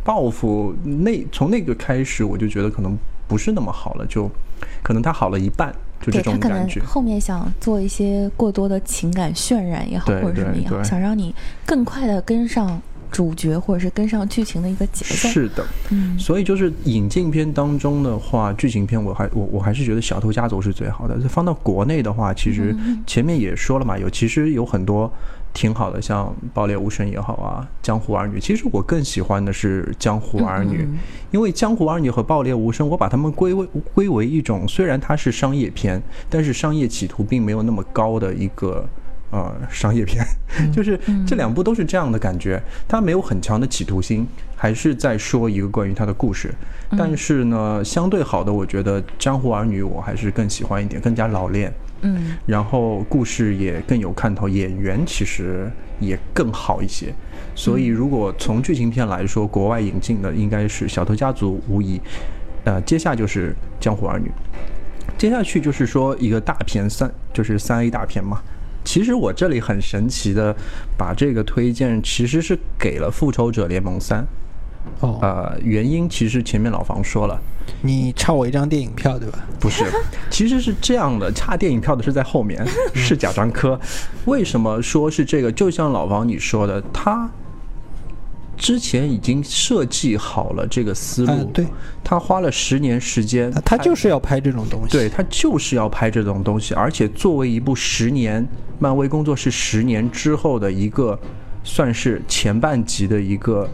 [0.05, 0.75] 报复。
[0.85, 4.31] 那从那个开始，我就觉得可能不是那么好了，就
[4.83, 6.69] 可能他好了一半，就这对他可能。
[6.85, 11.35] 后面想做一些过多的情感渲染也好，或者什么对也好，想让你
[11.65, 12.81] 更快的跟上
[13.11, 15.29] 主角或者是跟上剧情的一个节奏。
[15.29, 21.19] 是的，嗯所以就是引进片当中的话，剧情片我还我我还是觉得《小偷家族》是最好的。
[21.29, 22.75] 放到国内的话，其实
[23.07, 25.13] 前面也说了嘛，有其实有很多
[25.53, 28.39] 挺好的，像《爆裂无声》也好啊，《江湖儿女》。
[28.41, 30.99] 其实我更喜欢的是《江湖儿女》嗯嗯
[31.31, 38.87] 因为《江湖儿女》和《爆裂无声》，我把它们归为归为一种，虽然它是商业片，但是商业企图并没有那么高的一个
[39.33, 40.25] 呃商业片，
[40.73, 40.97] 就是
[41.27, 46.55] 这两部都是这样的感觉，它没有很强的企图心，还是在说一个关于它的故事。
[46.97, 51.73] 但是呢，相对好的，我觉得《江湖儿女》我还是更喜欢一点，更加老练。
[52.05, 57.15] 嗯然后故事也更有看头，演员其实也更好一些。
[57.55, 62.01] 所以，如果从剧情片来说，国外引进的应该是《小偷家族》无疑，
[62.65, 63.51] 呃，接下就是
[63.81, 64.29] 《江湖儿女》，
[65.17, 68.43] 接下去就是说一个大片三，就是三 A 大片嘛。
[68.85, 70.55] 其实我这里很神奇的
[70.97, 74.25] 把这个推荐其实是给了《复仇者联盟三》，
[75.07, 77.41] 哦，呃，原因其实前面老房说了，
[77.83, 79.39] 你差我一张电影票对吧？
[79.61, 79.85] 不是，
[80.31, 82.65] 其实是这样的，差电影票的是在后面，
[82.95, 83.79] 是贾樟柯。
[84.25, 85.51] 为什么说是这个？
[85.53, 87.31] 就像老王你说的，他
[88.63, 91.67] 之前已经设计好了这个思路，嗯对，
[92.05, 94.93] 他花了十年时间他，就是要拍这种东西。
[94.93, 98.47] 对他就是要拍这种东西，而且作为一部十年
[98.79, 101.19] 漫威工作室十年之后的一个，
[101.65, 103.69] 算是前半集的一个。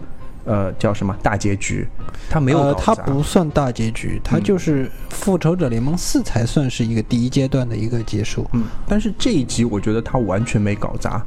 [0.45, 1.87] 呃，叫什么大结局？
[2.31, 8.49] 他没有呃，搞砸它不算大结局，它嗯就是《复仇者联盟四》才算是一个第一阶段的一个结束。
[8.55, 11.23] 嗯，但是这一集我觉得他完全没搞砸，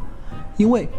[0.58, 0.90] 因为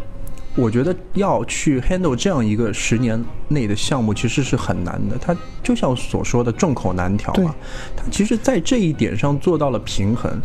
[0.55, 5.17] 我觉得要去 handle 这样一个十年内的项目，其实是很难的。
[5.19, 7.55] 它就像所说的众口难调嘛，
[7.95, 10.39] 它其实在这一点上做到了平衡，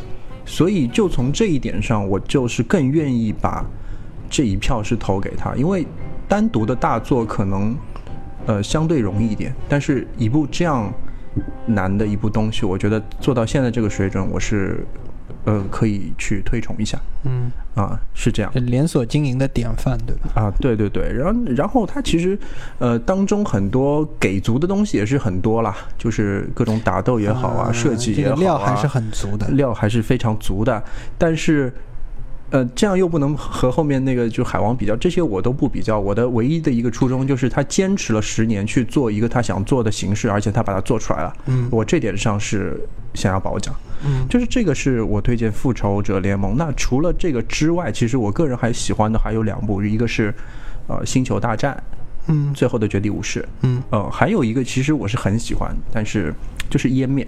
[0.46, 3.64] 所以就从这一点上，我就是更愿意把
[4.30, 5.86] 这一票是投给他，因为
[6.26, 7.76] 单独的大作可能
[8.46, 10.90] 呃相对容易一点，但是一部这样
[11.66, 14.86] 难的一部东西，我觉得做到现在这个水准，我是
[15.44, 18.50] 呃可以去推崇一下嗯，啊，是这样。
[18.54, 20.30] 连锁经营的典范，对吧？
[20.34, 22.38] 啊，对对对，然后然后它其实，
[22.78, 29.48] 呃，当中很多给足的东西也是很多啦，就是各种打斗也好啊，呃设计也好啊，料还是很足的。
[29.48, 30.82] 料还是非常足的，
[31.16, 31.72] 但是。
[32.50, 36.00] 呃，这样又不能和后面那个就海王比较，这些我都不比较。
[36.00, 41.36] 我的唯一的一个初衷就是他坚持了十年去做一个他想做的形式，而且他把它做出来了。
[41.44, 42.80] 嗯我这点上是
[43.12, 43.74] 想要褒奖。
[44.04, 44.26] 嗯。
[44.28, 46.52] 就是这个是我推荐《复仇者联盟》。
[46.56, 50.34] 那除了这个之外，其实我个人还喜欢的还有两部，一个是
[50.86, 51.74] 呃《星球大战》
[52.26, 52.52] 嗯。
[52.54, 53.82] 最后的绝地武士，嗯。
[53.90, 56.34] 呃，还有一个其实我是很喜欢，但是
[56.68, 57.26] 就是湮灭。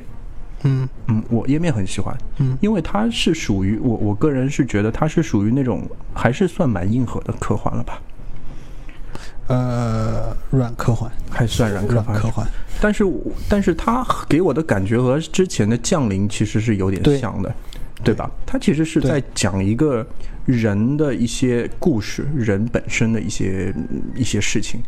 [0.63, 0.89] 嗯。
[1.07, 2.57] 嗯，我湮灭很喜欢，嗯。
[2.61, 8.01] 因为它是属于我我个人是觉得它是属于那种还是算蛮硬核的科幻了吧，
[9.51, 12.17] 呃，软科幻，还算软科幻。
[12.17, 12.47] 科幻。
[12.81, 17.53] 但是我但是它给我的感觉和之前的降临其实是有点像的，
[18.05, 18.31] 对吧？
[18.47, 20.07] 它其实是在讲一个
[20.47, 23.75] 人的一些故事，人本身的一些
[24.15, 24.81] 一些事情，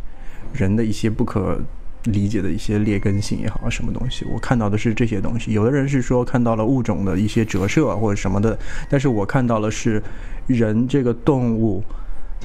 [0.52, 1.60] 人的一些不可
[2.04, 5.52] 理解的一些劣根性也好，什么东西，我看到的是这些东西。
[5.52, 8.56] 有的人是说看到了物种的一些折射或者什么的，
[8.88, 10.00] 但是我看到了是
[10.46, 11.82] 人这个动物。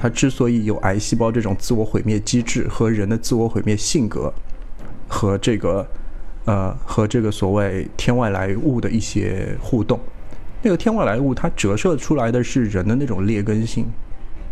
[0.00, 4.32] 它之所以有癌细胞这种自我毁灭机制和人的自我毁灭性格，
[5.08, 5.84] 和这个
[6.44, 9.98] 呃和这个所谓天外来物的一些互动，
[10.62, 13.84] 那个天外来物它折射出来的是人的那种劣根性，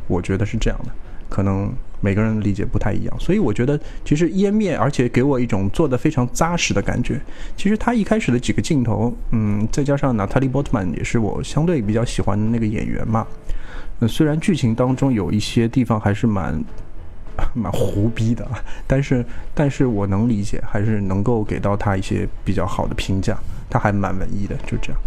[0.09, 0.91] 我觉得是这样的，
[1.29, 7.21] 可能每个人理解不太一样，所以我觉得其实湮灭，而且给我一种做的非常扎实的感觉。
[7.57, 13.27] 其实他一开始的几个镜头，嗯，再加上娜塔莉波特曼也是我相对比较喜欢的那个演员嘛，
[13.99, 16.63] 那，虽然剧情当中有一些地方还是蛮
[17.55, 18.47] 蛮胡逼的，
[18.87, 19.25] 但是
[19.55, 25.01] 但是我能理解，还是能够给到他一些比较好的评价，他还蛮文艺的，就这样。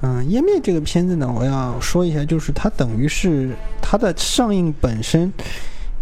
[0.00, 3.50] 嗯，湮灭这个片子呢，我要说一下，就是它等于是
[3.82, 5.32] 它的上映本身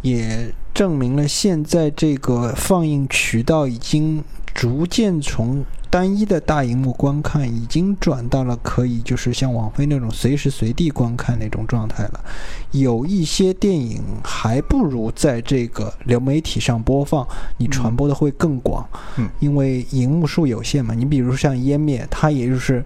[0.02, 4.22] 也证明了现在这个放映渠道已经
[4.56, 12.24] 逐渐从单一的大荧幕观看，已经转到了可以就是像网飞那种随时随地观看那种状态了。
[12.70, 17.28] 有一些电影还不如在这个流媒体上播放，
[17.58, 18.88] 你传播的会更广。
[19.18, 20.94] 嗯，因为荧幕数有限嘛。
[20.94, 22.82] 你比如像《湮灭》，它也就是。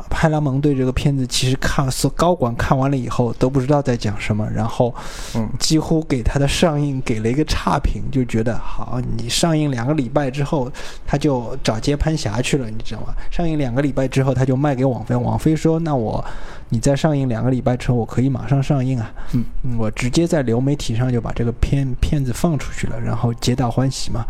[0.00, 4.94] 啊派拉蒙对这个片子其实看所高管看完了以后都不知道在讲什么，然后
[5.34, 10.70] 嗯几乎给他的上映给了一个差评，就觉得好，你上映两个礼拜之后
[11.06, 13.14] 他就找接盘侠去了，你知道吗？
[13.30, 16.24] 上映两个礼拜之后他就卖给网飞，网飞说那我
[16.68, 19.44] 你再上映两个礼拜之后我可以马上上映啊，嗯，
[19.76, 24.24] 我直接在流媒体上就把这个片片子放出去了，然后皆大欢喜嘛。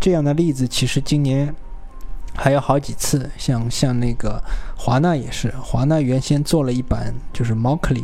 [0.00, 1.54] 这样的例子其实今年
[2.34, 4.42] 还有好几次，像像那个
[4.76, 8.02] 华纳也是，华纳原先做了一版就是 Mockley，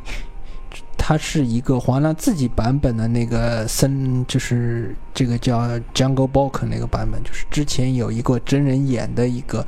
[0.97, 5.63] 它是一个华纳自己版本的那个森，就是这个叫
[5.95, 9.67] Jungle Book 那个版本，就是之前有一个真人演的一个，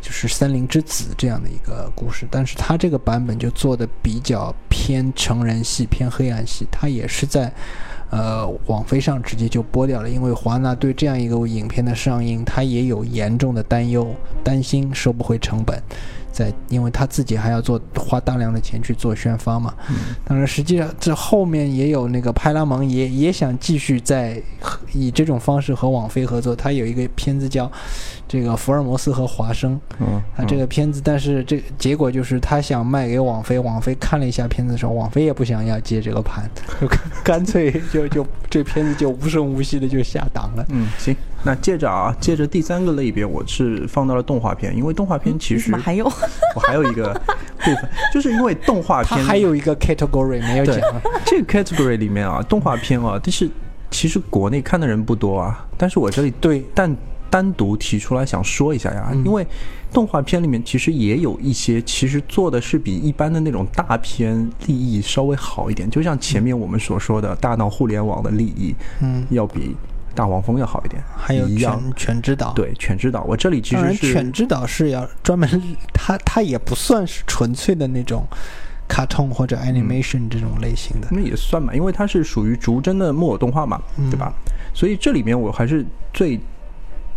[0.00, 7.52] 就是森林之子这样的一个故事，但是它这个版本就做的比较偏成人系、偏黑暗系，它也是在。
[8.12, 14.14] 呃，网飞上直接就播掉了，因为华纳对这样一个影片的上映，他也有严重的担忧，
[14.44, 15.82] 担心收不回成本。
[16.32, 19.74] 在，因为他自己还要做花大量的钱去做宣发嘛。
[19.90, 19.96] 嗯。
[20.24, 24.42] 当然，实际上这后面也有那个派拉蒙也也想继续在
[24.92, 26.56] 以这种方式和网飞合作。
[26.56, 27.70] 他有一个片子叫
[28.26, 29.74] 这个《福尔摩斯和华生》。
[30.00, 30.20] 嗯。
[30.36, 36.48] 他这个片子，但是这结果就是他想卖给网飞，网飞看了一下片子的时候，网飞也不想要接这个盘，
[36.80, 36.88] 就
[37.22, 40.66] 干脆就就这片子就无声无息的就下档了。
[40.70, 41.14] 嗯，行。
[41.44, 46.08] 那接着啊，接着第三个类别，我是放到了动画片，因为动画片其实还有，
[46.54, 47.12] 我还有一个
[47.58, 50.76] 部分，就是因为动画片还有一个 category 没有讲。
[51.24, 53.48] 这个 category 里面啊，动画片啊，但是
[53.90, 55.66] 其实国内看的人不多啊。
[55.76, 56.94] 但是我这里对，但
[57.30, 59.46] 单独提出来想说一下呀，因为
[59.92, 69.74] 动画片里面其实也有一些，其实做的是比一般的那种大片利益稍微好一点，就像前面我们所说的大闹互联网的利益，嗯，要比。
[70.14, 75.48] 大黄蜂要好一点，还有犬犬之岛，对犬之岛，我这里其实是犬之岛是要专门，
[75.92, 78.24] 它它也不算是纯粹的那种
[78.88, 83.80] 卡通或者 animation 这种类型的，那也算吧，因为它是属于逐帧的木偶动画嘛，
[84.10, 84.32] 对吧？
[84.74, 86.38] 所以这里面我还是最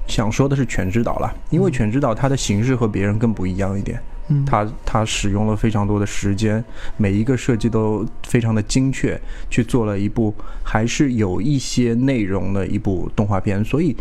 [0.07, 4.01] 想说的是犬之岛了，因为犬之岛它的形式和别人更不一样一点。
[4.45, 6.63] 他他使用了非常多的时间，
[6.97, 9.19] 每一个设计都非常的精确，
[9.49, 10.33] 去做了一部
[10.63, 13.63] 还是有一些内容的一部动画片。
[13.63, 13.95] 所以，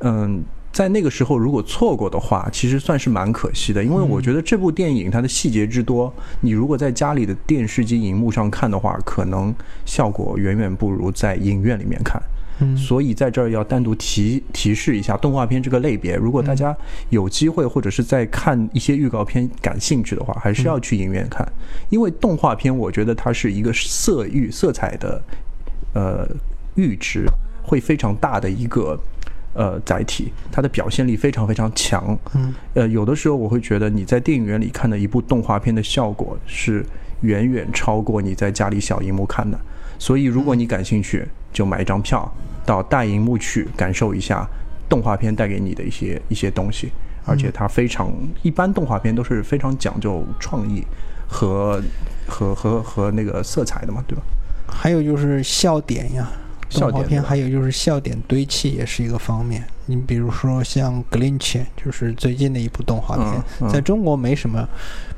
[0.00, 0.42] 嗯，
[0.72, 3.82] 在那个时候如果错过的话，其实算是蛮可惜的。
[3.82, 9.54] 因为我觉得这部电影它的细节之多，你如果在家里的电视机荧幕上看的话，可能
[9.86, 12.20] 效果远远不如在影院里面看。
[12.76, 16.76] 所以在这儿要单独提提示一下动画片这个类别，如果大家
[17.08, 21.46] 有机会或者是在看一些预告片感兴趣的话，还是要去影院看，
[21.88, 25.22] 因为动画片我觉得它是一个色域色彩的，
[25.94, 26.28] 呃，
[26.76, 27.24] 阈值
[27.62, 28.98] 会非常大的一个
[29.54, 32.18] 呃载体，它的表现力非常非常强。
[32.34, 36.84] 嗯，呃，有的时候我会觉得你在电影院里看的一部动画片的效果是
[37.22, 39.58] 远远超过你在家里小荧幕看的，
[39.98, 42.30] 所以如果你感兴趣，就买一张票。
[42.64, 44.46] 到大荧幕去感受一下
[44.88, 46.90] 动画片带给你的一些一些东西，
[47.24, 48.12] 而且它非常
[48.42, 50.84] 一般，动画片都是非常讲究创意
[51.28, 51.82] 和
[52.26, 54.22] 和和和那个色彩的嘛，对吧？
[54.68, 56.30] 还有就是笑点呀，
[56.70, 59.64] 动画片还有就是笑点堆砌也是一个方面。
[59.86, 64.68] 你比如说像《格林奇》，就是最近的一部动画片，在中国没什么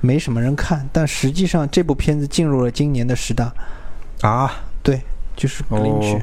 [0.01, 3.53] 没什么人看，但实际上这部片子进入了今年的十大
[4.23, 4.51] 啊，
[4.83, 5.01] 对，
[5.37, 6.15] 就是《格林奇》。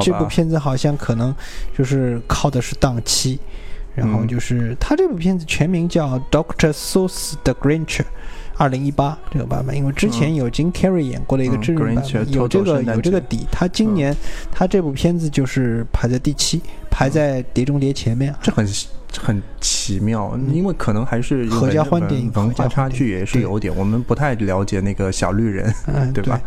[0.00, 1.34] 这部片子好像可能
[1.76, 3.38] 就是靠的是档期，
[3.94, 7.98] 然后就是他这部片子全名叫《Doctor Seuss 的 Grinch》，
[8.56, 13.46] 二零一八这个版本，因为之前有 Jim Carrey 演过的一个真人版本，有这个有这个底。
[13.50, 14.14] 他今年
[14.50, 16.60] 他这部片子就是排在第七，
[16.90, 18.66] 排在《碟中谍》前面，这很
[19.20, 25.72] 很奇妙，因为可能还是合家欢电影文化差距也是有点，我们不太了解那个小绿人，
[26.12, 26.40] 对吧？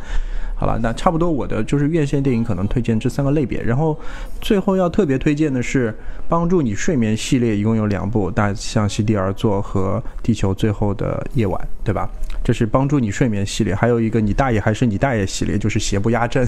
[0.59, 3.97] 好了，那差不多我的就是院线电影可能推荐这三个类别，然后
[4.41, 5.95] 最后要特别推荐的是
[6.27, 12.09] 帮助你睡眠系列，一共有两部《大象席地而坐》和《地球最后的夜晚》，对吧？
[12.43, 16.43] 这是帮助你睡眠系列，还有一个你大爷还是你大爷系列，就是邪不压正，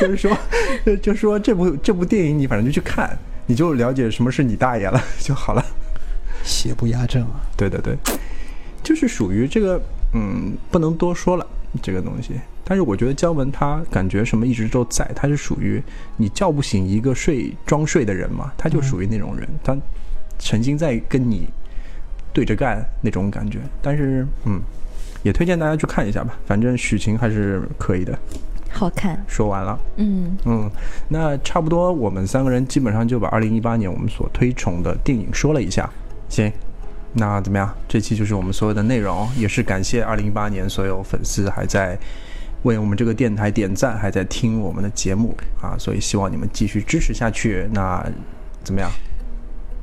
[0.00, 0.36] 就是说，
[1.00, 5.64] 就说这部这部电影你反正就去看，你就了解什么是你大爷了就好了。
[6.42, 7.40] 邪不压正啊！
[7.56, 7.94] 对对对，
[8.82, 9.80] 就是属于这个，
[10.14, 11.46] 嗯，不能多说了
[11.82, 12.32] 这个东西。
[12.70, 15.82] 但是我觉得姜文他感觉什么一直都在，他是属于
[16.16, 19.76] 你叫不醒一个睡装睡的人嘛，他就属于那种人，他
[20.38, 21.48] 曾经在跟你
[22.32, 23.58] 对着干那种感觉。
[23.82, 24.60] 但是嗯，
[25.24, 28.16] 也推荐大家去看一下吧，反正许晴还是可以的，
[28.70, 29.20] 好看。
[29.26, 30.70] 说完了，嗯嗯，
[31.08, 35.90] 那差不多我们三个人基本上就把二零一八年我们所推崇的电影说了一下，
[36.28, 36.48] 行。
[37.14, 37.68] 那怎么样？
[37.88, 41.98] 这期就是我们所有的内容，也是感谢二零一八年所有粉丝还在。
[42.62, 47.68] 为我们这个电台点赞，还在听我们的节目啊，所以希望你们继续支持下去。
[47.72, 48.04] 那
[48.62, 48.90] 怎么样？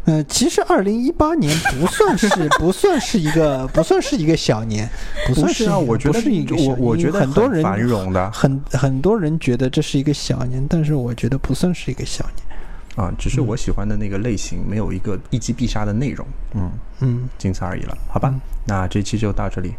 [0.06, 4.90] 呃，其实二零一八年不算是不算是一个不算是一个小年，
[5.28, 5.78] 不算是啊。
[5.78, 13.14] 我觉得是一个我我觉得很多人繁荣的，很很多人觉得这是一个小年，但是我觉得不算是一个小年啊。
[13.20, 16.72] 只是我喜欢的那个类型没有一个一击必杀的内容，嗯
[17.02, 18.34] 嗯，仅此而已了，好吧？
[18.66, 19.74] 那这期就到这里，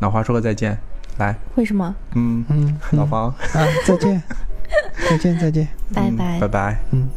[0.00, 0.76] 老花说个再见。
[1.18, 1.94] 来，为什么？
[2.14, 4.22] 嗯，嗯，嗯老房，啊，再见，
[5.08, 5.68] 再见，再见。
[5.90, 6.48] 嗯拜拜拜。
[6.48, 6.78] 拜。
[6.90, 7.08] 嗯。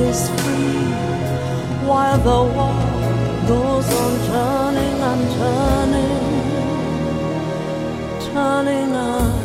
[0.00, 6.34] heart is free while the world goes on turning and turning,
[8.32, 9.39] turning on.